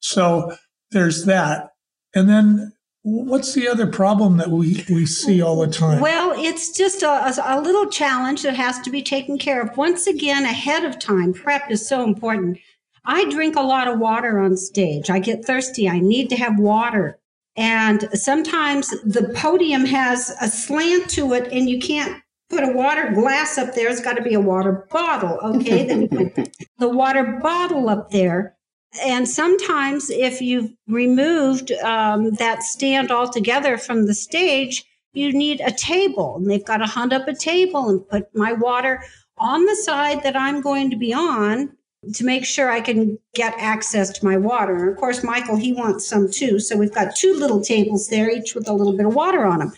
So 0.00 0.56
there's 0.90 1.26
that. 1.26 1.70
And 2.14 2.28
then 2.28 2.72
what's 3.02 3.54
the 3.54 3.68
other 3.68 3.86
problem 3.86 4.36
that 4.38 4.50
we, 4.50 4.84
we 4.90 5.06
see 5.06 5.40
all 5.40 5.60
the 5.60 5.72
time? 5.72 6.00
Well, 6.00 6.32
it's 6.36 6.76
just 6.76 7.02
a, 7.02 7.32
a 7.44 7.60
little 7.60 7.88
challenge 7.88 8.42
that 8.42 8.56
has 8.56 8.80
to 8.80 8.90
be 8.90 9.02
taken 9.02 9.38
care 9.38 9.62
of. 9.62 9.76
Once 9.76 10.06
again, 10.06 10.44
ahead 10.44 10.84
of 10.84 10.98
time, 10.98 11.32
prep 11.32 11.70
is 11.70 11.88
so 11.88 12.02
important. 12.02 12.58
I 13.04 13.28
drink 13.30 13.56
a 13.56 13.62
lot 13.62 13.88
of 13.88 13.98
water 13.98 14.38
on 14.38 14.56
stage. 14.56 15.10
I 15.10 15.18
get 15.18 15.44
thirsty. 15.44 15.88
I 15.88 16.00
need 16.00 16.28
to 16.30 16.36
have 16.36 16.58
water. 16.58 17.18
And 17.56 18.08
sometimes 18.14 18.90
the 19.04 19.32
podium 19.34 19.84
has 19.86 20.34
a 20.40 20.48
slant 20.48 21.10
to 21.10 21.32
it, 21.34 21.52
and 21.52 21.68
you 21.68 21.78
can't 21.78 22.22
put 22.48 22.64
a 22.64 22.72
water 22.72 23.10
glass 23.12 23.58
up 23.58 23.74
there. 23.74 23.88
It's 23.88 24.00
got 24.00 24.16
to 24.16 24.22
be 24.22 24.34
a 24.34 24.40
water 24.40 24.86
bottle. 24.90 25.38
Okay. 25.42 25.86
then 25.86 26.02
you 26.02 26.08
put 26.08 26.48
the 26.78 26.88
water 26.88 27.38
bottle 27.42 27.88
up 27.88 28.10
there. 28.10 28.56
And 29.04 29.28
sometimes, 29.28 30.10
if 30.10 30.40
you've 30.40 30.72
removed 30.88 31.70
um, 31.72 32.32
that 32.32 32.62
stand 32.64 33.12
altogether 33.12 33.78
from 33.78 34.06
the 34.06 34.14
stage, 34.14 34.84
you 35.12 35.32
need 35.32 35.60
a 35.60 35.70
table. 35.70 36.36
And 36.36 36.50
they've 36.50 36.64
got 36.64 36.78
to 36.78 36.86
hunt 36.86 37.12
up 37.12 37.28
a 37.28 37.34
table 37.34 37.88
and 37.88 38.08
put 38.08 38.34
my 38.34 38.52
water 38.52 39.02
on 39.38 39.64
the 39.64 39.76
side 39.76 40.22
that 40.24 40.36
I'm 40.36 40.60
going 40.60 40.90
to 40.90 40.96
be 40.96 41.14
on 41.14 41.76
to 42.14 42.24
make 42.24 42.44
sure 42.44 42.70
I 42.70 42.80
can 42.80 43.18
get 43.34 43.54
access 43.58 44.10
to 44.10 44.24
my 44.24 44.36
water. 44.36 44.74
And 44.74 44.90
of 44.90 44.96
course, 44.96 45.22
Michael, 45.22 45.56
he 45.56 45.72
wants 45.72 46.06
some 46.06 46.30
too. 46.30 46.58
So 46.58 46.76
we've 46.76 46.94
got 46.94 47.14
two 47.14 47.34
little 47.34 47.60
tables 47.60 48.08
there, 48.08 48.30
each 48.30 48.54
with 48.54 48.68
a 48.68 48.72
little 48.72 48.96
bit 48.96 49.06
of 49.06 49.14
water 49.14 49.44
on 49.44 49.58
them. 49.58 49.72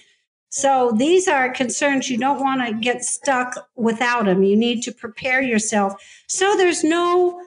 So 0.50 0.92
these 0.96 1.28
are 1.28 1.50
concerns 1.50 2.10
you 2.10 2.18
don't 2.18 2.40
want 2.40 2.64
to 2.64 2.74
get 2.74 3.02
stuck 3.04 3.68
without 3.74 4.26
them. 4.26 4.42
You 4.42 4.56
need 4.56 4.82
to 4.82 4.92
prepare 4.92 5.42
yourself. 5.42 5.94
So 6.28 6.56
there's 6.56 6.84
no 6.84 7.40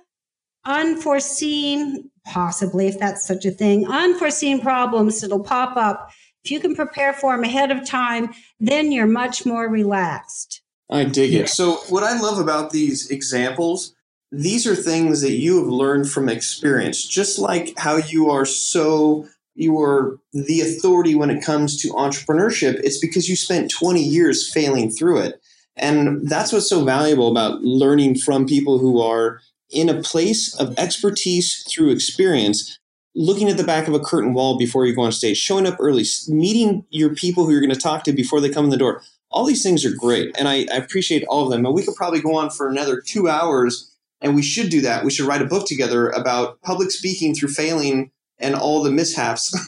unforeseen, 0.66 2.10
possibly 2.26 2.88
if 2.88 3.00
that's 3.00 3.26
such 3.26 3.46
a 3.46 3.52
thing, 3.52 3.88
unforeseen 3.88 4.60
problems 4.60 5.22
that'll 5.22 5.44
pop 5.44 5.78
up. 5.78 6.10
If 6.44 6.52
you 6.52 6.60
can 6.60 6.76
prepare 6.76 7.14
for 7.14 7.36
them 7.36 7.44
ahead 7.44 7.72
of 7.72 7.88
time, 7.88 8.34
then 8.60 8.92
you're 8.92 9.08
much 9.08 9.46
more 9.46 9.70
relaxed. 9.70 10.62
I 10.90 11.06
dig 11.06 11.34
it. 11.34 11.50
So, 11.50 11.78
what 11.90 12.04
I 12.04 12.20
love 12.20 12.38
about 12.38 12.72
these 12.72 13.10
examples, 13.10 13.95
these 14.38 14.68
are 14.68 14.76
things 14.76 15.22
that 15.22 15.34
you 15.34 15.58
have 15.60 15.68
learned 15.68 16.10
from 16.10 16.30
experience, 16.30 17.06
just 17.06 17.40
like 17.40 17.74
how 17.78 17.98
you 17.98 18.30
are 18.30 18.46
so, 18.46 19.28
you 19.56 19.80
are 19.80 20.18
the 20.34 20.62
authority 20.62 21.16
when 21.16 21.30
it 21.30 21.44
comes 21.44 21.82
to 21.82 21.90
entrepreneurship. 21.90 22.80
It's 22.84 23.00
because 23.00 23.30
you 23.30 23.36
spent 23.36 23.72
20 23.72 24.02
years 24.02 24.52
failing 24.52 24.90
through 24.90 25.20
it. 25.20 25.42
And 25.78 26.28
that's 26.30 26.54
what's 26.54 26.70
so 26.70 26.84
valuable 26.84 27.30
about 27.30 27.62
learning 27.62 28.16
from 28.16 28.48
people 28.48 28.80
who 28.80 29.02
are 29.02 29.42
in 29.70 29.90
a 29.90 30.02
place 30.02 30.56
of 30.56 30.78
expertise 30.78 31.66
through 31.70 31.92
experience 31.92 32.80
looking 33.16 33.50
at 33.50 33.58
the 33.58 33.64
back 33.64 33.88
of 33.88 33.94
a 33.94 34.00
curtain 34.00 34.34
wall 34.34 34.58
before 34.58 34.86
you 34.86 34.94
go 34.94 35.02
on 35.02 35.12
stage, 35.12 35.38
showing 35.38 35.66
up 35.66 35.78
early, 35.80 36.04
meeting 36.28 36.86
your 36.90 37.16
people 37.16 37.46
who 37.46 37.52
you're 37.52 37.62
going 37.62 37.74
to 37.74 37.80
talk 37.80 38.04
to 38.04 38.12
before 38.12 38.42
they 38.42 38.50
come 38.50 38.66
in 38.66 38.72
the 38.72 38.78
door. 38.78 39.02
All 39.32 39.46
these 39.46 39.64
things 39.64 39.86
are 39.86 39.96
great, 39.96 40.36
and 40.38 40.48
I, 40.48 40.66
I 40.72 40.76
appreciate 40.76 41.26
all 41.28 41.46
of 41.46 41.52
them. 41.52 41.66
And 41.66 41.74
we 41.74 41.84
could 41.84 41.96
probably 41.96 42.22
go 42.22 42.36
on 42.36 42.50
for 42.50 42.70
another 42.70 43.02
two 43.02 43.28
hours, 43.28 43.95
and 44.22 44.36
we 44.36 44.42
should 44.42 44.70
do 44.70 44.82
that. 44.82 45.04
We 45.04 45.12
should 45.12 45.28
write 45.28 45.42
a 45.42 45.46
book 45.46 45.68
together 45.68 46.10
about 46.10 46.62
public 46.62 46.92
speaking 46.92 47.36
through 47.36 47.50
failing 47.50 48.12
and 48.40 48.56
all 48.56 48.84
the 48.84 48.92
mishaps. 48.92 49.54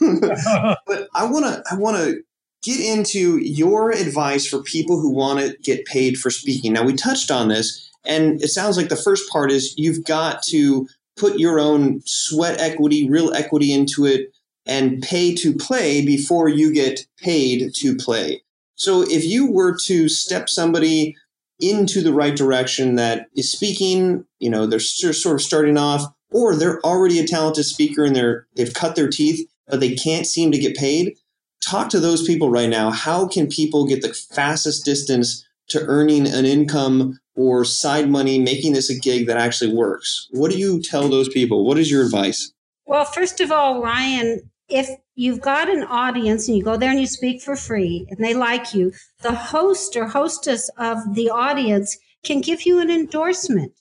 but 0.86 1.08
I 1.14 1.24
want 1.24 1.44
to 1.46 1.62
I 1.70 1.76
want 1.76 1.96
to 1.98 2.20
get 2.62 2.80
into 2.80 3.38
your 3.38 3.90
advice 3.90 4.46
for 4.46 4.62
people 4.62 5.00
who 5.00 5.10
want 5.10 5.40
to 5.40 5.56
get 5.62 5.86
paid 5.86 6.18
for 6.18 6.30
speaking. 6.30 6.72
Now 6.72 6.84
we 6.84 6.94
touched 6.94 7.30
on 7.30 7.48
this, 7.48 7.90
and 8.04 8.42
it 8.42 8.48
sounds 8.48 8.76
like 8.76 8.88
the 8.88 8.96
first 8.96 9.30
part 9.30 9.50
is 9.50 9.74
you've 9.76 10.04
got 10.04 10.42
to 10.44 10.88
put 11.16 11.38
your 11.38 11.58
own 11.58 12.00
sweat 12.04 12.60
equity, 12.60 13.08
real 13.08 13.32
equity 13.34 13.72
into 13.72 14.06
it, 14.06 14.32
and 14.66 15.02
pay 15.02 15.34
to 15.34 15.54
play 15.54 16.04
before 16.04 16.48
you 16.48 16.72
get 16.72 17.06
paid 17.18 17.74
to 17.74 17.96
play. 17.96 18.42
So 18.76 19.02
if 19.02 19.24
you 19.24 19.50
were 19.50 19.76
to 19.86 20.08
step 20.08 20.48
somebody 20.48 21.16
into 21.60 22.00
the 22.00 22.12
right 22.12 22.36
direction 22.36 22.94
that 22.96 23.26
is 23.36 23.50
speaking, 23.50 24.24
you 24.38 24.50
know, 24.50 24.66
they're 24.66 24.78
sort 24.80 25.34
of 25.34 25.42
starting 25.42 25.76
off, 25.76 26.02
or 26.30 26.54
they're 26.54 26.80
already 26.80 27.18
a 27.18 27.26
talented 27.26 27.64
speaker 27.64 28.04
and 28.04 28.14
they're 28.14 28.46
they've 28.56 28.74
cut 28.74 28.96
their 28.96 29.08
teeth, 29.08 29.48
but 29.66 29.80
they 29.80 29.94
can't 29.94 30.26
seem 30.26 30.52
to 30.52 30.58
get 30.58 30.76
paid. 30.76 31.16
Talk 31.60 31.88
to 31.90 32.00
those 32.00 32.26
people 32.26 32.50
right 32.50 32.68
now. 32.68 32.90
How 32.90 33.26
can 33.26 33.48
people 33.48 33.86
get 33.86 34.02
the 34.02 34.14
fastest 34.14 34.84
distance 34.84 35.44
to 35.68 35.84
earning 35.86 36.26
an 36.26 36.46
income 36.46 37.18
or 37.34 37.64
side 37.64 38.08
money, 38.08 38.38
making 38.38 38.72
this 38.72 38.90
a 38.90 38.98
gig 38.98 39.26
that 39.26 39.36
actually 39.36 39.74
works? 39.74 40.28
What 40.30 40.50
do 40.50 40.58
you 40.58 40.80
tell 40.80 41.08
those 41.08 41.28
people? 41.28 41.64
What 41.64 41.78
is 41.78 41.90
your 41.90 42.04
advice? 42.04 42.52
Well, 42.86 43.04
first 43.04 43.40
of 43.40 43.52
all, 43.52 43.82
Ryan, 43.82 44.50
if 44.68 44.88
you've 45.18 45.40
got 45.40 45.68
an 45.68 45.82
audience 45.82 46.46
and 46.46 46.56
you 46.56 46.62
go 46.62 46.76
there 46.76 46.90
and 46.90 47.00
you 47.00 47.06
speak 47.06 47.42
for 47.42 47.56
free 47.56 48.06
and 48.08 48.24
they 48.24 48.34
like 48.34 48.72
you, 48.72 48.92
the 49.22 49.34
host 49.34 49.96
or 49.96 50.06
hostess 50.06 50.70
of 50.78 50.98
the 51.16 51.28
audience 51.28 51.98
can 52.22 52.40
give 52.40 52.62
you 52.62 52.78
an 52.78 52.88
endorsement. 52.88 53.72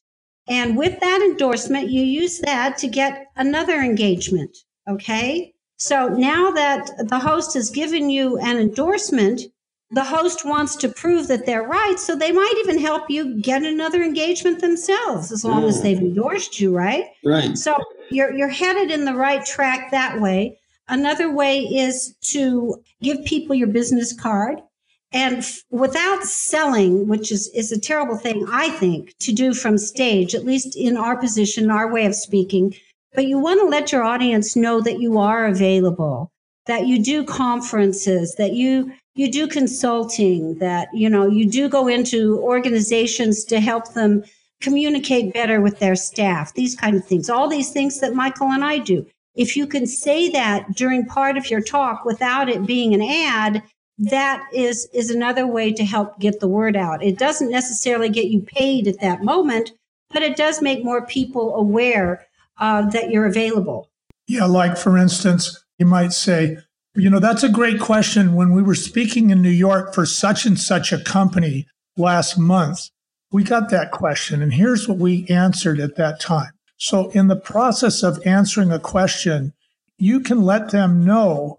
And 0.49 0.75
with 0.75 0.99
that 0.99 1.21
endorsement, 1.21 1.91
you 1.91 2.01
use 2.01 2.39
that 2.39 2.79
to 2.79 2.87
get 2.87 3.27
another 3.35 3.81
engagement. 3.81 4.57
Okay. 4.89 5.53
So 5.77 6.07
now 6.07 6.49
that 6.51 6.89
the 7.07 7.19
host 7.19 7.53
has 7.53 7.69
given 7.69 8.09
you 8.09 8.39
an 8.39 8.57
endorsement, 8.57 9.41
the 9.91 10.03
host 10.03 10.43
wants 10.43 10.75
to 10.77 10.89
prove 10.89 11.27
that 11.27 11.45
they're 11.45 11.67
right. 11.67 11.99
So 11.99 12.15
they 12.15 12.31
might 12.31 12.55
even 12.61 12.79
help 12.79 13.11
you 13.11 13.39
get 13.39 13.61
another 13.61 14.01
engagement 14.01 14.59
themselves 14.59 15.31
as 15.31 15.45
long 15.45 15.65
as 15.65 15.83
they've 15.83 15.99
endorsed 15.99 16.59
you, 16.59 16.75
right? 16.75 17.05
Right. 17.23 17.55
So 17.55 17.77
you're, 18.09 18.33
you're 18.33 18.47
headed 18.47 18.89
in 18.89 19.05
the 19.05 19.13
right 19.13 19.45
track 19.45 19.91
that 19.91 20.19
way. 20.19 20.57
Another 20.89 21.31
way 21.31 21.59
is 21.59 22.15
to 22.31 22.81
give 23.01 23.25
people 23.25 23.55
your 23.55 23.67
business 23.67 24.13
card 24.13 24.61
and 25.11 25.37
f- 25.37 25.63
without 25.69 26.23
selling, 26.23 27.07
which 27.07 27.31
is, 27.31 27.49
is 27.53 27.71
a 27.71 27.79
terrible 27.79 28.17
thing, 28.17 28.45
I 28.49 28.69
think, 28.69 29.15
to 29.19 29.33
do 29.33 29.53
from 29.53 29.77
stage, 29.77 30.35
at 30.35 30.45
least 30.45 30.75
in 30.75 30.97
our 30.97 31.17
position, 31.17 31.69
our 31.69 31.91
way 31.91 32.05
of 32.05 32.15
speaking. 32.15 32.75
But 33.13 33.27
you 33.27 33.39
want 33.39 33.61
to 33.61 33.67
let 33.67 33.91
your 33.91 34.03
audience 34.03 34.55
know 34.55 34.81
that 34.81 34.99
you 34.99 35.17
are 35.17 35.45
available, 35.45 36.31
that 36.67 36.87
you 36.87 37.03
do 37.03 37.23
conferences, 37.23 38.35
that 38.35 38.53
you 38.53 38.91
you 39.15 39.31
do 39.31 39.47
consulting, 39.47 40.59
that 40.59 40.89
you 40.93 41.09
know 41.09 41.27
you 41.27 41.49
do 41.49 41.67
go 41.67 41.87
into 41.87 42.39
organizations 42.39 43.43
to 43.45 43.59
help 43.59 43.93
them 43.93 44.23
communicate 44.61 45.33
better 45.33 45.61
with 45.61 45.79
their 45.79 45.95
staff, 45.95 46.53
these 46.53 46.75
kind 46.75 46.95
of 46.95 47.05
things. 47.05 47.29
All 47.29 47.47
these 47.47 47.71
things 47.71 47.99
that 47.99 48.13
Michael 48.13 48.51
and 48.51 48.63
I 48.63 48.79
do. 48.79 49.05
If 49.37 49.55
you 49.55 49.67
can 49.67 49.85
say 49.85 50.29
that 50.29 50.73
during 50.75 51.05
part 51.05 51.37
of 51.37 51.49
your 51.49 51.61
talk 51.61 52.03
without 52.03 52.49
it 52.49 52.65
being 52.65 52.93
an 52.93 53.01
ad, 53.01 53.63
that 53.99 54.43
is 54.53 54.87
is 54.93 55.09
another 55.09 55.47
way 55.47 55.71
to 55.73 55.85
help 55.85 56.19
get 56.19 56.39
the 56.39 56.47
word 56.47 56.75
out. 56.75 57.03
It 57.03 57.17
doesn't 57.17 57.51
necessarily 57.51 58.09
get 58.09 58.25
you 58.25 58.41
paid 58.41 58.87
at 58.87 58.99
that 59.01 59.23
moment, 59.23 59.71
but 60.11 60.23
it 60.23 60.35
does 60.35 60.61
make 60.61 60.83
more 60.83 61.05
people 61.05 61.55
aware 61.55 62.25
uh, 62.57 62.89
that 62.89 63.09
you're 63.09 63.25
available. 63.25 63.89
Yeah, 64.27 64.45
like 64.45 64.77
for 64.77 64.97
instance, 64.97 65.63
you 65.77 65.85
might 65.85 66.13
say, 66.13 66.57
you 66.95 67.09
know, 67.09 67.19
that's 67.19 67.43
a 67.43 67.49
great 67.49 67.79
question. 67.79 68.33
When 68.33 68.51
we 68.51 68.61
were 68.61 68.75
speaking 68.75 69.29
in 69.29 69.41
New 69.41 69.49
York 69.49 69.93
for 69.93 70.05
such 70.05 70.45
and 70.45 70.59
such 70.59 70.91
a 70.91 71.03
company 71.03 71.67
last 71.95 72.37
month, 72.37 72.89
we 73.31 73.43
got 73.43 73.69
that 73.69 73.91
question, 73.91 74.41
and 74.41 74.53
here's 74.53 74.87
what 74.87 74.97
we 74.97 75.27
answered 75.27 75.79
at 75.79 75.95
that 75.95 76.19
time. 76.19 76.51
So, 76.77 77.09
in 77.11 77.27
the 77.27 77.35
process 77.35 78.03
of 78.03 78.19
answering 78.25 78.71
a 78.71 78.79
question, 78.79 79.53
you 79.97 80.19
can 80.19 80.43
let 80.43 80.69
them 80.69 81.03
know 81.03 81.57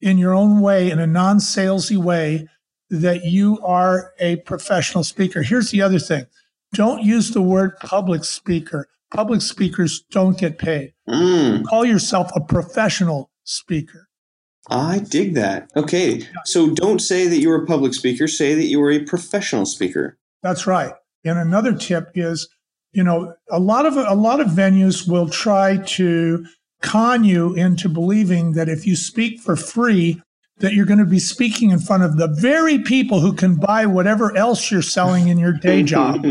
in 0.00 0.18
your 0.18 0.34
own 0.34 0.60
way, 0.60 0.90
in 0.90 0.98
a 0.98 1.06
non 1.06 1.38
salesy 1.38 1.96
way, 1.96 2.48
that 2.90 3.24
you 3.24 3.58
are 3.62 4.12
a 4.18 4.36
professional 4.36 5.04
speaker. 5.04 5.42
Here's 5.42 5.70
the 5.70 5.82
other 5.82 5.98
thing 5.98 6.26
don't 6.74 7.02
use 7.02 7.30
the 7.30 7.42
word 7.42 7.78
public 7.80 8.24
speaker. 8.24 8.88
Public 9.14 9.40
speakers 9.40 10.04
don't 10.10 10.36
get 10.36 10.58
paid. 10.58 10.92
Mm. 11.08 11.64
Call 11.64 11.84
yourself 11.84 12.30
a 12.34 12.40
professional 12.40 13.30
speaker. 13.44 14.08
I 14.68 14.98
dig 14.98 15.34
that. 15.34 15.70
Okay. 15.76 16.22
So 16.44 16.70
don't 16.70 16.98
say 16.98 17.28
that 17.28 17.38
you're 17.38 17.62
a 17.62 17.66
public 17.66 17.94
speaker, 17.94 18.26
say 18.26 18.54
that 18.54 18.64
you 18.64 18.82
are 18.82 18.90
a 18.90 19.04
professional 19.04 19.64
speaker. 19.64 20.18
That's 20.42 20.66
right. 20.66 20.92
And 21.24 21.38
another 21.38 21.72
tip 21.72 22.10
is, 22.14 22.48
you 22.96 23.04
know, 23.04 23.34
a 23.50 23.60
lot 23.60 23.84
of 23.84 23.94
a 23.98 24.14
lot 24.14 24.40
of 24.40 24.46
venues 24.48 25.06
will 25.06 25.28
try 25.28 25.76
to 25.76 26.46
con 26.80 27.24
you 27.24 27.54
into 27.54 27.90
believing 27.90 28.52
that 28.52 28.70
if 28.70 28.86
you 28.86 28.96
speak 28.96 29.38
for 29.38 29.54
free, 29.54 30.22
that 30.60 30.72
you're 30.72 30.86
going 30.86 30.98
to 30.98 31.04
be 31.04 31.18
speaking 31.18 31.70
in 31.70 31.78
front 31.78 32.02
of 32.02 32.16
the 32.16 32.28
very 32.28 32.78
people 32.78 33.20
who 33.20 33.34
can 33.34 33.56
buy 33.56 33.84
whatever 33.84 34.34
else 34.34 34.70
you're 34.70 34.80
selling 34.80 35.28
in 35.28 35.38
your 35.38 35.52
day 35.52 35.82
job. 35.94 36.24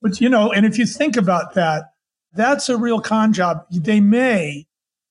but 0.00 0.20
you 0.20 0.28
know, 0.28 0.52
and 0.52 0.64
if 0.64 0.78
you 0.78 0.86
think 0.86 1.16
about 1.16 1.54
that, 1.54 1.86
that's 2.34 2.68
a 2.68 2.78
real 2.78 3.00
con 3.00 3.32
job. 3.32 3.64
They 3.72 3.98
may, 3.98 4.68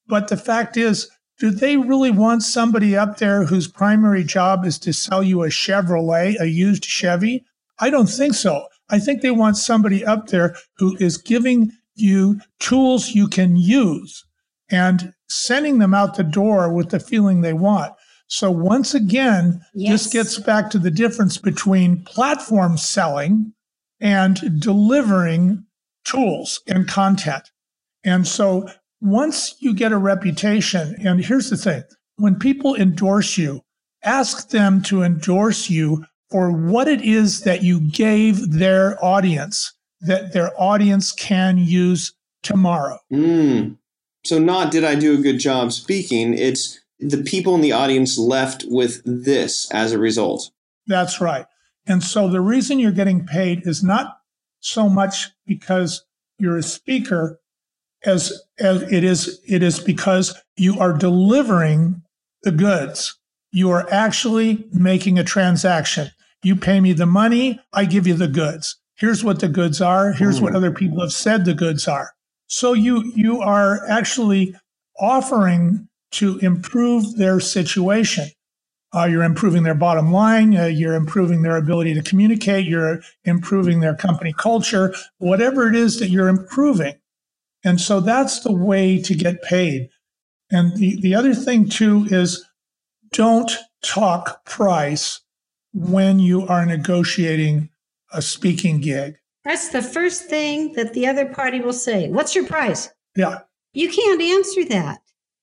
but 0.07 0.30
the 0.30 0.38
fact 0.38 0.77
is, 0.77 1.11
do 1.39 1.51
they 1.51 1.75
really 1.75 2.11
want 2.11 2.41
somebody 2.41 2.95
up 2.95 3.17
there 3.17 3.43
whose 3.43 3.67
primary 3.67 4.23
job 4.23 4.65
is 4.65 4.80
to 4.80 4.93
sell 4.93 5.23
you 5.23 5.43
a 5.43 5.49
Chevrolet, 5.49 6.39
a 6.39 6.47
used 6.47 6.86
Chevy? 6.86 7.43
I 7.80 7.89
don't 7.89 8.07
think 8.07 8.34
so. 8.34 8.67
I 8.90 9.00
think 9.00 9.22
they 9.22 9.32
want 9.32 9.58
somebody 9.58 10.06
up 10.06 10.28
there 10.28 10.56
who 10.78 10.96
is 11.00 11.18
giving 11.18 11.72
you 11.96 12.40
tools 12.60 13.10
you 13.16 13.28
can 13.28 13.56
use 13.56 14.26
and 14.72 15.14
sending 15.28 15.80
them 15.80 15.94
out 15.94 16.16
the 16.16 16.24
door 16.24 16.72
with 16.74 16.90
the 16.90 17.00
feeling 17.00 17.42
they 17.42 17.54
want. 17.54 17.94
So 18.28 18.52
once 18.52 18.94
again, 18.94 19.62
Yes. 19.74 20.04
this 20.04 20.14
gets 20.14 20.40
back 20.40 20.70
to 20.72 20.80
the 20.80 20.92
difference 20.92 21.38
between 21.38 22.04
platform 22.04 22.78
selling 22.78 23.54
and 24.00 24.62
delivering 24.62 25.66
tools 26.06 26.62
and 26.68 26.88
content. 26.88 27.50
And 28.04 28.28
so 28.28 28.70
once 29.02 29.56
you 29.60 29.74
get 29.74 29.92
a 29.92 29.98
reputation, 29.98 30.96
and 31.04 31.24
here's 31.24 31.50
the 31.50 31.58
thing 31.58 31.84
when 32.18 32.36
people 32.36 32.76
endorse 32.76 33.38
you, 33.38 33.62
ask 34.04 34.50
them 34.50 34.82
to 34.84 35.04
endorse 35.04 35.70
you 35.70 36.06
for 36.30 36.51
what 36.51 36.88
it 36.88 37.01
is 37.01 37.41
that 37.41 37.63
you 37.63 37.80
gave 37.80 38.51
their 38.51 39.03
audience 39.03 39.73
that 40.01 40.34
their 40.34 40.51
audience 40.59 41.11
can 41.11 41.57
use 41.57 42.13
tomorrow. 42.41 42.97
Mm. 43.11 43.77
So, 44.25 44.39
not 44.39 44.71
did 44.71 44.84
I 44.84 44.95
do 44.95 45.13
a 45.13 45.21
good 45.21 45.39
job 45.39 45.71
speaking, 45.71 46.34
it's 46.38 46.80
the 46.99 47.21
people 47.23 47.55
in 47.55 47.61
the 47.61 47.71
audience 47.71 48.17
left 48.17 48.65
with 48.67 49.01
this 49.05 49.69
as 49.71 49.91
a 49.91 49.99
result. 49.99 50.51
That's 50.88 51.21
right. 51.21 51.45
And 51.88 52.03
so 52.03 52.27
the 52.27 52.41
reason 52.41 52.80
you're 52.80 52.91
getting 52.91 53.25
paid 53.25 53.65
is 53.65 53.84
not 53.84 54.19
so 54.59 54.89
much 54.89 55.30
because 55.47 56.03
you're 56.38 56.57
a 56.57 56.63
speaker 56.63 57.39
as, 58.05 58.41
as 58.59 58.82
it 58.91 59.03
is 59.03 59.41
it 59.47 59.63
is 59.63 59.80
because 59.80 60.36
you 60.55 60.80
are 60.80 60.93
delivering 60.93 62.01
the 62.43 62.51
goods. 62.51 63.17
You 63.51 63.71
are 63.71 63.88
actually 63.91 64.67
making 64.71 65.17
a 65.17 65.23
transaction. 65.23 66.11
You 66.44 66.56
pay 66.56 66.80
me 66.80 66.94
the 66.94 67.06
money, 67.06 67.60
I 67.74 67.86
give 67.86 68.08
you 68.08 68.14
the 68.14 68.28
goods. 68.28 68.78
Here's 68.96 69.24
what 69.24 69.40
the 69.40 69.48
goods 69.48 69.82
are. 69.82 70.12
Here's 70.12 70.42
what 70.42 70.56
other 70.56 70.72
people 70.72 71.00
have 71.02 71.14
said 71.14 71.46
the 71.46 71.54
goods 71.54 71.88
are. 71.88 72.12
So 72.48 72.74
you 72.74 73.12
you 73.16 73.42
are 73.42 73.88
actually 73.88 74.56
offering 75.00 75.88
to 76.12 76.38
improve 76.40 77.16
their 77.16 77.40
situation. 77.40 78.30
Uh, 78.94 79.06
you're 79.06 79.24
improving 79.24 79.64
their 79.64 79.76
bottom 79.76 80.12
line. 80.12 80.58
Uh, 80.58 80.66
you're 80.66 80.96
improving 80.96 81.44
their 81.44 81.58
ability 81.58 81.94
to 81.94 82.02
communicate. 82.02 82.66
You're 82.66 83.02
improving 83.24 83.80
their 83.80 83.96
company 83.96 84.34
culture, 84.34 84.94
whatever 85.20 85.68
it 85.68 85.76
is 85.76 86.00
that 86.00 86.10
you're 86.10 86.28
improving. 86.28 86.96
And 87.64 87.80
so 87.80 88.00
that's 88.00 88.40
the 88.40 88.54
way 88.54 89.00
to 89.02 89.14
get 89.14 89.44
paid. 89.44 89.90
And 90.52 90.76
the, 90.78 91.00
the 91.02 91.14
other 91.14 91.36
thing 91.36 91.70
too 91.70 92.08
is 92.10 92.44
don't 93.12 93.52
talk 93.84 94.44
price 94.46 95.22
when 95.74 96.20
you 96.20 96.45
are 96.47 96.65
negotiating 96.65 97.70
a 98.13 98.22
speaking 98.22 98.80
gig. 98.82 99.15
That's 99.45 99.70
the 99.70 99.82
first 99.82 100.26
thing 100.26 100.74
that 100.74 100.93
the 100.93 101.07
other 101.07 101.26
party 101.26 101.59
will 101.61 101.74
say. 101.74 102.09
What's 102.09 102.36
your 102.36 102.45
price? 102.45 102.89
Yeah. 103.15 103.39
You 103.74 103.89
can't 103.89 104.22
answer 104.22 104.65
that. 104.65 105.01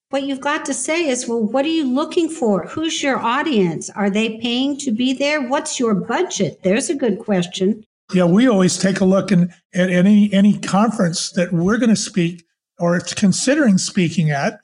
What 0.09 0.23
you've 0.23 0.41
got 0.41 0.65
to 0.65 0.73
say 0.73 1.07
is, 1.07 1.27
well, 1.27 1.43
what 1.43 1.65
are 1.65 1.69
you 1.69 1.85
looking 1.85 2.29
for? 2.29 2.65
Who's 2.67 3.03
your 3.03 3.19
audience? 3.19 3.89
Are 3.89 4.09
they 4.09 4.37
paying 4.37 4.77
to 4.79 4.91
be 4.91 5.13
there? 5.13 5.47
What's 5.47 5.79
your 5.79 5.93
budget? 5.93 6.61
There's 6.63 6.89
a 6.89 6.95
good 6.95 7.19
question. 7.19 7.85
Yeah, 8.13 8.25
we 8.25 8.47
always 8.47 8.77
take 8.77 9.01
a 9.01 9.05
look 9.05 9.33
in, 9.33 9.53
at 9.73 9.89
any 9.89 10.31
any 10.31 10.57
conference 10.59 11.31
that 11.31 11.51
we're 11.51 11.77
going 11.77 11.89
to 11.89 11.95
speak 11.97 12.45
or 12.79 12.95
it's 12.95 13.13
considering 13.13 13.77
speaking 13.77 14.31
at, 14.31 14.59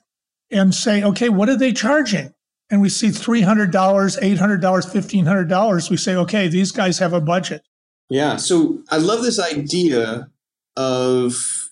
and 0.50 0.74
say, 0.74 1.02
okay, 1.02 1.28
what 1.28 1.48
are 1.48 1.56
they 1.56 1.72
charging? 1.72 2.32
And 2.74 2.82
we 2.82 2.88
see 2.88 3.10
three 3.10 3.42
hundred 3.42 3.70
dollars, 3.70 4.18
eight 4.20 4.38
hundred 4.38 4.60
dollars, 4.60 4.84
fifteen 4.84 5.26
hundred 5.26 5.48
dollars. 5.48 5.90
We 5.90 5.96
say, 5.96 6.16
okay, 6.16 6.48
these 6.48 6.72
guys 6.72 6.98
have 6.98 7.12
a 7.12 7.20
budget. 7.20 7.62
Yeah. 8.10 8.34
So, 8.34 8.82
I 8.90 8.96
love 8.96 9.22
this 9.22 9.38
idea 9.38 10.28
of 10.76 11.70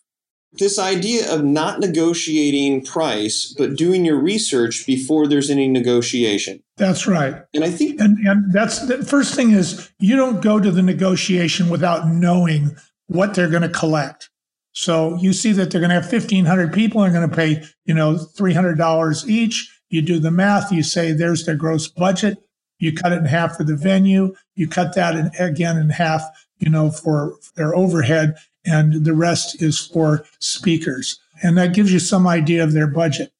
this 0.53 0.79
idea 0.79 1.35
of 1.35 1.43
not 1.43 1.81
negotiating 1.81 2.85
price, 2.85 3.53
but 3.59 3.75
doing 3.75 4.05
your 4.05 4.21
research 4.21 4.87
before 4.87 5.27
there's 5.27 5.51
any 5.51 5.67
negotiation. 5.67 6.63
That's 6.77 7.09
right. 7.09 7.43
And 7.53 7.65
I 7.65 7.71
think, 7.71 8.01
and, 8.01 8.17
and 8.25 8.53
that's 8.53 8.87
the 8.87 9.05
first 9.05 9.35
thing 9.35 9.51
is 9.51 9.91
you 9.99 10.15
don't 10.15 10.41
go 10.41 10.61
to 10.61 10.71
the 10.71 10.83
negotiation 10.83 11.69
without 11.69 12.07
knowing 12.07 12.77
what 13.09 13.35
they're 13.35 13.51
going 13.51 13.63
to 13.63 13.69
collect. 13.69 14.31
So 14.71 15.17
you 15.17 15.33
see 15.33 15.51
that 15.51 15.73
they're 15.73 15.81
going 15.81 15.91
to 15.91 16.01
have 16.01 16.13
1500 16.13 16.73
people 16.73 17.03
are 17.03 17.11
going 17.11 17.29
to 17.29 17.35
pay, 17.35 17.65
you 17.87 17.95
know, 17.95 18.15
$300 18.15 19.29
each. 19.29 19.72
You 19.93 20.01
do 20.01 20.19
the 20.19 20.31
math. 20.31 20.73
You 20.73 20.83
say 20.83 21.13
there's 21.13 21.45
their 21.45 21.55
gross 21.55 21.87
budget. 21.87 22.39
You 22.79 22.95
cut 22.95 23.13
it 23.13 23.19
in 23.19 23.27
half 23.27 23.59
for 23.59 23.65
the 23.65 23.77
venue. 23.77 24.35
You 24.57 24.67
cut 24.67 24.95
that 24.95 25.15
in, 25.15 25.31
again 25.39 25.77
in 25.77 25.91
half, 25.91 26.23
you 26.59 26.71
know, 26.71 26.91
for 26.91 27.37
their 27.57 27.77
overhead 27.77 28.37
and 28.65 29.05
the 29.05 29.13
rest 29.13 29.61
is 29.61 29.79
for 29.79 30.25
speakers. 30.39 31.21
And 31.43 31.59
that 31.59 31.75
gives 31.75 31.93
you 31.93 31.99
some 31.99 32.27
idea 32.27 32.65
of 32.65 32.73
their 32.73 32.87
budget. 32.87 33.33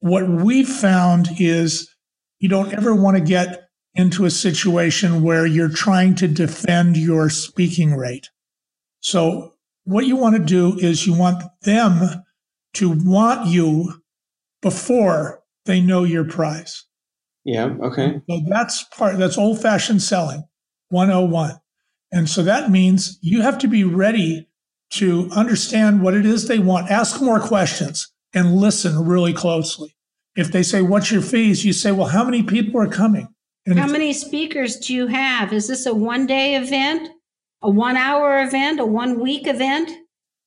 What 0.00 0.28
we 0.28 0.64
found 0.64 1.28
is 1.38 1.94
you 2.40 2.48
don't 2.48 2.74
ever 2.74 2.94
want 2.94 3.16
to 3.16 3.22
get 3.22 3.68
into 3.94 4.24
a 4.24 4.30
situation 4.30 5.22
where 5.22 5.46
you're 5.46 5.68
trying 5.68 6.16
to 6.16 6.26
defend 6.26 6.96
your 6.96 7.30
speaking 7.30 7.94
rate. 7.94 8.30
So 8.98 9.54
what 9.84 10.06
you 10.06 10.16
want 10.16 10.34
to 10.34 10.42
do 10.42 10.76
is 10.78 11.06
you 11.06 11.14
want 11.14 11.44
them 11.62 12.24
to 12.74 12.90
want 12.90 13.46
you 13.46 14.02
before 14.62 15.41
they 15.64 15.80
know 15.80 16.04
your 16.04 16.24
price. 16.24 16.86
Yeah. 17.44 17.74
Okay. 17.82 18.20
So 18.28 18.40
that's 18.48 18.84
part, 18.84 19.18
that's 19.18 19.38
old 19.38 19.60
fashioned 19.60 20.02
selling 20.02 20.44
101. 20.90 21.58
And 22.12 22.28
so 22.28 22.42
that 22.42 22.70
means 22.70 23.18
you 23.22 23.42
have 23.42 23.58
to 23.58 23.68
be 23.68 23.84
ready 23.84 24.48
to 24.90 25.28
understand 25.32 26.02
what 26.02 26.14
it 26.14 26.26
is 26.26 26.46
they 26.46 26.58
want, 26.58 26.90
ask 26.90 27.20
more 27.20 27.40
questions, 27.40 28.12
and 28.34 28.56
listen 28.56 29.04
really 29.06 29.32
closely. 29.32 29.96
If 30.36 30.52
they 30.52 30.62
say, 30.62 30.82
What's 30.82 31.10
your 31.10 31.22
fees? 31.22 31.64
You 31.64 31.72
say, 31.72 31.92
Well, 31.92 32.08
how 32.08 32.24
many 32.24 32.42
people 32.42 32.80
are 32.80 32.88
coming? 32.88 33.28
And 33.66 33.78
how 33.78 33.86
many 33.86 34.12
speakers 34.12 34.76
do 34.76 34.94
you 34.94 35.06
have? 35.06 35.52
Is 35.52 35.68
this 35.68 35.86
a 35.86 35.94
one 35.94 36.26
day 36.26 36.56
event, 36.56 37.08
a 37.62 37.70
one 37.70 37.96
hour 37.96 38.42
event, 38.42 38.80
a 38.80 38.86
one 38.86 39.20
week 39.20 39.46
event? 39.46 39.90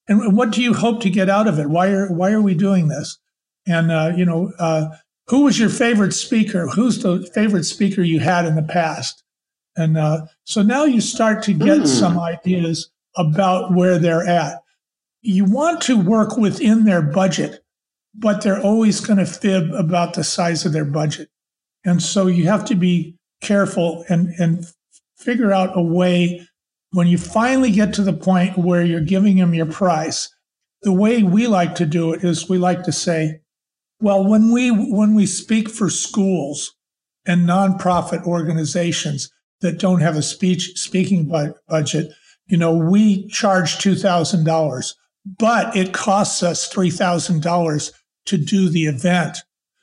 And 0.07 0.35
what 0.37 0.51
do 0.51 0.61
you 0.61 0.73
hope 0.73 1.01
to 1.01 1.09
get 1.09 1.29
out 1.29 1.47
of 1.47 1.57
it? 1.57 1.69
Why 1.69 1.89
are, 1.89 2.13
why 2.13 2.31
are 2.31 2.41
we 2.41 2.53
doing 2.53 2.89
this? 2.89 3.17
And, 3.67 3.91
uh, 3.91 4.11
you 4.15 4.25
know, 4.25 4.51
uh, 4.59 4.89
who 5.27 5.43
was 5.43 5.59
your 5.59 5.69
favorite 5.69 6.13
speaker? 6.13 6.67
Who's 6.67 7.01
the 7.01 7.27
favorite 7.33 7.63
speaker 7.63 8.01
you 8.01 8.19
had 8.19 8.45
in 8.45 8.55
the 8.55 8.63
past? 8.63 9.23
And 9.75 9.97
uh, 9.97 10.27
so 10.43 10.61
now 10.61 10.85
you 10.85 11.01
start 11.01 11.43
to 11.43 11.53
get 11.53 11.81
mm. 11.81 11.87
some 11.87 12.19
ideas 12.19 12.91
about 13.17 13.73
where 13.73 13.97
they're 13.97 14.25
at. 14.25 14.61
You 15.21 15.45
want 15.45 15.81
to 15.83 15.99
work 15.99 16.37
within 16.37 16.85
their 16.85 17.01
budget, 17.01 17.61
but 18.13 18.41
they're 18.41 18.61
always 18.61 18.99
going 19.01 19.19
to 19.19 19.25
fib 19.25 19.71
about 19.73 20.13
the 20.13 20.23
size 20.23 20.65
of 20.65 20.73
their 20.73 20.85
budget. 20.85 21.29
And 21.83 22.01
so 22.01 22.27
you 22.27 22.45
have 22.45 22.65
to 22.65 22.75
be 22.75 23.17
careful 23.41 24.05
and, 24.07 24.29
and 24.39 24.65
figure 25.17 25.51
out 25.51 25.77
a 25.77 25.81
way 25.81 26.47
when 26.91 27.07
you 27.07 27.17
finally 27.17 27.71
get 27.71 27.93
to 27.95 28.03
the 28.03 28.13
point 28.13 28.57
where 28.57 28.83
you're 28.83 29.01
giving 29.01 29.37
them 29.37 29.53
your 29.53 29.65
price. 29.65 30.33
The 30.83 30.93
way 30.93 31.23
we 31.23 31.47
like 31.47 31.75
to 31.75 31.85
do 31.85 32.13
it 32.13 32.23
is 32.23 32.47
we 32.47 32.57
like 32.57 32.83
to 32.83 32.91
say, 32.91 33.41
well, 33.99 34.27
when 34.27 34.51
we 34.51 34.69
when 34.71 35.15
we 35.15 35.25
speak 35.25 35.69
for 35.69 35.89
schools 35.89 36.75
and 37.25 37.47
nonprofit 37.47 38.25
organizations 38.25 39.31
that 39.61 39.79
don't 39.79 40.01
have 40.01 40.15
a 40.15 40.21
speech 40.21 40.77
speaking 40.77 41.31
budget, 41.67 42.11
you 42.47 42.57
know, 42.57 42.75
we 42.75 43.27
charge 43.27 43.77
$2,000, 43.77 44.93
but 45.39 45.75
it 45.75 45.93
costs 45.93 46.43
us 46.43 46.71
$3,000 46.71 47.91
to 48.25 48.37
do 48.37 48.69
the 48.69 48.85
event. 48.85 49.37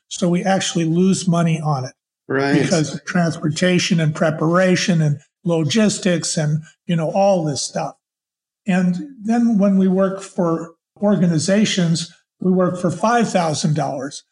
So 0.07 0.29
we 0.29 0.43
actually 0.43 0.85
lose 0.85 1.27
money 1.27 1.59
on 1.59 1.85
it. 1.85 1.93
Right. 2.27 2.61
Because 2.61 2.93
of 2.93 3.03
transportation 3.05 3.99
and 3.99 4.15
preparation 4.15 5.01
and 5.01 5.19
logistics 5.43 6.37
and, 6.37 6.63
you 6.85 6.95
know, 6.95 7.11
all 7.11 7.43
this 7.43 7.61
stuff. 7.61 7.95
And 8.65 8.95
then 9.21 9.57
when 9.57 9.77
we 9.77 9.89
work 9.89 10.21
for 10.21 10.75
organizations, 11.01 12.13
we 12.43 12.51
work 12.51 12.79
for 12.79 12.89
$5,000. 12.89 14.23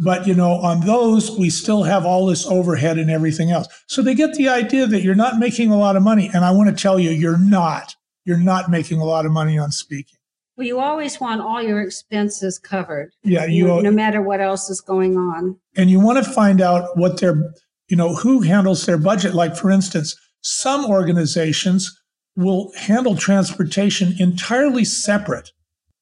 But, 0.00 0.26
you 0.26 0.34
know, 0.34 0.52
on 0.52 0.86
those, 0.86 1.36
we 1.36 1.50
still 1.50 1.82
have 1.82 2.06
all 2.06 2.26
this 2.26 2.46
overhead 2.46 2.98
and 2.98 3.10
everything 3.10 3.50
else. 3.50 3.66
So 3.88 4.00
they 4.00 4.14
get 4.14 4.34
the 4.34 4.48
idea 4.48 4.86
that 4.86 5.02
you're 5.02 5.16
not 5.16 5.38
making 5.38 5.70
a 5.70 5.76
lot 5.76 5.96
of 5.96 6.02
money. 6.02 6.30
And 6.32 6.44
I 6.44 6.52
want 6.52 6.70
to 6.70 6.82
tell 6.82 7.00
you, 7.00 7.10
you're 7.10 7.38
not. 7.38 7.96
You're 8.24 8.38
not 8.38 8.70
making 8.70 9.00
a 9.00 9.04
lot 9.04 9.26
of 9.26 9.32
money 9.32 9.58
on 9.58 9.72
speaking. 9.72 10.18
Well, 10.56 10.66
you 10.66 10.78
always 10.78 11.20
want 11.20 11.40
all 11.40 11.62
your 11.62 11.80
expenses 11.80 12.58
covered. 12.58 13.12
Yeah, 13.22 13.46
you, 13.46 13.66
no 13.82 13.90
matter 13.90 14.22
what 14.22 14.40
else 14.40 14.70
is 14.70 14.80
going 14.80 15.16
on. 15.16 15.56
And 15.76 15.90
you 15.90 16.00
want 16.00 16.24
to 16.24 16.30
find 16.30 16.60
out 16.60 16.96
what 16.96 17.20
their, 17.20 17.52
you 17.88 17.96
know, 17.96 18.14
who 18.14 18.42
handles 18.42 18.86
their 18.86 18.98
budget. 18.98 19.34
Like, 19.34 19.56
for 19.56 19.70
instance, 19.70 20.16
some 20.42 20.84
organizations 20.86 22.00
will 22.36 22.72
handle 22.76 23.16
transportation 23.16 24.14
entirely 24.18 24.84
separate 24.84 25.50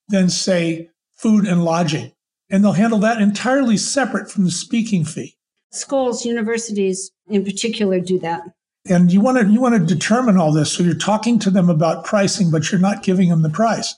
than, 0.09 0.29
say, 0.29 0.91
food 1.17 1.47
and 1.47 1.65
lodging 1.65 2.13
and 2.51 2.63
they'll 2.63 2.73
handle 2.73 2.99
that 3.01 3.21
entirely 3.21 3.77
separate 3.77 4.31
from 4.31 4.45
the 4.45 4.51
speaking 4.51 5.05
fee. 5.05 5.37
Schools, 5.73 6.25
universities 6.25 7.11
in 7.29 7.45
particular 7.45 8.01
do 8.01 8.19
that. 8.21 8.43
And 8.89 9.13
you 9.13 9.21
want 9.21 9.39
to 9.39 9.53
you 9.53 9.61
want 9.61 9.75
to 9.75 9.95
determine 9.95 10.37
all 10.37 10.53
this. 10.53 10.73
So 10.73 10.85
you're 10.85 10.95
talking 10.95 11.39
to 11.41 11.51
them 11.51 11.69
about 11.69 12.05
pricing, 12.05 12.51
but 12.51 12.71
you're 12.71 12.81
not 12.81 13.03
giving 13.03 13.29
them 13.29 13.43
the 13.43 13.51
price. 13.51 13.95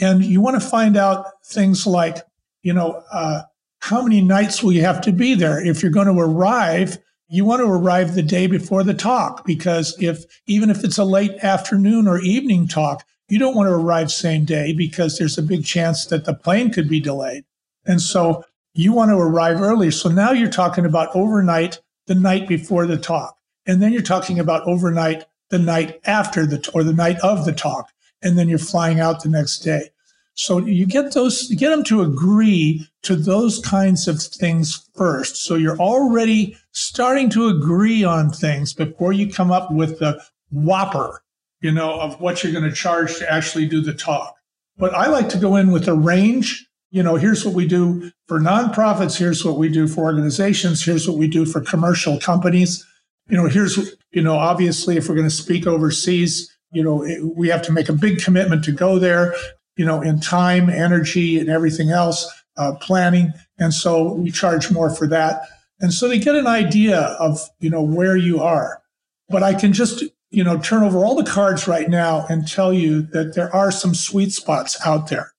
And 0.00 0.22
you 0.24 0.40
want 0.40 0.60
to 0.60 0.68
find 0.68 0.96
out 0.96 1.26
things 1.44 1.86
like, 1.86 2.18
you 2.62 2.72
know, 2.72 3.02
uh, 3.10 3.42
how 3.80 4.02
many 4.02 4.20
nights 4.20 4.62
will 4.62 4.72
you 4.72 4.82
have 4.82 5.00
to 5.02 5.12
be 5.12 5.34
there? 5.34 5.64
If 5.64 5.82
you're 5.82 5.90
going 5.90 6.14
to 6.14 6.20
arrive, 6.20 6.98
you 7.28 7.44
want 7.44 7.60
to 7.60 7.66
arrive 7.66 8.14
the 8.14 8.22
day 8.22 8.46
before 8.46 8.84
the 8.84 8.94
talk 8.94 9.46
because 9.46 9.96
if 10.00 10.24
even 10.46 10.68
if 10.68 10.84
it's 10.84 10.98
a 10.98 11.04
late 11.04 11.32
afternoon 11.42 12.06
or 12.06 12.20
evening 12.20 12.68
talk, 12.68 13.04
you 13.28 13.38
don't 13.38 13.54
want 13.54 13.68
to 13.68 13.74
arrive 13.74 14.10
same 14.10 14.44
day 14.44 14.72
because 14.72 15.18
there's 15.18 15.38
a 15.38 15.42
big 15.42 15.64
chance 15.64 16.06
that 16.06 16.24
the 16.24 16.34
plane 16.34 16.70
could 16.70 16.88
be 16.88 17.00
delayed. 17.00 17.44
And 17.86 18.00
so 18.00 18.44
you 18.74 18.92
want 18.92 19.10
to 19.10 19.16
arrive 19.16 19.60
early. 19.60 19.90
So 19.90 20.08
now 20.08 20.32
you're 20.32 20.50
talking 20.50 20.86
about 20.86 21.14
overnight 21.14 21.80
the 22.06 22.14
night 22.14 22.48
before 22.48 22.86
the 22.86 22.96
talk. 22.96 23.36
And 23.66 23.82
then 23.82 23.92
you're 23.92 24.02
talking 24.02 24.38
about 24.38 24.66
overnight 24.66 25.24
the 25.50 25.58
night 25.58 26.00
after 26.04 26.46
the 26.46 26.70
or 26.74 26.82
the 26.82 26.92
night 26.92 27.18
of 27.20 27.44
the 27.44 27.52
talk. 27.52 27.90
And 28.22 28.38
then 28.38 28.48
you're 28.48 28.58
flying 28.58 29.00
out 29.00 29.22
the 29.22 29.28
next 29.28 29.58
day. 29.58 29.90
So 30.34 30.58
you 30.58 30.86
get 30.86 31.14
those, 31.14 31.50
you 31.50 31.56
get 31.56 31.70
them 31.70 31.82
to 31.84 32.00
agree 32.00 32.86
to 33.02 33.16
those 33.16 33.58
kinds 33.58 34.06
of 34.06 34.22
things 34.22 34.88
first. 34.94 35.36
So 35.36 35.56
you're 35.56 35.78
already 35.78 36.56
starting 36.70 37.28
to 37.30 37.48
agree 37.48 38.04
on 38.04 38.30
things 38.30 38.72
before 38.72 39.12
you 39.12 39.30
come 39.30 39.50
up 39.50 39.72
with 39.72 39.98
the 39.98 40.22
whopper, 40.50 41.22
you 41.60 41.72
know, 41.72 42.00
of 42.00 42.20
what 42.20 42.42
you're 42.42 42.52
going 42.52 42.64
to 42.64 42.72
charge 42.72 43.18
to 43.18 43.32
actually 43.32 43.66
do 43.66 43.80
the 43.80 43.94
talk. 43.94 44.34
But 44.76 44.94
I 44.94 45.08
like 45.08 45.28
to 45.30 45.38
go 45.38 45.56
in 45.56 45.72
with 45.72 45.88
a 45.88 45.94
range 45.94 46.68
you 46.90 47.02
know, 47.02 47.16
here's 47.16 47.44
what 47.44 47.54
we 47.54 47.66
do 47.66 48.10
for 48.26 48.40
nonprofits. 48.40 49.18
Here's 49.18 49.44
what 49.44 49.58
we 49.58 49.68
do 49.68 49.86
for 49.86 50.04
organizations. 50.04 50.82
Here's 50.82 51.06
what 51.06 51.18
we 51.18 51.28
do 51.28 51.44
for 51.44 51.60
commercial 51.60 52.18
companies. 52.18 52.84
You 53.28 53.36
know, 53.36 53.46
here's, 53.46 53.94
you 54.10 54.22
know, 54.22 54.36
obviously, 54.36 54.96
if 54.96 55.08
we're 55.08 55.14
going 55.14 55.28
to 55.28 55.34
speak 55.34 55.66
overseas, 55.66 56.50
you 56.72 56.82
know, 56.82 57.04
it, 57.04 57.36
we 57.36 57.48
have 57.48 57.62
to 57.62 57.72
make 57.72 57.90
a 57.90 57.92
big 57.92 58.22
commitment 58.22 58.64
to 58.64 58.72
go 58.72 58.98
there, 58.98 59.34
you 59.76 59.84
know, 59.84 60.00
in 60.00 60.18
time, 60.20 60.70
energy, 60.70 61.38
and 61.38 61.50
everything 61.50 61.90
else, 61.90 62.26
uh, 62.56 62.72
planning. 62.80 63.34
And 63.58 63.74
so 63.74 64.14
we 64.14 64.30
charge 64.30 64.70
more 64.70 64.88
for 64.88 65.06
that. 65.08 65.42
And 65.80 65.92
so 65.92 66.08
they 66.08 66.18
get 66.18 66.36
an 66.36 66.46
idea 66.46 67.00
of, 67.20 67.38
you 67.60 67.68
know, 67.68 67.82
where 67.82 68.16
you 68.16 68.40
are. 68.40 68.82
But 69.28 69.42
I 69.42 69.52
can 69.52 69.74
just, 69.74 70.02
you 70.30 70.44
know, 70.44 70.58
turn 70.58 70.82
over 70.82 70.98
all 70.98 71.14
the 71.14 71.28
cards 71.28 71.66
right 71.66 71.88
now 71.88 72.26
and 72.28 72.46
tell 72.46 72.72
you 72.72 73.02
that 73.12 73.34
there 73.34 73.54
are 73.54 73.70
some 73.70 73.94
sweet 73.94 74.32
spots 74.32 74.78
out 74.84 75.08
there 75.08 75.32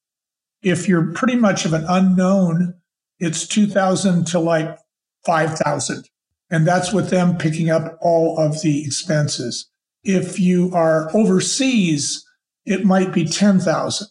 if 0.61 0.87
you're 0.87 1.11
pretty 1.13 1.35
much 1.35 1.65
of 1.65 1.73
an 1.73 1.85
unknown, 1.87 2.75
it's 3.19 3.47
2000 3.47 4.25
to 4.27 4.39
like 4.39 4.77
5000. 5.25 6.09
And 6.51 6.67
that's 6.67 6.91
with 6.91 7.09
them 7.09 7.37
picking 7.37 7.69
up 7.69 7.97
all 8.01 8.39
of 8.39 8.61
the 8.61 8.83
expenses. 8.83 9.69
If 10.03 10.39
you 10.39 10.71
are 10.73 11.15
overseas, 11.15 12.25
it 12.65 12.85
might 12.85 13.13
be 13.13 13.25
10,000. 13.25 14.07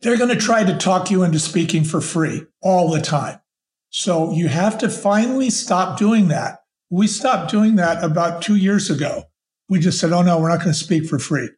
They're 0.00 0.18
going 0.18 0.30
to 0.30 0.36
try 0.36 0.64
to 0.64 0.76
talk 0.76 1.10
you 1.10 1.22
into 1.22 1.38
speaking 1.38 1.84
for 1.84 2.00
free 2.00 2.42
all 2.60 2.90
the 2.90 3.00
time. 3.00 3.40
So 3.88 4.32
you 4.32 4.48
have 4.48 4.76
to 4.78 4.90
finally 4.90 5.50
stop 5.50 5.98
doing 5.98 6.28
that. 6.28 6.58
We 6.90 7.06
stopped 7.06 7.50
doing 7.50 7.76
that 7.76 8.04
about 8.04 8.42
two 8.42 8.56
years 8.56 8.90
ago. 8.90 9.24
We 9.68 9.80
just 9.80 9.98
said, 9.98 10.12
oh 10.12 10.22
no, 10.22 10.38
we're 10.38 10.50
not 10.50 10.58
going 10.58 10.72
to 10.72 10.74
speak 10.74 11.06
for 11.06 11.18
free. 11.18 11.50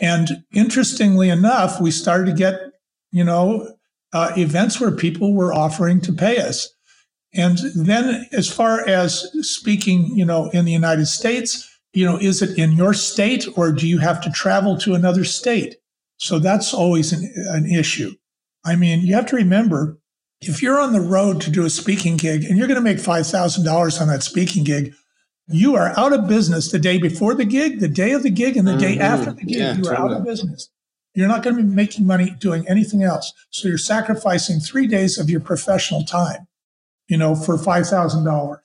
And 0.00 0.44
interestingly 0.52 1.28
enough, 1.28 1.80
we 1.80 1.90
started 1.90 2.26
to 2.26 2.32
get 2.32 2.68
you 3.10 3.24
know, 3.24 3.74
uh, 4.12 4.32
events 4.36 4.80
where 4.80 4.90
people 4.90 5.34
were 5.34 5.52
offering 5.52 6.00
to 6.02 6.12
pay 6.12 6.38
us. 6.38 6.68
And 7.34 7.58
then, 7.74 8.26
as 8.32 8.50
far 8.50 8.86
as 8.88 9.30
speaking, 9.46 10.16
you 10.16 10.24
know, 10.24 10.48
in 10.50 10.64
the 10.64 10.72
United 10.72 11.06
States, 11.06 11.68
you 11.92 12.04
know, 12.04 12.16
is 12.16 12.40
it 12.40 12.58
in 12.58 12.72
your 12.72 12.94
state 12.94 13.46
or 13.56 13.70
do 13.70 13.86
you 13.86 13.98
have 13.98 14.20
to 14.22 14.30
travel 14.30 14.78
to 14.78 14.94
another 14.94 15.24
state? 15.24 15.76
So 16.16 16.38
that's 16.38 16.72
always 16.72 17.12
an, 17.12 17.30
an 17.48 17.66
issue. 17.66 18.12
I 18.64 18.76
mean, 18.76 19.00
you 19.00 19.14
have 19.14 19.26
to 19.26 19.36
remember 19.36 19.98
if 20.40 20.62
you're 20.62 20.80
on 20.80 20.92
the 20.92 21.00
road 21.00 21.40
to 21.42 21.50
do 21.50 21.64
a 21.64 21.70
speaking 21.70 22.16
gig 22.16 22.44
and 22.44 22.56
you're 22.56 22.68
going 22.68 22.76
to 22.76 22.80
make 22.80 22.98
$5,000 22.98 24.00
on 24.00 24.08
that 24.08 24.22
speaking 24.22 24.64
gig, 24.64 24.94
you 25.48 25.76
are 25.76 25.98
out 25.98 26.12
of 26.12 26.28
business 26.28 26.70
the 26.70 26.78
day 26.78 26.98
before 26.98 27.34
the 27.34 27.44
gig, 27.44 27.80
the 27.80 27.88
day 27.88 28.12
of 28.12 28.22
the 28.22 28.30
gig, 28.30 28.56
and 28.56 28.66
the 28.66 28.72
mm-hmm. 28.72 28.80
day 28.80 28.98
after 28.98 29.32
the 29.32 29.44
gig. 29.44 29.56
Yeah, 29.56 29.76
you 29.76 29.88
are 29.88 29.96
totally. 29.96 30.14
out 30.14 30.20
of 30.20 30.24
business. 30.24 30.70
You're 31.14 31.28
not 31.28 31.42
going 31.42 31.56
to 31.56 31.62
be 31.62 31.68
making 31.68 32.06
money 32.06 32.36
doing 32.38 32.68
anything 32.68 33.02
else. 33.02 33.32
So 33.50 33.66
you're 33.66 33.78
sacrificing 33.78 34.60
three 34.60 34.86
days 34.86 35.18
of 35.18 35.30
your 35.30 35.40
professional 35.40 36.04
time, 36.04 36.46
you 37.08 37.16
know, 37.16 37.34
for 37.34 37.56
$5,000. 37.56 38.58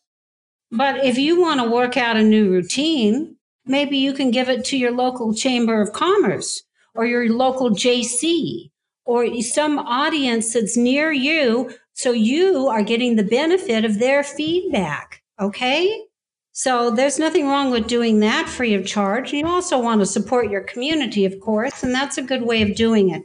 But 0.72 1.04
if 1.06 1.18
you 1.18 1.40
want 1.40 1.62
to 1.62 1.70
work 1.70 1.98
out 1.98 2.18
a 2.18 2.24
new 2.24 2.52
routine, 2.52 3.38
maybe 3.66 3.98
you 3.98 4.14
can 4.14 4.30
give 4.30 4.50
it 4.50 4.66
to 4.66 4.78
your 4.78 4.92
local 4.92 5.34
chamber 5.34 5.82
of 5.82 5.94
commerce 5.94 6.64
or 6.94 7.06
your 7.06 7.32
local 7.32 7.72
JC 7.72 8.72
or 9.06 9.42
some 9.42 9.80
audience 9.80 10.54
that's 10.54 10.78
near 10.78 11.12
you. 11.12 11.74
So 11.94 12.12
you 12.12 12.68
are 12.68 12.84
getting 12.84 13.16
the 13.16 13.24
benefit 13.24 13.86
of 13.86 14.00
their 14.00 14.24
feedback. 14.24 15.22
Okay. 15.40 16.06
So 16.54 16.92
there's 16.92 17.18
nothing 17.18 17.48
wrong 17.48 17.72
with 17.72 17.88
doing 17.88 18.20
that 18.20 18.48
free 18.48 18.76
of 18.76 18.86
charge. 18.86 19.34
You 19.34 19.48
also 19.48 19.80
want 19.80 20.02
to 20.02 20.06
support 20.06 20.52
your 20.52 20.62
community, 20.62 21.26
of 21.26 21.40
course, 21.40 21.82
and 21.82 21.94
that's 21.94 22.18
a 22.18 22.22
good 22.22 22.44
way 22.44 22.62
of 22.62 22.76
doing 22.76 23.10
it. 23.10 23.24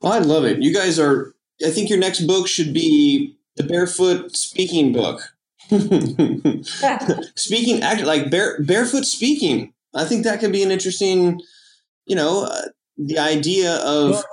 Well, 0.00 0.14
I 0.14 0.18
love 0.18 0.46
it. 0.46 0.62
You 0.62 0.72
guys 0.72 0.98
are, 0.98 1.34
I 1.64 1.70
think 1.70 1.90
your 1.90 1.98
next 1.98 2.20
book 2.20 2.48
should 2.48 2.72
be 2.72 3.36
the 3.56 3.64
Barefoot 3.64 4.34
Speaking 4.34 4.94
book. 4.94 5.20
speaking, 7.36 7.82
act 7.82 8.02
like 8.02 8.30
bare, 8.30 8.62
barefoot 8.62 9.04
speaking. 9.04 9.74
I 9.94 10.06
think 10.06 10.24
that 10.24 10.40
could 10.40 10.52
be 10.52 10.62
an 10.62 10.70
interesting, 10.70 11.42
you 12.06 12.16
know, 12.16 12.44
uh, 12.44 12.62
the 12.96 13.18
idea 13.18 13.76
of 13.76 14.24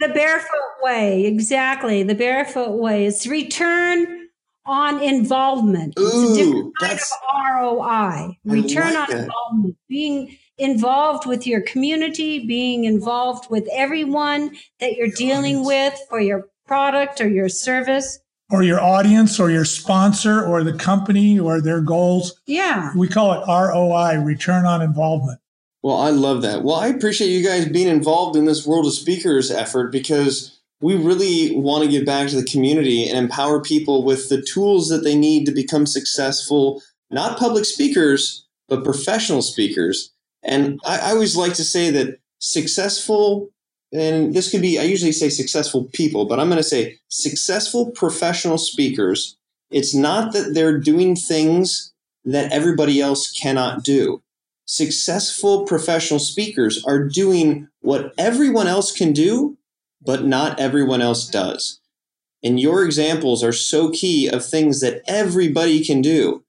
the 0.00 0.08
barefoot 0.08 0.48
way. 0.82 1.24
Exactly. 1.24 2.02
The 2.02 2.14
barefoot 2.14 2.72
way 2.72 3.06
is 3.06 3.26
return 3.26 4.23
on 4.66 5.02
involvement. 5.02 5.94
Ooh, 5.98 6.06
it's 6.06 6.14
a 6.14 6.44
different 6.44 6.72
kind 6.78 6.98
of 6.98 7.58
ROI. 7.60 8.38
Return 8.44 8.94
like 8.94 9.08
on 9.08 9.16
that. 9.16 9.24
involvement. 9.24 9.76
Being 9.88 10.36
involved 10.58 11.26
with 11.26 11.46
your 11.46 11.60
community, 11.62 12.46
being 12.46 12.84
involved 12.84 13.50
with 13.50 13.68
everyone 13.72 14.56
that 14.80 14.94
you're 14.94 15.08
dealing 15.08 15.64
with 15.64 15.98
for 16.08 16.20
your 16.20 16.48
product 16.66 17.20
or 17.20 17.28
your 17.28 17.48
service. 17.48 18.18
Or 18.50 18.62
your 18.62 18.80
audience 18.80 19.40
or 19.40 19.50
your 19.50 19.64
sponsor 19.64 20.44
or 20.44 20.62
the 20.62 20.74
company 20.74 21.40
or 21.40 21.60
their 21.60 21.80
goals. 21.80 22.40
Yeah. 22.46 22.92
We 22.94 23.08
call 23.08 23.32
it 23.32 23.46
ROI, 23.46 24.22
return 24.22 24.64
on 24.66 24.82
involvement. 24.82 25.40
Well, 25.82 25.96
I 25.96 26.10
love 26.10 26.42
that. 26.42 26.62
Well, 26.62 26.76
I 26.76 26.88
appreciate 26.88 27.28
you 27.28 27.44
guys 27.44 27.66
being 27.66 27.88
involved 27.88 28.36
in 28.36 28.44
this 28.44 28.66
World 28.66 28.86
of 28.86 28.94
Speakers 28.94 29.50
effort 29.50 29.92
because 29.92 30.53
we 30.84 30.96
really 30.96 31.56
want 31.56 31.82
to 31.82 31.88
give 31.88 32.04
back 32.04 32.28
to 32.28 32.36
the 32.36 32.44
community 32.44 33.08
and 33.08 33.16
empower 33.16 33.58
people 33.58 34.04
with 34.04 34.28
the 34.28 34.42
tools 34.42 34.90
that 34.90 35.02
they 35.02 35.16
need 35.16 35.46
to 35.46 35.50
become 35.50 35.86
successful, 35.86 36.82
not 37.10 37.38
public 37.38 37.64
speakers, 37.64 38.46
but 38.68 38.84
professional 38.84 39.40
speakers. 39.40 40.12
And 40.42 40.78
I, 40.84 40.98
I 40.98 41.10
always 41.12 41.36
like 41.36 41.54
to 41.54 41.64
say 41.64 41.90
that 41.92 42.18
successful, 42.38 43.48
and 43.94 44.34
this 44.34 44.50
could 44.50 44.60
be, 44.60 44.78
I 44.78 44.82
usually 44.82 45.12
say 45.12 45.30
successful 45.30 45.88
people, 45.94 46.26
but 46.26 46.38
I'm 46.38 46.48
going 46.48 46.58
to 46.58 46.62
say 46.62 46.98
successful 47.08 47.90
professional 47.92 48.58
speakers. 48.58 49.38
It's 49.70 49.94
not 49.94 50.34
that 50.34 50.52
they're 50.52 50.78
doing 50.78 51.16
things 51.16 51.94
that 52.26 52.52
everybody 52.52 53.00
else 53.00 53.32
cannot 53.32 53.84
do 53.84 54.22
successful 54.66 55.64
professional 55.64 56.18
speakers 56.18 56.82
are 56.86 57.06
doing 57.06 57.68
what 57.80 58.14
everyone 58.16 58.66
else 58.66 58.92
can 58.92 59.12
do, 59.12 59.58
but 60.04 60.24
not 60.24 60.58
everyone 60.60 61.00
else 61.00 61.28
does. 61.28 61.80
And 62.42 62.60
your 62.60 62.84
examples 62.84 63.42
are 63.42 63.52
so 63.52 63.90
key 63.90 64.28
of 64.28 64.44
things 64.44 64.80
that 64.80 65.02
everybody 65.06 65.84
can 65.84 66.02
do, 66.02 66.44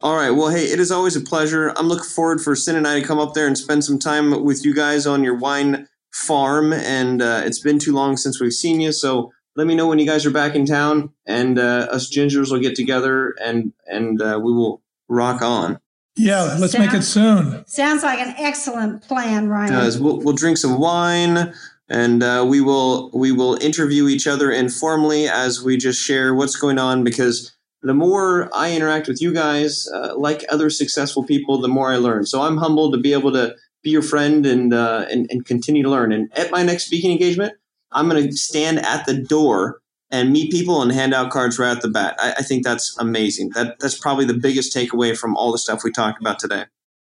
All 0.03 0.16
right. 0.16 0.30
Well, 0.30 0.49
hey, 0.49 0.64
it 0.64 0.80
is 0.80 0.91
always 0.91 1.14
a 1.14 1.20
pleasure. 1.20 1.72
I'm 1.76 1.86
looking 1.86 2.09
forward 2.09 2.41
for 2.41 2.57
Sin 2.57 2.74
and 2.74 2.88
I 2.88 2.99
to 2.99 3.07
come 3.07 3.18
up 3.18 3.34
there 3.34 3.47
and 3.47 3.57
spend 3.57 3.84
some 3.84 3.99
time 3.99 4.45
with 4.45 4.64
you 4.64 4.74
guys 4.74 5.07
on 5.07 5.22
your 5.22 5.36
wine 5.36 5.86
farm, 6.11 6.72
and 6.72 7.22
uh, 7.22 7.43
it's 7.45 7.61
been 7.61 7.78
too 7.78 7.93
long 7.93 8.16
since 8.16 8.41
we've 8.41 8.53
seen 8.53 8.80
you. 8.80 8.93
So 8.93 9.30
let 9.57 9.66
me 9.66 9.74
know 9.74 9.86
when 9.86 9.98
you 9.98 10.07
guys 10.07 10.24
are 10.26 10.30
back 10.30 10.55
in 10.55 10.64
town, 10.64 11.12
and 11.26 11.59
uh, 11.59 11.88
us 11.90 12.11
gingers 12.11 12.51
will 12.51 12.61
get 12.61 12.74
together 12.74 13.34
and 13.42 13.72
and 13.86 14.20
uh, 14.20 14.40
we 14.42 14.53
will 14.53 14.82
rock 15.09 15.42
on. 15.42 15.80
Yeah, 16.16 16.57
let's 16.59 16.72
sounds, 16.72 16.86
make 16.86 16.94
it 16.94 17.03
soon. 17.03 17.66
Sounds 17.66 18.03
like 18.03 18.18
an 18.18 18.34
excellent 18.36 19.03
plan, 19.03 19.48
Ryan. 19.48 19.72
Does 19.72 19.98
we'll, 19.98 20.18
we'll 20.18 20.34
drink 20.34 20.59
some 20.59 20.78
wine, 20.78 21.55
and 21.88 22.22
uh, 22.22 22.44
we 22.48 22.61
will 22.61 23.11
we 23.12 23.32
will 23.32 23.57
interview 23.62 24.09
each 24.09 24.26
other 24.26 24.51
informally 24.51 25.28
as 25.28 25.62
we 25.62 25.76
just 25.76 26.01
share 26.01 26.34
what's 26.34 26.57
going 26.57 26.78
on 26.78 27.05
because 27.05 27.57
the 27.82 27.94
more 27.94 28.51
I 28.55 28.74
interact 28.74 29.09
with 29.09 29.22
you 29.22 29.32
guys, 29.32 29.88
uh, 29.94 30.14
like 30.16 30.44
other 30.51 30.70
successful 30.70 31.24
people, 31.24 31.61
the 31.61 31.68
more 31.68 31.90
I 31.90 31.96
learn. 31.96 32.26
So 32.26 32.42
I'm 32.42 32.59
humbled 32.59 32.92
to 32.92 33.01
be 33.01 33.12
able 33.12 33.32
to 33.32 33.55
be 33.82 33.90
your 33.90 34.03
friend 34.03 34.44
and, 34.44 34.74
uh, 34.74 35.07
and, 35.11 35.26
and 35.30 35.46
continue 35.46 35.82
to 35.82 35.88
learn. 35.88 36.12
And 36.12 36.30
at 36.36 36.51
my 36.51 36.62
next 36.62 36.84
speaking 36.84 37.11
engagement, 37.11 37.55
I'm 37.93 38.09
going 38.09 38.28
to 38.28 38.36
stand 38.36 38.78
at 38.84 39.07
the 39.07 39.14
door 39.14 39.80
and 40.11 40.32
meet 40.32 40.51
people 40.51 40.82
and 40.82 40.93
hand 40.93 41.14
out 41.14 41.30
cards 41.30 41.59
right 41.59 41.76
at 41.76 41.82
the 41.82 41.88
bat. 41.88 42.16
I, 42.18 42.34
I, 42.38 42.43
think 42.43 42.64
that's 42.64 42.97
amazing. 42.99 43.51
That 43.51 43.78
that's 43.78 43.99
probably 43.99 44.24
the 44.24 44.34
biggest 44.34 44.74
takeaway 44.74 45.16
from 45.16 45.36
all 45.36 45.53
the 45.53 45.59
stuff 45.59 45.84
we 45.84 45.93
talked 45.93 46.20
about 46.20 46.38
today. 46.38 46.64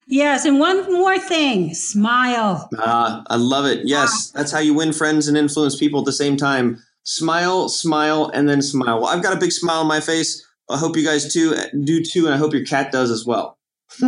Yes, 0.07 0.43
and 0.45 0.59
one 0.59 0.91
more 0.91 1.19
thing: 1.19 1.73
smile. 1.73 2.67
Ah, 2.77 3.23
I 3.27 3.35
love 3.35 3.65
it. 3.65 3.87
Yes, 3.87 4.31
that's 4.31 4.51
how 4.51 4.59
you 4.59 4.73
win 4.73 4.91
friends 4.91 5.27
and 5.27 5.37
influence 5.37 5.75
people 5.75 5.99
at 5.99 6.05
the 6.05 6.13
same 6.13 6.35
time. 6.35 6.83
Smile, 7.03 7.69
smile, 7.69 8.29
and 8.33 8.49
then 8.49 8.61
smile. 8.61 9.01
Well, 9.01 9.07
I've 9.07 9.23
got 9.23 9.35
a 9.35 9.39
big 9.39 9.51
smile 9.51 9.81
on 9.81 9.87
my 9.87 9.99
face. 9.99 10.45
I 10.69 10.77
hope 10.77 10.97
you 10.97 11.05
guys 11.05 11.31
too 11.31 11.55
do 11.83 12.03
too, 12.03 12.25
and 12.25 12.33
I 12.33 12.37
hope 12.37 12.53
your 12.53 12.65
cat 12.65 12.91
does 12.91 13.11
as 13.11 13.25
well. 13.25 13.58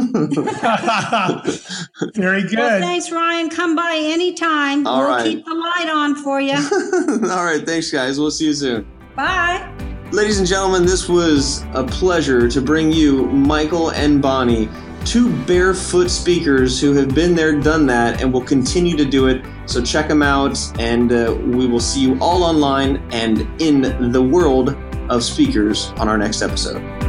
Very 2.16 2.44
good. 2.44 2.58
Well, 2.58 2.80
thanks, 2.80 3.12
Ryan. 3.12 3.50
Come 3.50 3.76
by 3.76 3.96
anytime. 3.96 4.86
All 4.86 5.00
we'll 5.00 5.10
right. 5.10 5.24
keep 5.24 5.44
the 5.44 5.54
light 5.56 5.90
on 5.90 6.16
for 6.16 6.40
you. 6.40 6.54
All 7.30 7.44
right. 7.44 7.66
Thanks, 7.66 7.92
guys. 7.92 8.20
We'll 8.20 8.32
see 8.32 8.46
you 8.46 8.54
soon. 8.54 8.88
Bye. 9.16 9.68
Ladies 10.12 10.40
and 10.40 10.48
gentlemen, 10.48 10.86
this 10.86 11.10
was 11.10 11.64
a 11.74 11.84
pleasure 11.84 12.48
to 12.48 12.62
bring 12.62 12.92
you 12.92 13.26
Michael 13.28 13.90
and 13.92 14.22
Bonnie, 14.22 14.70
two 15.04 15.36
barefoot 15.46 16.10
speakers 16.10 16.80
who 16.80 16.94
have 16.94 17.16
been 17.16 17.34
there, 17.34 17.60
done 17.60 17.88
that, 17.88 18.22
and 18.22 18.32
will 18.32 18.44
continue 18.44 18.96
to 18.98 19.06
do 19.06 19.28
it. 19.28 19.44
So 19.66 19.82
check 19.82 20.08
them 20.08 20.22
out, 20.22 20.60
and 20.80 21.12
uh, 21.12 21.36
we 21.46 21.66
will 21.66 21.80
see 21.80 22.02
you 22.02 22.20
all 22.20 22.44
online 22.44 22.98
and 23.12 23.48
in 23.62 24.12
the 24.12 24.22
world 24.22 24.76
of 25.10 25.24
speakers 25.24 25.92
on 25.98 26.08
our 26.08 26.18
next 26.18 26.42
episode. 26.42 27.01